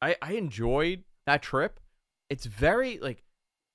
I 0.00 0.16
I 0.22 0.32
enjoyed 0.34 1.02
that 1.26 1.42
trip. 1.42 1.80
It's 2.30 2.46
very 2.46 2.98
like 2.98 3.24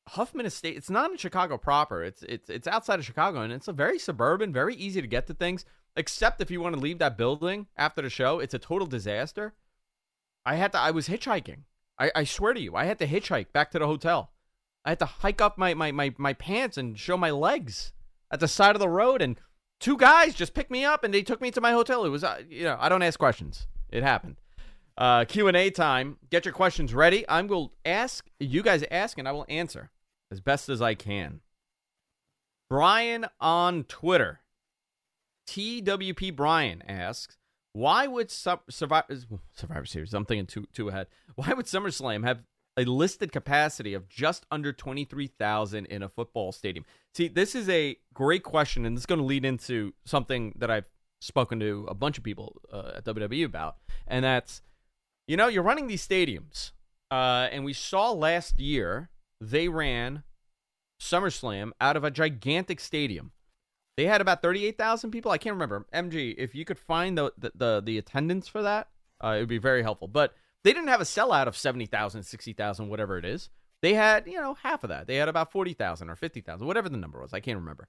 Hoffman 0.09 0.45
Estate. 0.45 0.78
It's 0.78 0.89
not 0.89 1.12
in 1.12 1.18
Chicago 1.18 1.57
proper. 1.57 2.03
It's 2.03 2.24
it's 2.24 2.49
it's 2.49 2.68
outside 2.68 2.99
of 2.99 3.05
Chicago, 3.05 3.41
and 3.41 3.51
it's 3.51 3.68
a 3.68 3.74
very 3.74 3.99
suburban, 3.99 4.53
very 4.53 4.76
easy 4.76 5.01
to 5.01 5.07
get 5.07 5.28
to 5.28 5.34
things. 5.34 5.66
Except 5.95 6.39
if 6.39 6.49
you 6.49 6.62
want 6.62 6.76
to 6.76 6.82
leave 6.82 6.99
that 6.99 7.18
building 7.18 7.68
after 7.76 8.01
the 8.01 8.09
show, 8.09 8.39
it's 8.39 8.53
a 8.53 8.59
total 8.59 8.88
disaster. 8.88 9.53
I 10.45 10.55
had 10.55 10.72
to. 10.72 10.80
I 10.80 10.91
was 10.91 11.07
hitchhiking. 11.09 11.64
I, 11.99 12.12
I 12.16 12.24
swear 12.24 12.53
to 12.53 12.62
you, 12.62 12.76
I 12.76 12.86
had 12.86 12.97
to 12.99 13.07
hitchhike 13.07 13.51
back 13.51 13.72
to 13.72 13.80
the 13.80 13.88
hotel. 13.88 14.32
I 14.86 14.89
had 14.89 14.99
to 14.99 15.05
hike 15.05 15.41
up 15.41 15.57
my, 15.57 15.73
my, 15.73 15.91
my, 15.91 16.13
my 16.17 16.34
pants 16.34 16.77
and 16.77 16.97
show 16.97 17.17
my 17.17 17.32
legs 17.32 17.93
at 18.32 18.39
the 18.39 18.47
side 18.47 18.75
of 18.75 18.79
the 18.79 18.89
road. 18.89 19.21
And 19.21 19.38
two 19.79 19.97
guys 19.97 20.34
just 20.34 20.53
picked 20.53 20.71
me 20.71 20.84
up 20.84 21.03
and 21.03 21.13
they 21.13 21.21
took 21.21 21.41
me 21.41 21.51
to 21.51 21.61
my 21.61 21.71
hotel. 21.71 22.05
It 22.05 22.09
was, 22.09 22.23
uh, 22.23 22.41
you 22.49 22.63
know, 22.63 22.77
I 22.79 22.89
don't 22.89 23.03
ask 23.03 23.19
questions. 23.19 23.67
It 23.89 24.03
happened. 24.03 24.38
Uh, 24.97 25.25
Q&A 25.25 25.69
time. 25.69 26.17
Get 26.29 26.45
your 26.45 26.53
questions 26.53 26.93
ready. 26.93 27.25
I'm 27.29 27.47
going 27.47 27.69
to 27.69 27.89
ask, 27.89 28.27
you 28.39 28.63
guys 28.63 28.84
ask, 28.89 29.17
and 29.17 29.27
I 29.27 29.32
will 29.32 29.45
answer 29.49 29.91
as 30.32 30.41
best 30.41 30.69
as 30.69 30.82
I 30.82 30.95
can. 30.95 31.41
Brian 32.69 33.25
on 33.39 33.84
Twitter. 33.84 34.39
TWP 35.47 36.36
Brian 36.36 36.82
asks, 36.88 37.38
why 37.73 38.07
would 38.07 38.32
Su- 38.32 38.59
Survivor, 38.69 39.17
Survivor 39.55 39.86
Series, 39.86 40.13
I'm 40.13 40.25
thinking 40.25 40.45
two, 40.45 40.67
two 40.73 40.89
ahead. 40.89 41.07
Why 41.36 41.53
would 41.53 41.65
SummerSlam 41.65 42.25
have 42.25 42.43
a 42.78 42.86
listed 42.86 43.32
capacity 43.32 43.93
of 43.93 44.07
just 44.07 44.45
under 44.51 44.72
23,000 44.72 45.86
in 45.86 46.03
a 46.03 46.09
football 46.09 46.51
stadium? 46.51 46.86
See, 47.13 47.28
this 47.28 47.55
is 47.55 47.69
a 47.69 47.97
great 48.13 48.43
question, 48.43 48.86
and 48.86 48.95
this 48.95 49.03
is 49.03 49.07
going 49.07 49.19
to 49.19 49.26
lead 49.26 49.45
into 49.45 49.93
something 50.05 50.53
that 50.57 50.72
I've 50.72 50.89
spoken 51.19 51.59
to 51.59 51.86
a 51.89 51.93
bunch 51.93 52.17
of 52.17 52.24
people 52.24 52.61
uh, 52.72 52.93
at 52.97 53.05
WWE 53.05 53.45
about, 53.45 53.78
and 54.07 54.24
that's, 54.26 54.61
you 55.28 55.38
know, 55.38 55.47
you're 55.47 55.63
running 55.63 55.88
these 55.88 56.05
stadiums, 56.05 56.72
uh, 57.11 57.47
and 57.51 57.65
we 57.65 57.74
saw 57.74 58.11
last 58.11 58.59
year 58.59 59.09
they 59.41 59.67
ran 59.67 60.24
SummerSlam 61.01 61.72
out 61.82 61.97
of 61.97 62.03
a 62.03 62.11
gigantic 62.11 62.80
stadium. 62.80 63.32
They 63.97 64.05
had 64.05 64.22
about 64.22 64.41
38,000 64.41 65.11
people. 65.11 65.32
I 65.32 65.38
can't 65.38 65.55
remember. 65.55 65.86
MG, 65.93 66.36
if 66.38 66.55
you 66.55 66.63
could 66.63 66.80
find 66.80 67.17
the 67.17 67.34
the, 67.38 67.51
the, 67.53 67.82
the 67.84 67.97
attendance 67.97 68.47
for 68.47 68.61
that, 68.61 68.88
uh, 69.24 69.34
it 69.36 69.39
would 69.39 69.49
be 69.49 69.57
very 69.57 69.84
helpful. 69.84 70.07
But 70.07 70.34
they 70.64 70.74
didn't 70.74 70.89
have 70.89 71.01
a 71.01 71.05
sellout 71.05 71.47
of 71.47 71.57
70,000, 71.57 72.24
60,000, 72.24 72.89
whatever 72.89 73.18
it 73.18 73.26
is. 73.26 73.49
They 73.82 73.93
had, 73.93 74.28
you 74.28 74.39
know, 74.39 74.53
half 74.55 74.84
of 74.84 74.89
that. 74.89 75.07
They 75.07 75.16
had 75.16 75.28
about 75.28 75.51
40,000 75.51 76.09
or 76.09 76.16
50,000, 76.16 76.66
whatever 76.68 76.89
the 76.89 76.97
number 76.97 77.20
was. 77.20 77.34
I 77.34 77.39
can't 77.39 77.57
remember. 77.57 77.88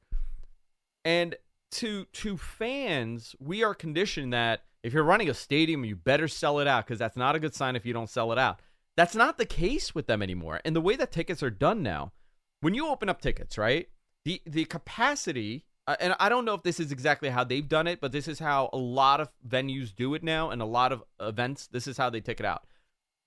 And 1.05 1.37
to 1.73 2.05
to 2.13 2.37
fans, 2.37 3.35
we 3.41 3.65
are 3.65 3.75
conditioned 3.75 4.33
that 4.33 4.65
if 4.83 4.93
you're 4.93 5.05
running 5.05 5.31
a 5.31 5.35
stadium, 5.35 5.85
you 5.85 5.97
better 5.97 6.29
sell 6.29 6.59
it 6.59 6.67
out 6.67 6.87
because 6.87 6.99
that's 6.99 7.17
not 7.17 7.35
a 7.35 7.41
good 7.41 7.55
sign 7.55 7.77
if 7.77 7.87
you 7.87 7.93
don't 7.93 8.11
sell 8.11 8.33
it 8.33 8.39
out. 8.39 8.61
That's 8.97 9.15
not 9.15 9.39
the 9.39 9.47
case 9.47 9.95
with 9.95 10.07
them 10.07 10.23
anymore. 10.23 10.61
And 10.65 10.77
the 10.77 10.81
way 10.81 10.97
that 10.97 11.13
tickets 11.13 11.43
are 11.43 11.51
done 11.51 11.83
now, 11.83 12.13
when 12.61 12.75
you 12.75 12.89
open 12.89 13.09
up 13.09 13.21
tickets, 13.21 13.57
right? 13.57 13.89
The 14.25 14.43
the 14.47 14.65
capacity 14.67 15.65
and 16.01 16.15
I 16.21 16.29
don't 16.29 16.45
know 16.45 16.55
if 16.55 16.63
this 16.63 16.81
is 16.81 16.93
exactly 16.93 17.29
how 17.29 17.45
they've 17.45 17.69
done 17.69 17.87
it, 17.87 18.01
but 18.01 18.13
this 18.13 18.29
is 18.29 18.39
how 18.39 18.71
a 18.73 18.79
lot 18.79 19.21
of 19.21 19.31
venues 19.47 19.95
do 19.95 20.15
it 20.15 20.23
now, 20.23 20.51
and 20.51 20.63
a 20.63 20.67
lot 20.67 20.93
of 20.93 21.03
events. 21.21 21.67
This 21.67 21.87
is 21.87 21.97
how 21.97 22.11
they 22.11 22.21
take 22.21 22.41
it 22.41 22.47
out. 22.47 22.67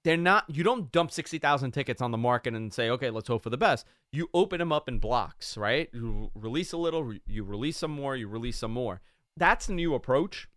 They're 0.03 0.17
not. 0.17 0.45
You 0.47 0.63
don't 0.63 0.91
dump 0.91 1.11
sixty 1.11 1.39
thousand 1.39 1.71
tickets 1.71 2.01
on 2.01 2.11
the 2.11 2.17
market 2.17 2.53
and 2.53 2.73
say, 2.73 2.89
"Okay, 2.91 3.09
let's 3.09 3.27
hope 3.27 3.43
for 3.43 3.49
the 3.49 3.57
best." 3.57 3.85
You 4.11 4.29
open 4.33 4.59
them 4.59 4.71
up 4.71 4.87
in 4.87 4.99
blocks, 4.99 5.57
right? 5.57 5.89
You 5.93 6.31
release 6.35 6.71
a 6.71 6.77
little, 6.77 7.13
you 7.25 7.43
release 7.43 7.77
some 7.77 7.91
more, 7.91 8.15
you 8.15 8.27
release 8.27 8.57
some 8.57 8.71
more. 8.71 9.01
That's 9.35 9.65
the 9.65 9.73
new 9.73 9.93
approach. 9.93 10.47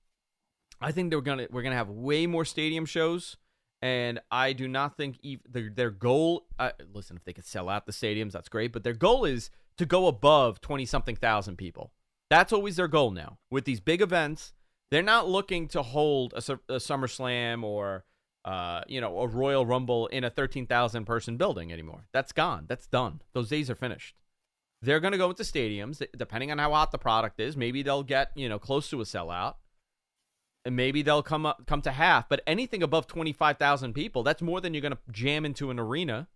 I 0.80 0.92
think 0.92 1.10
they're 1.10 1.20
gonna 1.20 1.48
we're 1.50 1.62
gonna 1.62 1.76
have 1.76 1.90
way 1.90 2.26
more 2.26 2.44
stadium 2.44 2.86
shows, 2.86 3.36
and 3.82 4.20
I 4.30 4.52
do 4.52 4.68
not 4.68 4.96
think 4.96 5.18
ev- 5.24 5.40
their 5.48 5.70
their 5.70 5.90
goal. 5.90 6.46
Uh, 6.58 6.72
listen, 6.92 7.16
if 7.16 7.24
they 7.24 7.32
could 7.32 7.46
sell 7.46 7.68
out 7.68 7.86
the 7.86 7.92
stadiums, 7.92 8.32
that's 8.32 8.48
great. 8.48 8.72
But 8.72 8.84
their 8.84 8.94
goal 8.94 9.24
is 9.24 9.50
to 9.78 9.86
go 9.86 10.06
above 10.08 10.60
20 10.60 10.84
something 10.84 11.16
thousand 11.16 11.56
people. 11.56 11.92
That's 12.30 12.52
always 12.52 12.76
their 12.76 12.88
goal 12.88 13.10
now. 13.10 13.38
With 13.50 13.64
these 13.64 13.80
big 13.80 14.02
events, 14.02 14.52
they're 14.90 15.02
not 15.02 15.28
looking 15.28 15.68
to 15.68 15.82
hold 15.82 16.32
a, 16.34 16.38
a 16.68 16.76
SummerSlam 16.76 17.62
or 17.62 18.04
uh, 18.44 18.82
you 18.88 19.00
know, 19.00 19.18
a 19.18 19.26
Royal 19.26 19.66
Rumble 19.66 20.06
in 20.06 20.24
a 20.24 20.30
13,000 20.30 21.04
person 21.04 21.36
building 21.36 21.70
anymore. 21.72 22.06
That's 22.12 22.32
gone. 22.32 22.64
That's 22.66 22.86
done. 22.86 23.20
Those 23.34 23.50
days 23.50 23.68
are 23.68 23.74
finished. 23.74 24.14
They're 24.80 25.00
going 25.00 25.12
to 25.12 25.18
go 25.18 25.28
into 25.28 25.42
stadiums 25.42 26.02
depending 26.16 26.50
on 26.50 26.58
how 26.58 26.70
hot 26.70 26.90
the 26.90 26.98
product 26.98 27.40
is. 27.40 27.56
Maybe 27.58 27.82
they'll 27.82 28.04
get, 28.04 28.30
you 28.34 28.48
know, 28.48 28.58
close 28.58 28.88
to 28.90 29.00
a 29.00 29.04
sellout. 29.04 29.56
And 30.64 30.76
maybe 30.76 31.02
they'll 31.02 31.22
come 31.22 31.46
up 31.46 31.66
come 31.66 31.82
to 31.82 31.92
half, 31.92 32.28
but 32.28 32.42
anything 32.46 32.82
above 32.82 33.06
25,000 33.06 33.92
people, 33.92 34.22
that's 34.22 34.42
more 34.42 34.60
than 34.60 34.74
you're 34.74 34.82
going 34.82 34.92
to 34.92 34.98
jam 35.10 35.44
into 35.44 35.70
an 35.70 35.78
arena 35.78 36.28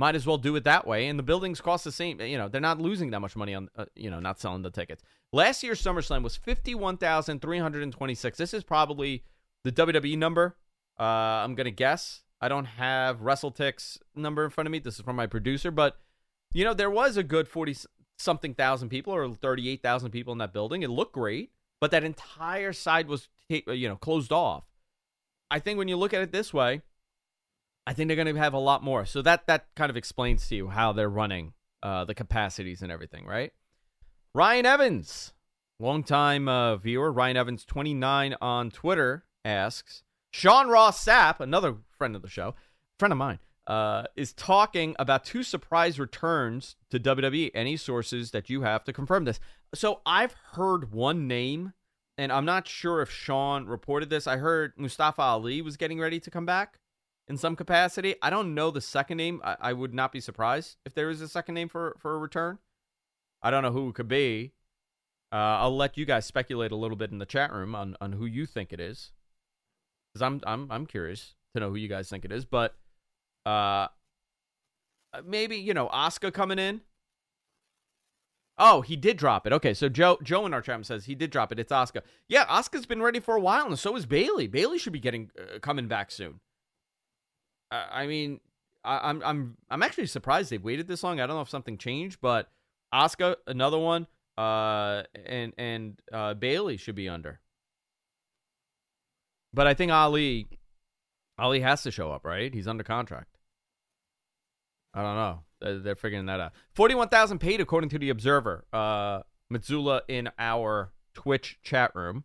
might 0.00 0.16
as 0.16 0.26
well 0.26 0.38
do 0.38 0.56
it 0.56 0.64
that 0.64 0.86
way. 0.86 1.08
And 1.08 1.18
the 1.18 1.22
buildings 1.22 1.60
cost 1.60 1.84
the 1.84 1.92
same 1.92 2.18
you 2.20 2.38
know 2.38 2.48
they're 2.48 2.60
not 2.60 2.80
losing 2.80 3.10
that 3.10 3.20
much 3.20 3.36
money 3.36 3.54
on 3.54 3.68
uh, 3.76 3.84
you 3.94 4.10
know 4.10 4.18
not 4.18 4.40
selling 4.40 4.62
the 4.62 4.70
tickets. 4.70 5.02
Last 5.32 5.62
year's 5.62 5.82
SummerSlam 5.82 6.22
was 6.22 6.36
51,326 6.36 8.38
this 8.38 8.54
is 8.54 8.64
probably 8.64 9.24
the 9.62 9.72
WWE 9.72 10.16
number. 10.16 10.56
Uh, 10.98 11.44
I'm 11.44 11.54
gonna 11.54 11.70
guess. 11.70 12.22
I 12.40 12.48
don't 12.48 12.64
have 12.64 13.20
WrestleTix 13.20 13.98
number 14.16 14.44
in 14.44 14.50
front 14.50 14.66
of 14.66 14.72
me. 14.72 14.78
This 14.78 14.94
is 14.94 15.02
from 15.02 15.16
my 15.16 15.26
producer. 15.26 15.70
But 15.70 15.98
you 16.54 16.64
know 16.64 16.72
there 16.72 16.90
was 16.90 17.18
a 17.18 17.22
good 17.22 17.46
40 17.46 17.76
something 18.18 18.54
thousand 18.54 18.88
people 18.88 19.14
or 19.14 19.34
38,000 19.34 20.10
people 20.10 20.32
in 20.32 20.38
that 20.38 20.54
building. 20.54 20.82
It 20.82 20.90
looked 20.90 21.12
great 21.12 21.50
but 21.80 21.90
that 21.90 22.04
entire 22.04 22.72
side 22.72 23.08
was 23.08 23.28
you 23.48 23.88
know 23.88 23.96
closed 23.96 24.32
off. 24.32 24.64
I 25.50 25.58
think 25.58 25.78
when 25.78 25.88
you 25.88 25.96
look 25.96 26.14
at 26.14 26.22
it 26.22 26.30
this 26.30 26.54
way 26.54 26.82
I 27.90 27.92
think 27.92 28.06
they're 28.06 28.14
going 28.14 28.32
to 28.32 28.40
have 28.40 28.54
a 28.54 28.58
lot 28.58 28.84
more. 28.84 29.04
So 29.04 29.20
that 29.22 29.48
that 29.48 29.66
kind 29.74 29.90
of 29.90 29.96
explains 29.96 30.46
to 30.46 30.54
you 30.54 30.68
how 30.68 30.92
they're 30.92 31.10
running 31.10 31.54
uh, 31.82 32.04
the 32.04 32.14
capacities 32.14 32.82
and 32.82 32.92
everything, 32.92 33.26
right? 33.26 33.52
Ryan 34.32 34.64
Evans 34.64 35.32
longtime 35.80 36.46
uh, 36.46 36.76
viewer 36.76 37.10
Ryan 37.10 37.36
Evans 37.36 37.64
twenty 37.64 37.92
nine 37.92 38.36
on 38.40 38.70
Twitter 38.70 39.24
asks 39.44 40.04
Sean 40.30 40.68
Ross 40.68 41.04
Sapp, 41.04 41.40
another 41.40 41.78
friend 41.98 42.14
of 42.14 42.22
the 42.22 42.28
show, 42.28 42.54
friend 43.00 43.10
of 43.10 43.18
mine, 43.18 43.40
uh, 43.66 44.04
is 44.14 44.32
talking 44.34 44.94
about 45.00 45.24
two 45.24 45.42
surprise 45.42 45.98
returns 45.98 46.76
to 46.90 47.00
WWE. 47.00 47.50
Any 47.56 47.76
sources 47.76 48.30
that 48.30 48.48
you 48.48 48.62
have 48.62 48.84
to 48.84 48.92
confirm 48.92 49.24
this? 49.24 49.40
So 49.74 50.00
I've 50.06 50.36
heard 50.52 50.92
one 50.92 51.26
name, 51.26 51.72
and 52.16 52.30
I'm 52.30 52.44
not 52.44 52.68
sure 52.68 53.02
if 53.02 53.10
Sean 53.10 53.66
reported 53.66 54.10
this. 54.10 54.28
I 54.28 54.36
heard 54.36 54.74
Mustafa 54.76 55.22
Ali 55.22 55.60
was 55.60 55.76
getting 55.76 55.98
ready 55.98 56.20
to 56.20 56.30
come 56.30 56.46
back 56.46 56.79
in 57.30 57.36
some 57.36 57.54
capacity. 57.54 58.16
I 58.20 58.28
don't 58.28 58.54
know 58.54 58.72
the 58.72 58.80
second 58.80 59.16
name. 59.16 59.40
I, 59.44 59.56
I 59.60 59.72
would 59.72 59.94
not 59.94 60.10
be 60.10 60.20
surprised 60.20 60.76
if 60.84 60.94
there 60.94 61.08
is 61.08 61.20
a 61.20 61.28
second 61.28 61.54
name 61.54 61.68
for 61.68 61.96
for 61.96 62.14
a 62.14 62.18
return. 62.18 62.58
I 63.40 63.50
don't 63.50 63.62
know 63.62 63.70
who 63.70 63.88
it 63.88 63.94
could 63.94 64.08
be. 64.08 64.52
Uh, 65.32 65.62
I'll 65.62 65.76
let 65.76 65.96
you 65.96 66.04
guys 66.04 66.26
speculate 66.26 66.72
a 66.72 66.76
little 66.76 66.96
bit 66.96 67.12
in 67.12 67.18
the 67.18 67.24
chat 67.24 67.52
room 67.52 67.76
on, 67.76 67.96
on 68.00 68.12
who 68.12 68.26
you 68.26 68.46
think 68.46 68.72
it 68.72 68.80
is, 68.80 69.12
because 70.12 70.22
I'm 70.22 70.40
I'm 70.44 70.66
I'm 70.72 70.86
curious 70.86 71.36
to 71.54 71.60
know 71.60 71.70
who 71.70 71.76
you 71.76 71.86
guys 71.86 72.08
think 72.10 72.24
it 72.24 72.32
is. 72.32 72.44
But 72.44 72.74
uh, 73.46 73.86
maybe 75.24 75.56
you 75.56 75.72
know 75.72 75.88
Asuka 75.88 76.34
coming 76.34 76.58
in. 76.58 76.80
Oh, 78.58 78.80
he 78.82 78.96
did 78.96 79.16
drop 79.16 79.46
it. 79.46 79.52
Okay, 79.52 79.72
so 79.72 79.88
Joe 79.88 80.18
Joe 80.20 80.46
in 80.46 80.52
our 80.52 80.60
chat 80.60 80.84
says 80.84 81.04
he 81.04 81.14
did 81.14 81.30
drop 81.30 81.52
it. 81.52 81.60
It's 81.60 81.70
Asuka. 81.70 82.02
Yeah, 82.28 82.44
Asuka's 82.46 82.86
been 82.86 83.02
ready 83.02 83.20
for 83.20 83.36
a 83.36 83.40
while, 83.40 83.66
and 83.66 83.78
so 83.78 83.94
is 83.94 84.04
Bayley. 84.04 84.48
Bayley 84.48 84.78
should 84.78 84.92
be 84.92 84.98
getting 84.98 85.30
uh, 85.38 85.60
coming 85.60 85.86
back 85.86 86.10
soon. 86.10 86.40
I 87.70 88.06
mean, 88.06 88.40
I, 88.84 89.10
I'm 89.10 89.22
I'm 89.22 89.56
I'm 89.70 89.82
actually 89.82 90.06
surprised 90.06 90.50
they've 90.50 90.62
waited 90.62 90.88
this 90.88 91.02
long. 91.02 91.20
I 91.20 91.26
don't 91.26 91.36
know 91.36 91.42
if 91.42 91.48
something 91.48 91.78
changed, 91.78 92.18
but 92.20 92.48
Asuka, 92.92 93.36
another 93.46 93.78
one, 93.78 94.06
uh, 94.36 95.02
and 95.24 95.52
and 95.56 96.00
uh, 96.12 96.34
Bayley 96.34 96.76
should 96.76 96.94
be 96.94 97.08
under. 97.08 97.40
But 99.52 99.66
I 99.66 99.74
think 99.74 99.92
Ali, 99.92 100.48
Ali 101.38 101.60
has 101.60 101.82
to 101.82 101.90
show 101.90 102.12
up, 102.12 102.24
right? 102.24 102.52
He's 102.52 102.68
under 102.68 102.84
contract. 102.84 103.36
I 104.94 105.02
don't 105.02 105.16
know. 105.16 105.40
They're, 105.60 105.78
they're 105.78 105.96
figuring 105.96 106.26
that 106.26 106.40
out. 106.40 106.52
Forty-one 106.74 107.08
thousand 107.08 107.38
paid, 107.38 107.60
according 107.60 107.90
to 107.90 107.98
the 107.98 108.10
Observer. 108.10 108.64
Uh, 108.72 109.20
Mitsula 109.52 110.02
in 110.08 110.30
our 110.38 110.92
Twitch 111.14 111.58
chat 111.62 111.94
room, 111.94 112.24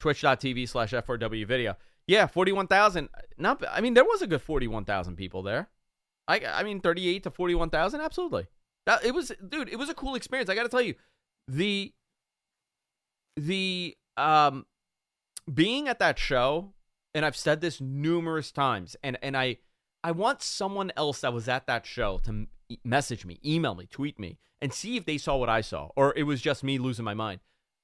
twitch.tv 0.00 0.68
slash 0.68 0.92
f4w 0.92 1.46
video. 1.46 1.76
Yeah, 2.12 2.26
forty-one 2.26 2.66
thousand. 2.66 3.08
Not. 3.38 3.64
I 3.70 3.80
mean, 3.80 3.94
there 3.94 4.04
was 4.04 4.20
a 4.20 4.26
good 4.26 4.42
forty-one 4.42 4.84
thousand 4.84 5.16
people 5.16 5.42
there. 5.42 5.70
I. 6.28 6.42
I 6.44 6.62
mean, 6.62 6.82
thirty-eight 6.82 7.22
to 7.22 7.30
forty-one 7.30 7.70
thousand. 7.70 8.02
Absolutely. 8.02 8.48
That 8.84 9.02
it 9.02 9.14
was, 9.14 9.32
dude. 9.48 9.70
It 9.70 9.78
was 9.78 9.88
a 9.88 9.94
cool 9.94 10.14
experience. 10.14 10.50
I 10.50 10.54
got 10.54 10.64
to 10.64 10.68
tell 10.68 10.82
you, 10.82 10.94
the 11.48 11.94
the 13.38 13.96
um 14.18 14.66
being 15.54 15.88
at 15.88 16.00
that 16.00 16.18
show, 16.18 16.74
and 17.14 17.24
I've 17.24 17.34
said 17.34 17.62
this 17.62 17.80
numerous 17.80 18.52
times, 18.52 18.94
and 19.02 19.16
and 19.22 19.34
I 19.34 19.56
I 20.04 20.10
want 20.10 20.42
someone 20.42 20.92
else 20.98 21.22
that 21.22 21.32
was 21.32 21.48
at 21.48 21.66
that 21.66 21.86
show 21.86 22.18
to 22.24 22.46
message 22.84 23.24
me, 23.24 23.38
email 23.42 23.74
me, 23.74 23.86
tweet 23.86 24.18
me, 24.18 24.36
and 24.60 24.70
see 24.74 24.98
if 24.98 25.06
they 25.06 25.16
saw 25.16 25.36
what 25.38 25.48
I 25.48 25.62
saw, 25.62 25.88
or 25.96 26.12
it 26.14 26.24
was 26.24 26.42
just 26.42 26.62
me 26.62 26.76
losing 26.76 27.06
my 27.06 27.14
mind. 27.14 27.40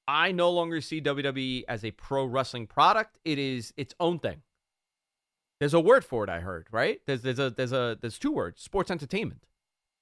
I 0.08 0.32
no 0.32 0.50
longer 0.50 0.80
see 0.80 1.02
WWE 1.02 1.64
as 1.68 1.84
a 1.84 1.90
pro 1.90 2.24
wrestling 2.24 2.66
product. 2.66 3.18
It 3.26 3.38
is 3.38 3.74
its 3.76 3.94
own 4.00 4.18
thing. 4.18 4.40
There's 5.60 5.74
a 5.74 5.80
word 5.80 6.04
for 6.04 6.24
it. 6.24 6.30
I 6.30 6.40
heard 6.40 6.66
right. 6.72 7.00
There's 7.06 7.22
there's 7.22 7.38
a 7.38 7.50
there's 7.50 7.72
a 7.72 7.98
there's 8.00 8.18
two 8.18 8.32
words: 8.32 8.62
sports 8.62 8.90
entertainment. 8.90 9.44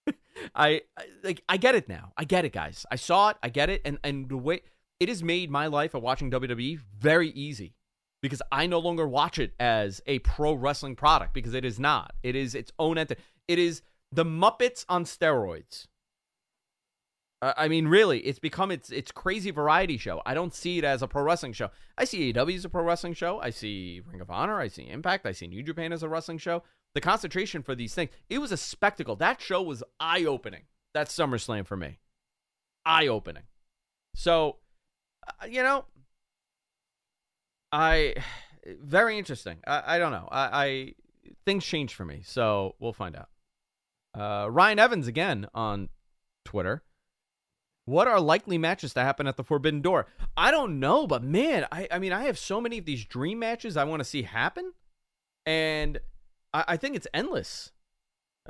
I, 0.54 0.82
I 0.96 1.06
like 1.24 1.42
I 1.48 1.56
get 1.56 1.74
it 1.74 1.88
now. 1.88 2.12
I 2.16 2.24
get 2.24 2.44
it, 2.44 2.52
guys. 2.52 2.86
I 2.90 2.96
saw 2.96 3.30
it. 3.30 3.36
I 3.42 3.48
get 3.48 3.68
it, 3.68 3.82
and 3.84 3.98
and 4.04 4.28
the 4.28 4.36
way 4.36 4.62
it 5.00 5.08
has 5.08 5.24
made 5.24 5.50
my 5.50 5.66
life 5.66 5.92
of 5.92 6.02
watching 6.02 6.30
WWE 6.30 6.78
very 6.98 7.30
easy 7.30 7.74
because 8.22 8.40
I 8.52 8.66
no 8.66 8.78
longer 8.78 9.08
watch 9.08 9.38
it 9.38 9.54
as 9.58 10.00
a 10.06 10.20
pro 10.20 10.54
wrestling 10.54 10.94
product 10.94 11.34
because 11.34 11.52
it 11.52 11.64
is 11.64 11.80
not. 11.80 12.14
It 12.22 12.36
is 12.36 12.54
its 12.54 12.70
own 12.78 12.96
entity. 12.96 13.20
It 13.48 13.58
is 13.58 13.82
the 14.12 14.24
Muppets 14.24 14.84
on 14.88 15.04
steroids. 15.04 15.86
Uh, 17.42 17.52
I 17.56 17.68
mean, 17.68 17.86
really, 17.86 18.20
it's 18.20 18.38
become 18.38 18.70
its 18.70 18.90
its 18.90 19.12
crazy 19.12 19.50
variety 19.50 19.98
show. 19.98 20.22
I 20.24 20.32
don't 20.34 20.54
see 20.54 20.78
it 20.78 20.84
as 20.84 21.02
a 21.02 21.08
pro 21.08 21.22
wrestling 21.22 21.52
show. 21.52 21.70
I 21.98 22.04
see 22.04 22.32
AEW 22.32 22.56
as 22.56 22.64
a 22.64 22.70
pro 22.70 22.82
wrestling 22.82 23.12
show. 23.12 23.40
I 23.40 23.50
see 23.50 24.00
Ring 24.10 24.20
of 24.20 24.30
Honor. 24.30 24.58
I 24.58 24.68
see 24.68 24.88
Impact. 24.88 25.26
I 25.26 25.32
see 25.32 25.46
New 25.46 25.62
Japan 25.62 25.92
as 25.92 26.02
a 26.02 26.08
wrestling 26.08 26.38
show. 26.38 26.62
The 26.94 27.00
concentration 27.02 27.62
for 27.62 27.74
these 27.74 27.94
things, 27.94 28.10
it 28.30 28.38
was 28.38 28.52
a 28.52 28.56
spectacle. 28.56 29.16
That 29.16 29.42
show 29.42 29.60
was 29.60 29.84
eye 30.00 30.24
opening. 30.24 30.62
That's 30.94 31.14
SummerSlam 31.14 31.66
for 31.66 31.76
me. 31.76 31.98
Eye 32.86 33.08
opening. 33.08 33.42
So, 34.14 34.56
uh, 35.28 35.46
you 35.46 35.62
know, 35.62 35.84
I 37.70 38.14
very 38.82 39.18
interesting. 39.18 39.58
I, 39.66 39.96
I 39.96 39.98
don't 39.98 40.12
know. 40.12 40.28
I, 40.32 40.64
I 40.66 40.94
things 41.44 41.66
change 41.66 41.94
for 41.94 42.06
me, 42.06 42.22
so 42.24 42.76
we'll 42.78 42.94
find 42.94 43.14
out. 43.14 43.28
Uh, 44.18 44.50
Ryan 44.50 44.78
Evans 44.78 45.06
again 45.06 45.46
on 45.52 45.90
Twitter. 46.46 46.82
What 47.86 48.08
are 48.08 48.20
likely 48.20 48.58
matches 48.58 48.92
to 48.94 49.00
happen 49.00 49.28
at 49.28 49.36
the 49.36 49.44
Forbidden 49.44 49.80
Door? 49.80 50.06
I 50.36 50.50
don't 50.50 50.80
know, 50.80 51.06
but 51.06 51.22
man, 51.22 51.66
I, 51.70 51.86
I 51.90 51.98
mean, 52.00 52.12
I 52.12 52.24
have 52.24 52.36
so 52.36 52.60
many 52.60 52.78
of 52.78 52.84
these 52.84 53.04
dream 53.04 53.38
matches 53.38 53.76
I 53.76 53.84
want 53.84 54.00
to 54.00 54.04
see 54.04 54.22
happen, 54.22 54.72
and 55.46 56.00
I, 56.52 56.64
I 56.68 56.76
think 56.76 56.96
it's 56.96 57.06
endless. 57.14 57.70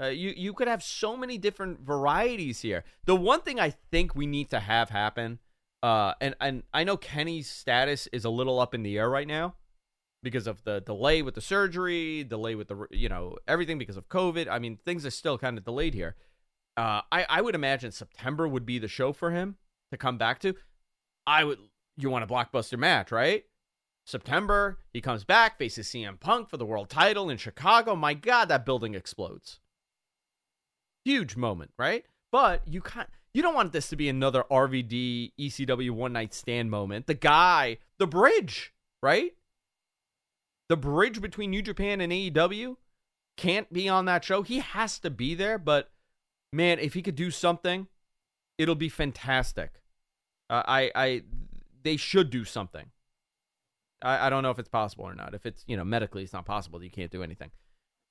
Uh, 0.00 0.06
you 0.06 0.32
you 0.36 0.54
could 0.54 0.68
have 0.68 0.82
so 0.82 1.16
many 1.16 1.36
different 1.36 1.80
varieties 1.80 2.62
here. 2.62 2.84
The 3.04 3.14
one 3.14 3.42
thing 3.42 3.60
I 3.60 3.74
think 3.90 4.14
we 4.14 4.26
need 4.26 4.50
to 4.50 4.60
have 4.60 4.88
happen, 4.88 5.38
uh, 5.82 6.14
and 6.20 6.34
and 6.40 6.62
I 6.72 6.84
know 6.84 6.96
Kenny's 6.96 7.50
status 7.50 8.06
is 8.12 8.24
a 8.24 8.30
little 8.30 8.58
up 8.58 8.74
in 8.74 8.82
the 8.82 8.98
air 8.98 9.08
right 9.08 9.28
now 9.28 9.54
because 10.22 10.46
of 10.46 10.64
the 10.64 10.80
delay 10.80 11.20
with 11.22 11.34
the 11.34 11.40
surgery, 11.42 12.24
delay 12.24 12.54
with 12.54 12.68
the 12.68 12.86
you 12.90 13.10
know 13.10 13.36
everything 13.46 13.78
because 13.78 13.98
of 13.98 14.08
COVID. 14.08 14.48
I 14.50 14.58
mean, 14.58 14.78
things 14.84 15.04
are 15.04 15.10
still 15.10 15.36
kind 15.36 15.58
of 15.58 15.64
delayed 15.64 15.92
here. 15.92 16.16
Uh, 16.76 17.00
I 17.10 17.26
I 17.28 17.40
would 17.40 17.54
imagine 17.54 17.92
September 17.92 18.46
would 18.46 18.66
be 18.66 18.78
the 18.78 18.88
show 18.88 19.12
for 19.12 19.30
him 19.30 19.56
to 19.90 19.96
come 19.96 20.18
back 20.18 20.40
to. 20.40 20.54
I 21.26 21.44
would. 21.44 21.58
You 21.96 22.10
want 22.10 22.24
a 22.24 22.26
blockbuster 22.26 22.78
match, 22.78 23.10
right? 23.10 23.44
September, 24.06 24.78
he 24.92 25.00
comes 25.00 25.24
back, 25.24 25.58
faces 25.58 25.88
CM 25.88 26.20
Punk 26.20 26.48
for 26.48 26.58
the 26.58 26.66
world 26.66 26.88
title 26.88 27.28
in 27.28 27.38
Chicago. 27.38 27.96
My 27.96 28.14
God, 28.14 28.46
that 28.46 28.64
building 28.64 28.94
explodes. 28.94 29.58
Huge 31.04 31.36
moment, 31.36 31.72
right? 31.78 32.04
But 32.30 32.62
you 32.66 32.80
can't. 32.80 33.08
You 33.34 33.42
don't 33.42 33.54
want 33.54 33.72
this 33.72 33.88
to 33.88 33.96
be 33.96 34.08
another 34.08 34.44
RVD 34.50 35.32
ECW 35.38 35.90
one 35.90 36.12
night 36.12 36.32
stand 36.32 36.70
moment. 36.70 37.06
The 37.06 37.14
guy, 37.14 37.78
the 37.98 38.06
bridge, 38.06 38.72
right? 39.02 39.32
The 40.68 40.76
bridge 40.76 41.20
between 41.20 41.50
New 41.50 41.62
Japan 41.62 42.00
and 42.00 42.12
AEW 42.12 42.76
can't 43.36 43.70
be 43.72 43.88
on 43.88 44.06
that 44.06 44.24
show. 44.24 44.42
He 44.42 44.60
has 44.60 44.98
to 45.00 45.10
be 45.10 45.34
there, 45.34 45.58
but 45.58 45.90
man, 46.56 46.78
if 46.78 46.94
he 46.94 47.02
could 47.02 47.14
do 47.14 47.30
something, 47.30 47.86
it'll 48.58 48.74
be 48.74 48.88
fantastic. 48.88 49.82
Uh, 50.48 50.62
I, 50.66 50.90
I, 50.94 51.22
they 51.82 51.96
should 51.96 52.30
do 52.30 52.44
something. 52.44 52.86
I, 54.02 54.26
I 54.26 54.30
don't 54.30 54.42
know 54.42 54.50
if 54.50 54.58
it's 54.58 54.68
possible 54.68 55.04
or 55.04 55.14
not. 55.14 55.34
If 55.34 55.46
it's 55.46 55.64
you 55.66 55.76
know 55.76 55.84
medically, 55.84 56.22
it's 56.22 56.32
not 56.32 56.46
possible. 56.46 56.82
You 56.82 56.90
can't 56.90 57.10
do 57.10 57.22
anything. 57.22 57.50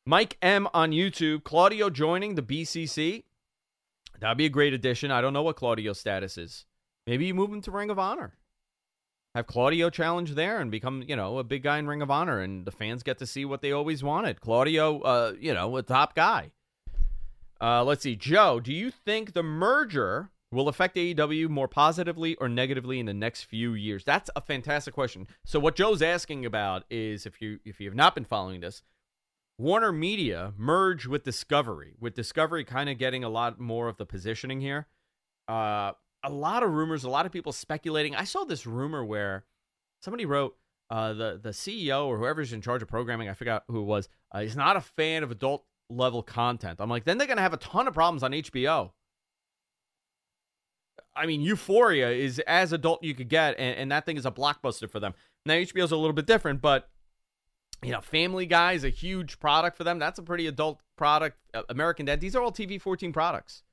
Mike 0.06 0.38
M 0.42 0.68
on 0.74 0.92
YouTube. 0.92 1.44
Claudio 1.44 1.90
joining 1.90 2.36
the 2.36 2.44
BCC. 2.44 3.24
That'd 4.20 4.38
be 4.38 4.46
a 4.46 4.50
great 4.50 4.74
addition. 4.74 5.12
I 5.12 5.22
don't 5.22 5.34
know 5.34 5.44
what 5.44 5.56
Claudio's 5.56 6.00
status 6.00 6.38
is. 6.38 6.66
Maybe 7.06 7.26
you 7.26 7.34
move 7.34 7.52
him 7.52 7.62
to 7.62 7.72
Ring 7.72 7.90
of 7.90 8.00
Honor. 8.00 8.38
Have 9.34 9.48
Claudio 9.48 9.90
challenge 9.90 10.36
there 10.36 10.62
and 10.62 10.72
become, 10.72 11.04
you 11.06 11.16
know, 11.16 11.40
a 11.40 11.44
big 11.44 11.64
guy 11.64 11.78
in 11.78 11.88
Ring 11.88 12.02
of 12.02 12.10
Honor, 12.10 12.40
and 12.40 12.66
the 12.66 12.72
fans 12.72 13.04
get 13.04 13.18
to 13.18 13.26
see 13.26 13.44
what 13.44 13.62
they 13.62 13.74
always 13.74 14.02
wanted. 14.02 14.40
Claudio, 14.40 15.02
uh, 15.02 15.34
you 15.38 15.54
know, 15.54 15.76
a 15.76 15.84
top 15.84 16.16
guy. 16.16 16.52
Uh, 17.62 17.84
let's 17.84 18.04
see, 18.04 18.16
Joe. 18.16 18.60
Do 18.60 18.74
you 18.74 18.92
think 18.92 19.34
the 19.34 19.44
merger 19.44 20.30
will 20.52 20.68
affect 20.68 20.96
AEW 20.96 21.50
more 21.50 21.68
positively 21.68 22.36
or 22.36 22.50
negatively 22.50 23.00
in 23.00 23.06
the 23.06 23.14
next 23.14 23.44
few 23.44 23.74
years? 23.74 24.04
That's 24.04 24.30
a 24.36 24.42
fantastic 24.42 24.94
question. 24.94 25.28
So 25.46 25.60
what 25.60 25.76
Joe's 25.76 26.02
asking 26.02 26.46
about 26.46 26.84
is 26.90 27.26
if 27.26 27.42
you 27.42 27.60
if 27.66 27.80
you 27.80 27.88
have 27.88 27.96
not 27.96 28.16
been 28.16 28.26
following 28.26 28.62
this, 28.62 28.84
Warner 29.58 29.92
Media 29.92 30.54
merged 30.58 31.08
with 31.08 31.24
Discovery, 31.24 31.96
with 32.00 32.14
Discovery 32.14 32.66
kind 32.66 32.90
of 32.90 32.98
getting 32.98 33.24
a 33.24 33.30
lot 33.30 33.60
more 33.60 33.88
of 33.88 33.98
the 33.98 34.06
positioning 34.06 34.60
here. 34.60 34.88
Uh, 35.48 35.94
a 36.24 36.30
lot 36.30 36.64
of 36.64 36.72
rumors, 36.72 37.04
a 37.04 37.10
lot 37.10 37.26
of 37.26 37.32
people 37.32 37.54
speculating. 37.54 38.16
I 38.16 38.24
saw 38.24 38.44
this 38.44 38.66
rumor 38.66 39.06
where 39.06 39.46
somebody 40.02 40.26
wrote 40.26 40.58
uh, 40.90 41.14
the 41.14 41.40
the 41.42 41.50
CEO 41.50 42.08
or 42.08 42.18
whoever's 42.18 42.52
in 42.52 42.62
charge 42.62 42.82
of 42.82 42.88
programming, 42.88 43.30
I 43.30 43.34
forgot 43.34 43.64
who 43.68 43.80
it 43.82 43.86
was, 43.86 44.10
uh, 44.34 44.40
is 44.40 44.56
not 44.56 44.76
a 44.76 44.82
fan 44.82 45.24
of 45.24 45.32
adult 45.32 45.66
level 45.90 46.24
content. 46.24 46.80
I'm 46.80 46.90
like, 46.90 47.06
then 47.06 47.18
they're 47.18 47.28
gonna 47.28 47.42
have 47.42 47.54
a 47.54 47.58
ton 47.58 47.88
of 47.88 47.94
problems 47.94 48.24
on 48.24 48.32
HBO. 48.32 48.92
I 51.16 51.26
mean, 51.26 51.42
Euphoria 51.42 52.10
is 52.10 52.40
as 52.40 52.74
adult 52.74 53.04
you 53.04 53.16
could 53.16 53.30
get, 53.30 53.56
and, 53.58 53.78
and 53.78 53.92
that 53.92 54.06
thing 54.06 54.18
is 54.18 54.26
a 54.26 54.32
blockbuster 54.32 54.90
for 54.90 55.00
them. 55.00 55.14
Now 55.46 55.54
HBO's 55.54 55.92
a 55.92 55.98
little 55.98 56.14
bit 56.14 56.26
different, 56.26 56.62
but 56.62 56.90
you 57.84 57.92
know, 57.92 58.02
Family 58.02 58.46
Guy 58.46 58.74
is 58.74 58.84
a 58.84 58.90
huge 58.90 59.40
product 59.40 59.78
for 59.78 59.84
them. 59.84 60.00
That's 60.00 60.20
a 60.20 60.24
pretty 60.24 60.48
adult 60.48 60.80
product. 60.98 61.38
Uh, 61.54 61.64
American 61.70 62.06
Dad, 62.06 62.20
these 62.20 62.36
are 62.36 62.42
all 62.42 62.52
TV 62.52 62.82
14 62.82 63.14
products. 63.14 63.64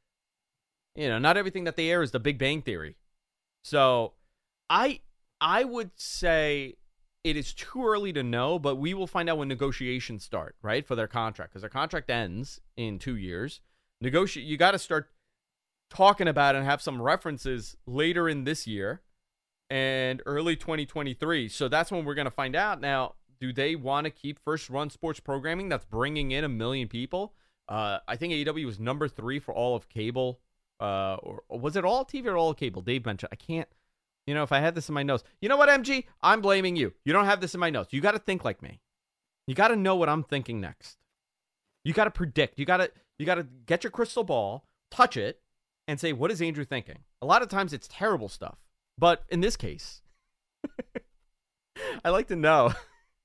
You 0.95 1.09
know, 1.09 1.19
not 1.19 1.37
everything 1.37 1.65
that 1.65 1.77
they 1.77 1.91
air 1.91 2.03
is 2.03 2.11
the 2.11 2.21
Big 2.21 2.39
Bang 2.39 2.63
Theory. 2.63 2.97
So 3.65 4.13
I 4.69 5.01
I 5.41 5.65
would 5.65 5.93
say 5.97 6.77
it 7.25 7.37
is 7.37 7.55
too 7.55 7.85
early 7.87 8.13
to 8.13 8.23
know, 8.23 8.59
but 8.59 8.77
we 8.77 8.95
will 8.95 9.07
find 9.07 9.31
out 9.31 9.39
when 9.39 9.49
negotiations 9.49 10.25
start, 10.25 10.57
right, 10.63 10.87
for 10.87 10.97
their 10.97 11.07
contract 11.07 11.53
because 11.53 11.63
their 11.63 11.71
contract 11.71 12.11
ends 12.11 12.61
in 12.77 12.99
two 12.99 13.17
years. 13.17 13.61
Negotiate. 14.01 14.47
You 14.47 14.57
got 14.57 14.73
to 14.73 14.79
start 14.79 15.09
talking 15.89 16.27
about 16.27 16.57
and 16.57 16.65
have 16.65 16.83
some 16.83 17.01
references 17.01 17.77
later 17.87 18.29
in 18.29 18.45
this 18.45 18.67
year 18.67 19.03
and 19.71 20.21
early 20.27 20.57
2023. 20.57 21.49
So 21.49 21.69
that's 21.69 21.93
when 21.93 22.05
we're 22.05 22.15
going 22.15 22.27
to 22.27 22.31
find 22.31 22.57
out. 22.57 22.81
Now, 22.81 23.15
do 23.41 23.53
they 23.53 23.77
want 23.77 24.05
to 24.07 24.11
keep 24.11 24.39
first 24.39 24.69
run 24.69 24.91
sports 24.91 25.21
programming 25.21 25.69
that's 25.69 25.85
bringing 25.85 26.33
in 26.33 26.45
a 26.45 26.49
million 26.49 26.89
people? 26.89 27.35
Uh, 27.69 27.99
I 28.09 28.17
think 28.17 28.33
AEW 28.33 28.67
was 28.67 28.81
number 28.81 29.07
three 29.07 29.39
for 29.39 29.55
all 29.55 29.77
of 29.77 29.89
cable. 29.89 30.41
Uh, 30.81 31.17
or, 31.23 31.43
was 31.49 31.77
it 31.77 31.85
all 31.85 32.05
TV 32.05 32.27
or 32.27 32.37
all 32.37 32.55
cable? 32.55 32.83
Dave 32.83 33.07
mentioned. 33.07 33.29
I 33.31 33.37
can't. 33.37 33.69
You 34.27 34.35
know, 34.35 34.43
if 34.43 34.53
I 34.53 34.61
had 34.61 34.75
this 34.75 34.89
in 34.89 34.95
my 34.95 35.03
notes, 35.03 35.25
you 35.41 35.49
know 35.49 35.57
what, 35.57 35.69
MG? 35.69 36.05
I'm 36.23 36.41
blaming 36.41 36.77
you. 36.77 36.93
You 37.05 37.13
don't 37.13 37.25
have 37.25 37.41
this 37.41 37.55
in 37.55 37.61
my 37.61 37.71
notes. 37.71 37.93
You 37.93 38.01
got 38.01 38.13
to 38.13 38.19
think 38.19 38.45
like 38.45 38.63
me. 38.63 38.81
You 39.47 39.55
got 39.55 39.69
to 39.69 39.77
know 39.77 39.97
what 39.97 40.09
I'm 40.09 40.23
thinking 40.23 40.61
next. 40.61 40.99
You 41.85 41.93
got 41.93 42.05
to 42.05 42.11
predict. 42.11 42.59
You 42.59 42.65
got 42.65 42.77
to 42.77 42.91
you 43.19 43.27
got 43.27 43.35
to 43.37 43.47
get 43.67 43.85
your 43.85 43.91
crystal 43.91 44.25
ball, 44.25 44.65
touch 44.91 45.17
it, 45.17 45.41
and 45.89 45.99
say, 45.99 46.13
what 46.13 46.31
is 46.31 46.41
Andrew 46.41 46.65
thinking? 46.65 46.99
A 47.21 47.27
lot 47.27 47.43
of 47.43 47.49
times 47.49 47.73
it's 47.73 47.89
terrible 47.89 48.29
stuff. 48.29 48.59
But 48.99 49.25
in 49.29 49.41
this 49.41 49.57
case, 49.57 50.03
I 52.05 52.11
like 52.11 52.29
to 52.29 52.37
know 52.37 52.73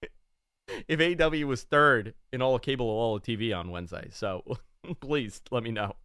if 0.88 1.00
AEW 1.00 1.46
was 1.46 1.64
third 1.64 2.14
in 2.34 2.42
all 2.42 2.58
cable 2.60 2.88
all 2.88 3.20
TV 3.20 3.56
on 3.56 3.70
Wednesday. 3.70 4.10
So 4.12 4.44
please 5.00 5.42
let 5.52 5.64
me 5.64 5.72
know. 5.72 5.96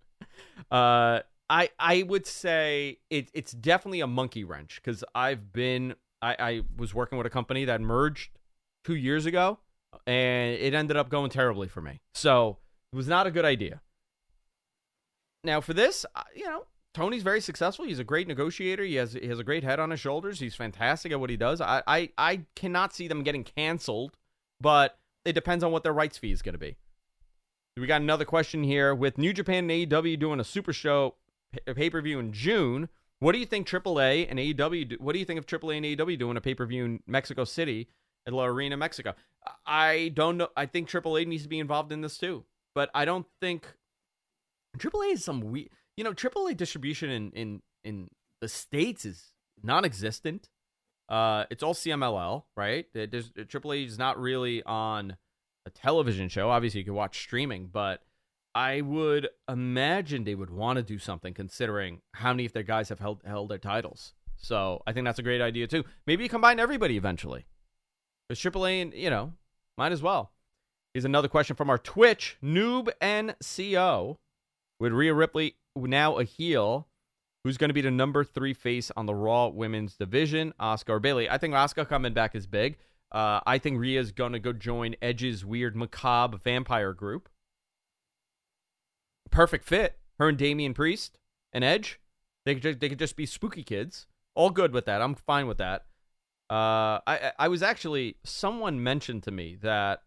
Uh, 0.70 1.20
I 1.50 1.70
I 1.78 2.02
would 2.02 2.26
say 2.26 2.98
it, 3.10 3.30
it's 3.34 3.52
definitely 3.52 4.00
a 4.00 4.06
monkey 4.06 4.44
wrench 4.44 4.80
because 4.82 5.04
I've 5.14 5.52
been 5.52 5.94
I, 6.20 6.36
I 6.38 6.60
was 6.76 6.94
working 6.94 7.18
with 7.18 7.26
a 7.26 7.30
company 7.30 7.64
that 7.64 7.80
merged 7.80 8.30
two 8.84 8.94
years 8.94 9.26
ago 9.26 9.58
and 10.06 10.54
it 10.54 10.74
ended 10.74 10.96
up 10.96 11.08
going 11.08 11.30
terribly 11.30 11.68
for 11.68 11.80
me. 11.80 12.00
So 12.14 12.58
it 12.92 12.96
was 12.96 13.08
not 13.08 13.26
a 13.26 13.30
good 13.30 13.44
idea. 13.44 13.80
Now 15.44 15.60
for 15.60 15.74
this, 15.74 16.06
you 16.34 16.44
know, 16.44 16.66
Tony's 16.94 17.22
very 17.22 17.40
successful. 17.40 17.84
He's 17.84 17.98
a 17.98 18.04
great 18.04 18.28
negotiator. 18.28 18.84
He 18.84 18.96
has 18.96 19.14
he 19.14 19.28
has 19.28 19.38
a 19.38 19.44
great 19.44 19.64
head 19.64 19.80
on 19.80 19.90
his 19.90 20.00
shoulders. 20.00 20.40
He's 20.40 20.54
fantastic 20.54 21.12
at 21.12 21.20
what 21.20 21.30
he 21.30 21.36
does. 21.36 21.60
I 21.60 21.82
I, 21.86 22.10
I 22.18 22.40
cannot 22.54 22.94
see 22.94 23.08
them 23.08 23.22
getting 23.22 23.44
canceled, 23.44 24.16
but 24.60 24.98
it 25.24 25.32
depends 25.32 25.64
on 25.64 25.72
what 25.72 25.82
their 25.82 25.92
rights 25.92 26.18
fee 26.18 26.32
is 26.32 26.42
going 26.42 26.54
to 26.54 26.58
be. 26.58 26.76
We 27.76 27.86
got 27.86 28.02
another 28.02 28.26
question 28.26 28.62
here 28.62 28.94
with 28.94 29.16
New 29.16 29.32
Japan 29.32 29.70
and 29.70 29.90
AEW 29.90 30.18
doing 30.18 30.40
a 30.40 30.44
super 30.44 30.74
show 30.74 31.14
pay 31.74 31.90
per 31.90 32.00
view 32.00 32.18
in 32.18 32.32
June. 32.32 32.88
What 33.18 33.32
do 33.32 33.38
you 33.38 33.46
think 33.46 33.68
AAA 33.68 34.26
and 34.28 34.38
AEW? 34.38 34.88
Do, 34.88 34.96
what 34.98 35.12
do 35.12 35.18
you 35.18 35.24
think 35.24 35.38
of 35.38 35.46
AAA 35.46 35.76
and 35.76 35.86
AEW 35.86 36.18
doing 36.18 36.36
a 36.36 36.40
pay 36.40 36.54
per 36.54 36.66
view 36.66 36.84
in 36.84 37.00
Mexico 37.06 37.44
City 37.44 37.88
at 38.26 38.32
La 38.32 38.44
Arena, 38.44 38.76
Mexico? 38.76 39.14
I 39.66 40.10
don't 40.14 40.36
know. 40.36 40.48
I 40.56 40.66
think 40.66 40.88
AAA 40.88 41.26
needs 41.26 41.44
to 41.44 41.48
be 41.48 41.58
involved 41.58 41.92
in 41.92 42.00
this 42.00 42.18
too, 42.18 42.44
but 42.74 42.90
I 42.94 43.04
don't 43.04 43.26
think 43.40 43.66
AAA 44.78 45.14
is 45.14 45.24
some 45.24 45.40
weird. 45.40 45.68
You 45.96 46.04
know, 46.04 46.12
AAA 46.12 46.56
distribution 46.56 47.10
in 47.10 47.30
in 47.32 47.62
in 47.84 48.08
the 48.40 48.48
states 48.48 49.04
is 49.04 49.32
non-existent. 49.62 50.48
Uh, 51.08 51.44
it's 51.50 51.62
all 51.62 51.74
CMLL, 51.74 52.44
right? 52.56 52.86
AAA 52.94 53.86
is 53.86 53.98
not 53.98 54.18
really 54.18 54.62
on 54.62 55.16
a 55.66 55.70
television 55.70 56.28
show. 56.28 56.50
Obviously, 56.50 56.80
you 56.80 56.84
can 56.84 56.94
watch 56.94 57.20
streaming, 57.20 57.68
but 57.72 58.02
I 58.54 58.82
would 58.82 59.28
imagine 59.48 60.24
they 60.24 60.34
would 60.34 60.50
want 60.50 60.76
to 60.76 60.82
do 60.82 60.98
something 60.98 61.32
considering 61.32 62.02
how 62.14 62.32
many 62.32 62.44
of 62.44 62.52
their 62.52 62.62
guys 62.62 62.90
have 62.90 62.98
held 62.98 63.22
held 63.24 63.48
their 63.48 63.58
titles. 63.58 64.12
So 64.36 64.82
I 64.86 64.92
think 64.92 65.04
that's 65.04 65.18
a 65.18 65.22
great 65.22 65.40
idea 65.40 65.66
too. 65.66 65.84
Maybe 66.06 66.24
you 66.24 66.28
combine 66.28 66.60
everybody 66.60 66.96
eventually. 66.96 67.46
Because 68.28 68.40
AAA, 68.40 68.82
and 68.82 68.94
you 68.94 69.10
know, 69.10 69.32
might 69.78 69.92
as 69.92 70.02
well. 70.02 70.32
Here's 70.92 71.04
another 71.04 71.28
question 71.28 71.56
from 71.56 71.70
our 71.70 71.78
Twitch 71.78 72.36
noob 72.42 72.90
NCO. 73.00 74.16
With 74.78 74.92
Rhea 74.92 75.14
Ripley 75.14 75.54
now 75.76 76.18
a 76.18 76.24
heel, 76.24 76.88
who's 77.44 77.56
going 77.56 77.70
to 77.70 77.74
be 77.74 77.80
the 77.80 77.90
number 77.90 78.24
three 78.24 78.52
face 78.52 78.90
on 78.96 79.06
the 79.06 79.14
Raw 79.14 79.46
Women's 79.46 79.96
Division? 79.96 80.52
Asuka 80.60 81.00
Bayley. 81.00 81.30
I 81.30 81.38
think 81.38 81.54
Asuka 81.54 81.88
coming 81.88 82.12
back 82.12 82.34
is 82.34 82.46
big. 82.46 82.76
Uh, 83.12 83.40
I 83.46 83.58
think 83.58 83.78
Rhea's 83.78 84.10
going 84.10 84.32
to 84.32 84.38
go 84.38 84.52
join 84.52 84.96
Edge's 85.00 85.44
weird 85.44 85.76
macabre 85.76 86.38
vampire 86.38 86.92
group. 86.92 87.28
Perfect 89.30 89.64
fit. 89.64 89.98
Her 90.18 90.28
and 90.28 90.38
Damian 90.38 90.74
Priest 90.74 91.18
and 91.52 91.64
Edge. 91.64 92.00
They 92.44 92.54
could 92.54 92.62
just, 92.62 92.80
they 92.80 92.88
could 92.88 92.98
just 92.98 93.16
be 93.16 93.26
spooky 93.26 93.62
kids. 93.62 94.06
All 94.34 94.50
good 94.50 94.72
with 94.72 94.86
that. 94.86 95.02
I'm 95.02 95.14
fine 95.14 95.46
with 95.46 95.58
that. 95.58 95.86
Uh, 96.50 97.00
I 97.06 97.32
I 97.38 97.48
was 97.48 97.62
actually 97.62 98.16
someone 98.24 98.82
mentioned 98.82 99.22
to 99.22 99.30
me 99.30 99.56
that 99.62 100.02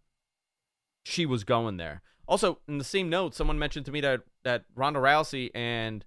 she 1.03 1.25
was 1.25 1.43
going 1.43 1.77
there. 1.77 2.01
Also, 2.27 2.59
in 2.67 2.77
the 2.77 2.83
same 2.83 3.09
note, 3.09 3.35
someone 3.35 3.57
mentioned 3.57 3.85
to 3.87 3.91
me 3.91 4.01
that 4.01 4.21
that 4.43 4.65
Ronda 4.75 4.99
Rousey 4.99 5.49
and 5.55 6.05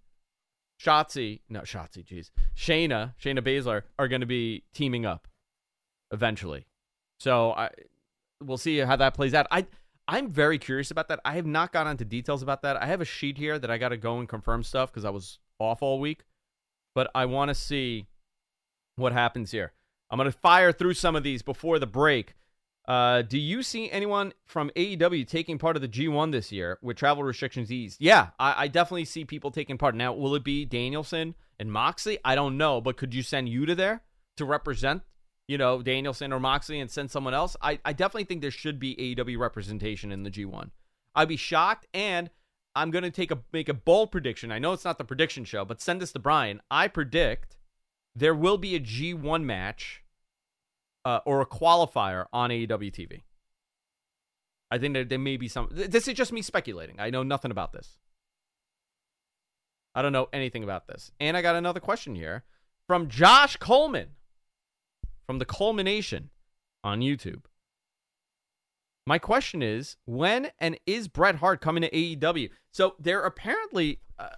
Shotzi, 0.80 1.40
no 1.48 1.60
Shotzi, 1.62 2.04
jeez, 2.04 2.30
Shayna, 2.56 3.14
Shayna 3.20 3.40
Baszler 3.40 3.82
are 3.98 4.08
going 4.08 4.20
to 4.20 4.26
be 4.26 4.64
teaming 4.72 5.04
up 5.04 5.26
eventually. 6.12 6.66
So 7.18 7.52
I 7.52 7.70
we'll 8.40 8.58
see 8.58 8.78
how 8.78 8.96
that 8.96 9.14
plays 9.14 9.34
out. 9.34 9.46
I 9.50 9.66
I'm 10.08 10.30
very 10.30 10.58
curious 10.58 10.90
about 10.90 11.08
that. 11.08 11.20
I 11.24 11.34
have 11.34 11.46
not 11.46 11.72
gone 11.72 11.86
into 11.86 12.04
details 12.04 12.42
about 12.42 12.62
that. 12.62 12.82
I 12.82 12.86
have 12.86 13.02
a 13.02 13.04
sheet 13.04 13.36
here 13.36 13.58
that 13.58 13.70
I 13.70 13.76
got 13.76 13.90
to 13.90 13.98
go 13.98 14.18
and 14.18 14.28
confirm 14.28 14.62
stuff 14.62 14.90
because 14.90 15.04
I 15.04 15.10
was 15.10 15.38
off 15.58 15.82
all 15.82 16.00
week, 16.00 16.24
but 16.94 17.10
I 17.14 17.26
want 17.26 17.50
to 17.50 17.54
see 17.54 18.06
what 18.96 19.12
happens 19.12 19.50
here. 19.50 19.72
I'm 20.10 20.16
going 20.16 20.30
to 20.30 20.38
fire 20.38 20.72
through 20.72 20.94
some 20.94 21.14
of 21.14 21.22
these 21.22 21.42
before 21.42 21.78
the 21.78 21.86
break. 21.86 22.34
Uh, 22.86 23.20
do 23.20 23.38
you 23.38 23.62
see 23.62 23.90
anyone 23.90 24.32
from 24.46 24.70
AEW 24.74 25.28
taking 25.28 25.58
part 25.58 25.76
of 25.76 25.82
the 25.82 25.88
G1 25.88 26.32
this 26.32 26.50
year 26.50 26.78
with 26.80 26.96
travel 26.96 27.22
restrictions 27.22 27.70
eased? 27.70 27.98
Yeah, 28.00 28.28
I, 28.38 28.64
I, 28.64 28.68
definitely 28.68 29.04
see 29.04 29.26
people 29.26 29.50
taking 29.50 29.76
part. 29.76 29.94
Now, 29.94 30.14
will 30.14 30.34
it 30.34 30.42
be 30.42 30.64
Danielson 30.64 31.34
and 31.60 31.70
Moxley? 31.70 32.18
I 32.24 32.34
don't 32.34 32.56
know, 32.56 32.80
but 32.80 32.96
could 32.96 33.12
you 33.12 33.22
send 33.22 33.48
Yuta 33.48 33.76
there 33.76 34.00
to 34.38 34.46
represent, 34.46 35.02
you 35.48 35.58
know, 35.58 35.82
Danielson 35.82 36.32
or 36.32 36.38
Moxley 36.38 36.78
and 36.78 36.90
send 36.90 37.10
someone 37.10 37.34
else? 37.34 37.56
I, 37.60 37.80
I 37.84 37.92
definitely 37.92 38.24
think 38.24 38.42
there 38.42 38.50
should 38.50 38.78
be 38.78 38.94
AEW 38.96 39.38
representation 39.38 40.12
in 40.12 40.22
the 40.22 40.30
G1. 40.30 40.70
I'd 41.14 41.28
be 41.28 41.36
shocked, 41.36 41.86
and 41.92 42.30
I'm 42.76 42.92
gonna 42.92 43.10
take 43.10 43.32
a 43.32 43.38
make 43.52 43.68
a 43.68 43.74
bold 43.74 44.12
prediction. 44.12 44.52
I 44.52 44.60
know 44.60 44.72
it's 44.72 44.84
not 44.84 44.98
the 44.98 45.04
prediction 45.04 45.44
show, 45.44 45.64
but 45.64 45.80
send 45.80 46.00
this 46.00 46.12
to 46.12 46.20
Brian. 46.20 46.60
I 46.70 46.86
predict 46.86 47.56
there 48.14 48.34
will 48.34 48.58
be 48.58 48.76
a 48.76 48.80
G1 48.80 49.42
match 49.42 50.04
uh, 51.04 51.20
or 51.24 51.40
a 51.40 51.46
qualifier 51.46 52.26
on 52.32 52.50
AEW 52.50 52.92
TV. 52.92 53.22
I 54.70 54.78
think 54.78 54.94
there, 54.94 55.04
there 55.04 55.18
may 55.18 55.36
be 55.36 55.48
some. 55.48 55.68
This 55.70 56.06
is 56.06 56.14
just 56.14 56.32
me 56.32 56.42
speculating. 56.42 57.00
I 57.00 57.10
know 57.10 57.22
nothing 57.22 57.50
about 57.50 57.72
this. 57.72 57.98
I 59.94 60.02
don't 60.02 60.12
know 60.12 60.28
anything 60.32 60.62
about 60.62 60.86
this. 60.86 61.10
And 61.18 61.36
I 61.36 61.42
got 61.42 61.56
another 61.56 61.80
question 61.80 62.14
here 62.14 62.44
from 62.86 63.08
Josh 63.08 63.56
Coleman 63.56 64.10
from 65.28 65.38
the 65.38 65.44
Culmination 65.44 66.30
on 66.82 67.00
YouTube. 67.00 67.42
My 69.06 69.18
question 69.18 69.62
is 69.62 69.98
when 70.06 70.50
and 70.58 70.80
is 70.86 71.06
Bret 71.06 71.36
Hart 71.36 71.60
coming 71.60 71.82
to 71.82 71.90
AEW? 71.90 72.48
So 72.72 72.94
there 72.98 73.20
apparently 73.20 74.00
uh, 74.18 74.30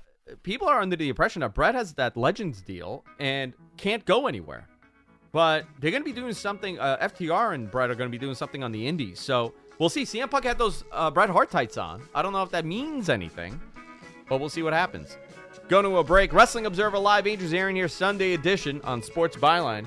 people 0.43 0.67
are 0.67 0.81
under 0.81 0.97
the 0.97 1.09
impression 1.09 1.41
that 1.41 1.55
Bret 1.55 1.77
has 1.77 1.95
that 1.95 2.17
Legends 2.17 2.61
deal 2.61 3.05
and 3.21 3.55
can't 3.77 4.05
go 4.05 4.27
anywhere. 4.27 4.67
But 5.31 5.65
they're 5.79 5.93
going 5.93 6.03
to 6.03 6.13
be 6.13 6.13
doing 6.13 6.33
something. 6.33 6.77
Uh, 6.81 6.97
FTR 7.09 7.55
and 7.55 7.71
Bret 7.71 7.89
are 7.89 7.95
going 7.95 8.11
to 8.11 8.13
be 8.13 8.19
doing 8.19 8.35
something 8.35 8.65
on 8.65 8.73
the 8.73 8.85
Indies. 8.85 9.21
So 9.21 9.55
we'll 9.79 9.91
see. 9.91 10.03
CM 10.03 10.29
Punk 10.29 10.45
had 10.45 10.59
those 10.59 10.83
uh, 10.91 11.09
Bret 11.09 11.31
Hart 11.31 11.53
tights 11.53 11.79
on. 11.79 12.03
I 12.17 12.23
don't 12.23 12.33
know 12.33 12.43
if 12.43 12.51
that 12.51 12.65
means 12.65 13.09
anything, 13.09 13.61
but 14.29 14.41
we'll 14.41 14.49
see 14.49 14.65
what 14.65 14.73
happens. 14.73 15.17
Going 15.69 15.85
to 15.85 15.99
a 15.99 16.05
break. 16.05 16.33
Wrestling 16.33 16.67
Observer 16.67 16.99
Live, 16.99 17.29
Andrew 17.29 17.49
Zarian 17.49 17.77
here, 17.77 17.87
Sunday 17.87 18.35
edition 18.35 18.81
on 18.83 19.01
Sports 19.03 19.37
Byline. 19.37 19.87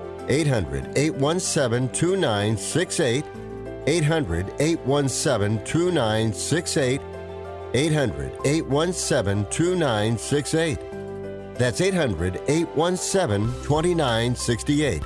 800 0.27 0.97
817 0.97 1.89
2968. 1.89 3.25
800 3.87 4.53
817 4.59 5.65
2968. 5.65 7.01
800 7.73 8.31
817 8.45 9.45
2968. 9.49 10.77
That's 11.55 11.81
800 11.81 12.41
817 12.47 13.47
2968. 13.63 15.03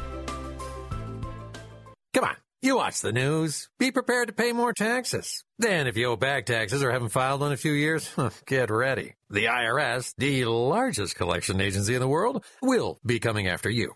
Come 2.13 2.23
on, 2.23 2.35
you 2.61 2.77
watch 2.77 3.01
the 3.01 3.11
news. 3.11 3.69
Be 3.77 3.91
prepared 3.91 4.27
to 4.27 4.33
pay 4.33 4.51
more 4.51 4.73
taxes. 4.73 5.43
Then, 5.57 5.87
if 5.87 5.97
you 5.97 6.07
owe 6.07 6.15
back 6.15 6.45
taxes 6.45 6.83
or 6.83 6.91
haven't 6.91 7.09
filed 7.09 7.43
in 7.43 7.51
a 7.51 7.57
few 7.57 7.73
years, 7.73 8.09
get 8.45 8.69
ready. 8.69 9.15
The 9.29 9.45
IRS, 9.45 10.13
the 10.17 10.45
largest 10.45 11.15
collection 11.15 11.59
agency 11.61 11.93
in 11.93 12.01
the 12.01 12.07
world, 12.07 12.43
will 12.61 12.99
be 13.05 13.19
coming 13.19 13.47
after 13.47 13.69
you 13.69 13.95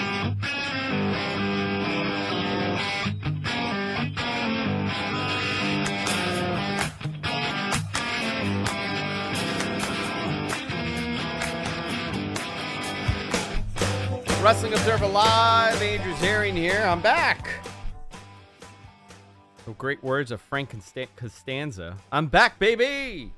Wrestling 14.41 14.73
Observer 14.73 15.05
Live, 15.05 15.79
Andrew 15.83 16.13
Zarian 16.13 16.55
here. 16.55 16.83
I'm 16.83 16.99
back. 16.99 17.47
The 19.65 19.73
great 19.73 20.03
words 20.03 20.31
of 20.31 20.41
Frank 20.41 20.75
Costanza. 21.15 21.95
I'm 22.11 22.25
back, 22.25 22.57
baby. 22.57 23.33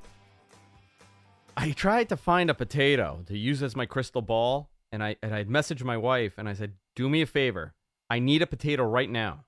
I 1.58 1.72
tried 1.72 2.08
to 2.08 2.16
find 2.16 2.50
a 2.50 2.54
potato 2.54 3.22
to 3.28 3.38
use 3.38 3.62
as 3.62 3.76
my 3.76 3.86
crystal 3.86 4.22
ball, 4.22 4.70
and 4.94 5.04
I 5.04 5.18
and 5.22 5.36
I 5.36 5.44
messaged 5.44 5.84
my 5.84 5.98
wife 5.98 6.36
and 6.38 6.48
I 6.48 6.54
said, 6.54 6.76
"Do 6.96 7.10
me 7.10 7.22
a 7.22 7.26
favor. 7.26 7.74
I 8.10 8.20
need 8.20 8.42
a 8.42 8.48
potato 8.48 8.84
right 8.86 9.10
now." 9.10 9.44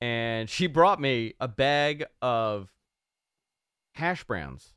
And 0.00 0.48
she 0.48 0.68
brought 0.68 1.00
me 1.00 1.34
a 1.40 1.48
bag 1.48 2.04
of 2.22 2.70
hash 3.96 4.22
browns, 4.22 4.74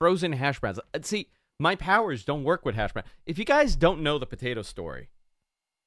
frozen 0.00 0.32
hash 0.32 0.58
browns. 0.58 0.80
Uh, 0.92 0.98
See, 1.02 1.28
my 1.64 1.74
powers 1.74 2.24
don't 2.24 2.44
work 2.44 2.66
with 2.66 2.74
hash 2.74 2.92
browns. 2.92 3.08
If 3.24 3.38
you 3.38 3.46
guys 3.46 3.74
don't 3.74 4.02
know 4.02 4.18
the 4.18 4.26
potato 4.26 4.60
story, 4.60 5.08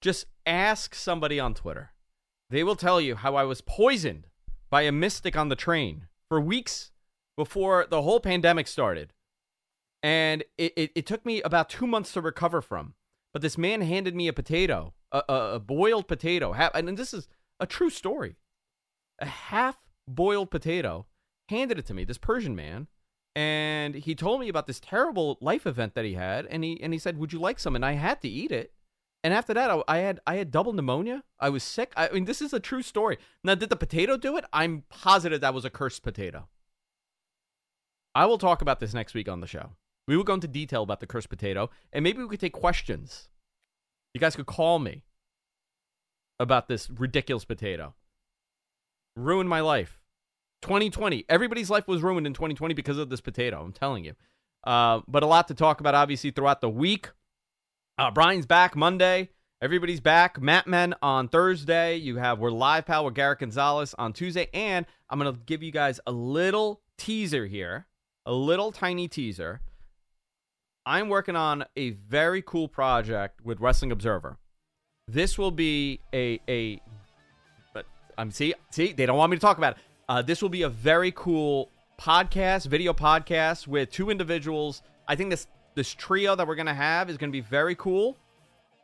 just 0.01 0.25
ask 0.43 0.95
somebody 0.95 1.39
on 1.39 1.53
Twitter. 1.53 1.91
They 2.49 2.63
will 2.63 2.75
tell 2.75 2.99
you 2.99 3.15
how 3.15 3.35
I 3.35 3.43
was 3.43 3.61
poisoned 3.61 4.25
by 4.71 4.81
a 4.81 4.91
mystic 4.91 5.37
on 5.37 5.49
the 5.49 5.55
train 5.55 6.07
for 6.29 6.41
weeks 6.41 6.91
before 7.37 7.85
the 7.87 8.01
whole 8.01 8.19
pandemic 8.19 8.67
started. 8.67 9.13
And 10.01 10.43
it, 10.57 10.73
it, 10.75 10.91
it 10.95 11.05
took 11.05 11.23
me 11.23 11.43
about 11.43 11.69
two 11.69 11.85
months 11.85 12.11
to 12.13 12.21
recover 12.21 12.59
from. 12.59 12.95
But 13.31 13.43
this 13.43 13.57
man 13.57 13.81
handed 13.81 14.15
me 14.15 14.27
a 14.27 14.33
potato, 14.33 14.95
a, 15.11 15.21
a, 15.29 15.33
a 15.55 15.59
boiled 15.59 16.07
potato. 16.07 16.53
And 16.53 16.97
this 16.97 17.13
is 17.13 17.27
a 17.59 17.67
true 17.67 17.91
story. 17.91 18.37
A 19.19 19.27
half 19.27 19.77
boiled 20.07 20.49
potato, 20.49 21.05
handed 21.49 21.77
it 21.77 21.85
to 21.85 21.93
me, 21.93 22.03
this 22.03 22.17
Persian 22.17 22.55
man. 22.55 22.87
And 23.37 23.93
he 23.93 24.15
told 24.15 24.39
me 24.39 24.49
about 24.49 24.65
this 24.65 24.79
terrible 24.79 25.37
life 25.41 25.67
event 25.67 25.93
that 25.93 26.05
he 26.05 26.15
had. 26.15 26.47
And 26.47 26.63
he, 26.63 26.81
and 26.81 26.91
he 26.91 26.97
said, 26.97 27.19
Would 27.19 27.31
you 27.31 27.39
like 27.39 27.59
some? 27.59 27.75
And 27.75 27.85
I 27.85 27.91
had 27.91 28.19
to 28.23 28.27
eat 28.27 28.51
it. 28.51 28.73
And 29.23 29.31
after 29.31 29.53
that, 29.53 29.69
I, 29.69 29.83
I 29.87 29.97
had 29.99 30.19
I 30.25 30.35
had 30.37 30.49
double 30.49 30.73
pneumonia. 30.73 31.23
I 31.39 31.49
was 31.49 31.61
sick. 31.61 31.93
I 31.95 32.09
mean, 32.09 32.25
this 32.25 32.41
is 32.41 32.51
a 32.51 32.59
true 32.59 32.81
story. 32.81 33.19
Now, 33.43 33.53
did 33.53 33.69
the 33.69 33.75
potato 33.75 34.17
do 34.17 34.37
it? 34.37 34.45
I'm 34.51 34.85
positive 34.89 35.39
that 35.41 35.53
was 35.53 35.65
a 35.65 35.69
cursed 35.69 36.01
potato. 36.01 36.47
I 38.15 38.25
will 38.25 38.39
talk 38.39 38.63
about 38.63 38.79
this 38.79 38.95
next 38.95 39.13
week 39.13 39.29
on 39.29 39.39
the 39.39 39.45
show. 39.45 39.73
We 40.07 40.17
will 40.17 40.23
go 40.23 40.33
into 40.33 40.47
detail 40.47 40.81
about 40.81 40.99
the 40.99 41.07
cursed 41.07 41.29
potato, 41.29 41.69
and 41.93 42.03
maybe 42.03 42.23
we 42.23 42.29
could 42.29 42.39
take 42.39 42.53
questions. 42.53 43.29
You 44.15 44.19
guys 44.19 44.35
could 44.35 44.47
call 44.47 44.79
me 44.79 45.03
about 46.39 46.67
this 46.67 46.89
ridiculous 46.89 47.45
potato. 47.45 47.93
Ruined 49.15 49.49
my 49.49 49.59
life. 49.59 49.99
2020. 50.61 51.25
Everybody's 51.29 51.69
life 51.69 51.87
was 51.87 52.01
ruined 52.01 52.27
in 52.27 52.33
2020 52.33 52.73
because 52.73 52.97
of 52.97 53.09
this 53.09 53.21
potato. 53.21 53.61
I'm 53.61 53.73
telling 53.73 54.05
you. 54.05 54.13
Uh, 54.63 55.01
but 55.07 55.23
a 55.23 55.27
lot 55.27 55.47
to 55.47 55.53
talk 55.53 55.79
about, 55.79 55.95
obviously, 55.95 56.31
throughout 56.31 56.61
the 56.61 56.69
week. 56.69 57.09
Uh, 57.97 58.11
Brian's 58.11 58.45
back 58.45 58.75
Monday. 58.75 59.29
Everybody's 59.61 60.01
back. 60.01 60.39
Mat 60.39 60.67
Men 60.67 60.93
on 61.01 61.29
Thursday. 61.29 61.95
You 61.95 62.17
have 62.17 62.37
We're 62.39 62.51
Live 62.51 62.85
Pal 62.85 63.05
with 63.05 63.15
Garrett 63.15 63.39
Gonzalez 63.39 63.95
on 63.97 64.13
Tuesday. 64.13 64.49
And 64.53 64.85
I'm 65.09 65.19
to 65.19 65.39
give 65.45 65.63
you 65.63 65.71
guys 65.71 65.99
a 66.05 66.11
little 66.11 66.81
teaser 66.97 67.47
here, 67.47 67.87
a 68.25 68.33
little 68.33 68.71
tiny 68.71 69.07
teaser. 69.07 69.61
I'm 70.85 71.09
working 71.09 71.35
on 71.35 71.65
a 71.75 71.89
very 71.91 72.41
cool 72.41 72.67
project 72.67 73.43
with 73.43 73.59
Wrestling 73.59 73.91
Observer. 73.91 74.37
This 75.07 75.37
will 75.37 75.51
be 75.51 76.01
a 76.13 76.39
a 76.47 76.81
but 77.73 77.85
I'm 78.17 78.31
see 78.31 78.53
see 78.71 78.93
they 78.93 79.05
don't 79.05 79.17
want 79.17 79.31
me 79.31 79.37
to 79.37 79.41
talk 79.41 79.57
about 79.57 79.77
it. 79.77 79.79
Uh, 80.09 80.21
this 80.21 80.41
will 80.41 80.49
be 80.49 80.61
a 80.61 80.69
very 80.69 81.11
cool 81.11 81.69
podcast, 81.99 82.67
video 82.67 82.93
podcast 82.93 83.67
with 83.67 83.91
two 83.91 84.09
individuals. 84.09 84.81
I 85.07 85.15
think 85.15 85.29
this 85.29 85.47
this 85.75 85.93
trio 85.93 86.35
that 86.35 86.47
we're 86.47 86.55
gonna 86.55 86.73
have 86.73 87.09
is 87.09 87.17
gonna 87.17 87.31
be 87.31 87.41
very 87.41 87.75
cool. 87.75 88.17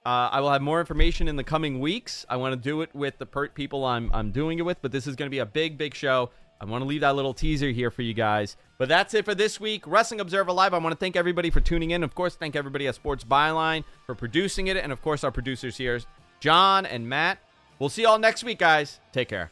Uh, 0.06 0.30
I 0.32 0.42
will 0.42 0.52
have 0.52 0.62
more 0.62 0.82
information 0.82 1.30
in 1.30 1.38
the 1.38 1.44
coming 1.44 1.80
weeks. 1.80 2.26
I 2.30 2.36
want 2.36 2.52
to 2.54 2.60
do 2.60 2.82
it 2.82 2.94
with 2.94 3.18
the 3.20 3.26
per- 3.26 3.48
people 3.48 3.86
I'm 3.86 4.12
I'm 4.14 4.32
doing 4.32 4.60
it 4.60 4.64
with, 4.64 4.80
but 4.82 4.92
this 4.92 5.08
is 5.08 5.16
to 5.16 5.30
be 5.30 5.40
a 5.40 5.46
big, 5.46 5.78
big 5.78 5.96
show. 5.96 6.30
I 6.60 6.66
want 6.66 6.82
to 6.82 6.88
leave 6.88 7.02
that 7.02 7.16
little 7.16 7.34
teaser 7.34 7.70
here 7.70 7.90
for 7.90 8.04
you 8.04 8.14
guys. 8.14 8.58
But 8.78 8.90
that's 8.90 9.14
it 9.14 9.26
for 9.26 9.36
this 9.36 9.60
week. 9.60 9.88
Wrestling 9.88 10.20
Observer 10.20 10.52
Live. 10.52 10.74
I 10.74 10.78
want 10.78 10.94
to 10.94 10.98
thank 10.98 11.16
everybody 11.16 11.50
for 11.50 11.62
tuning 11.62 11.92
in. 11.92 12.04
Of 12.04 12.16
course, 12.16 12.36
thank 12.36 12.56
everybody 12.56 12.88
at 12.88 12.96
Sports 12.96 13.24
Byline 13.24 13.84
for 14.06 14.16
producing 14.16 14.68
it, 14.68 14.78
and 14.78 14.92
of 14.92 15.02
course, 15.02 15.24
our 15.24 15.32
producers 15.32 15.78
here, 15.78 16.00
John 16.42 16.86
and 16.86 17.08
Matt. 17.08 17.40
We'll 17.80 17.90
see 17.90 18.02
you 18.02 18.10
all 18.10 18.20
next 18.20 18.44
week, 18.44 18.60
guys. 18.60 19.00
Take 19.14 19.30
care. 19.30 19.52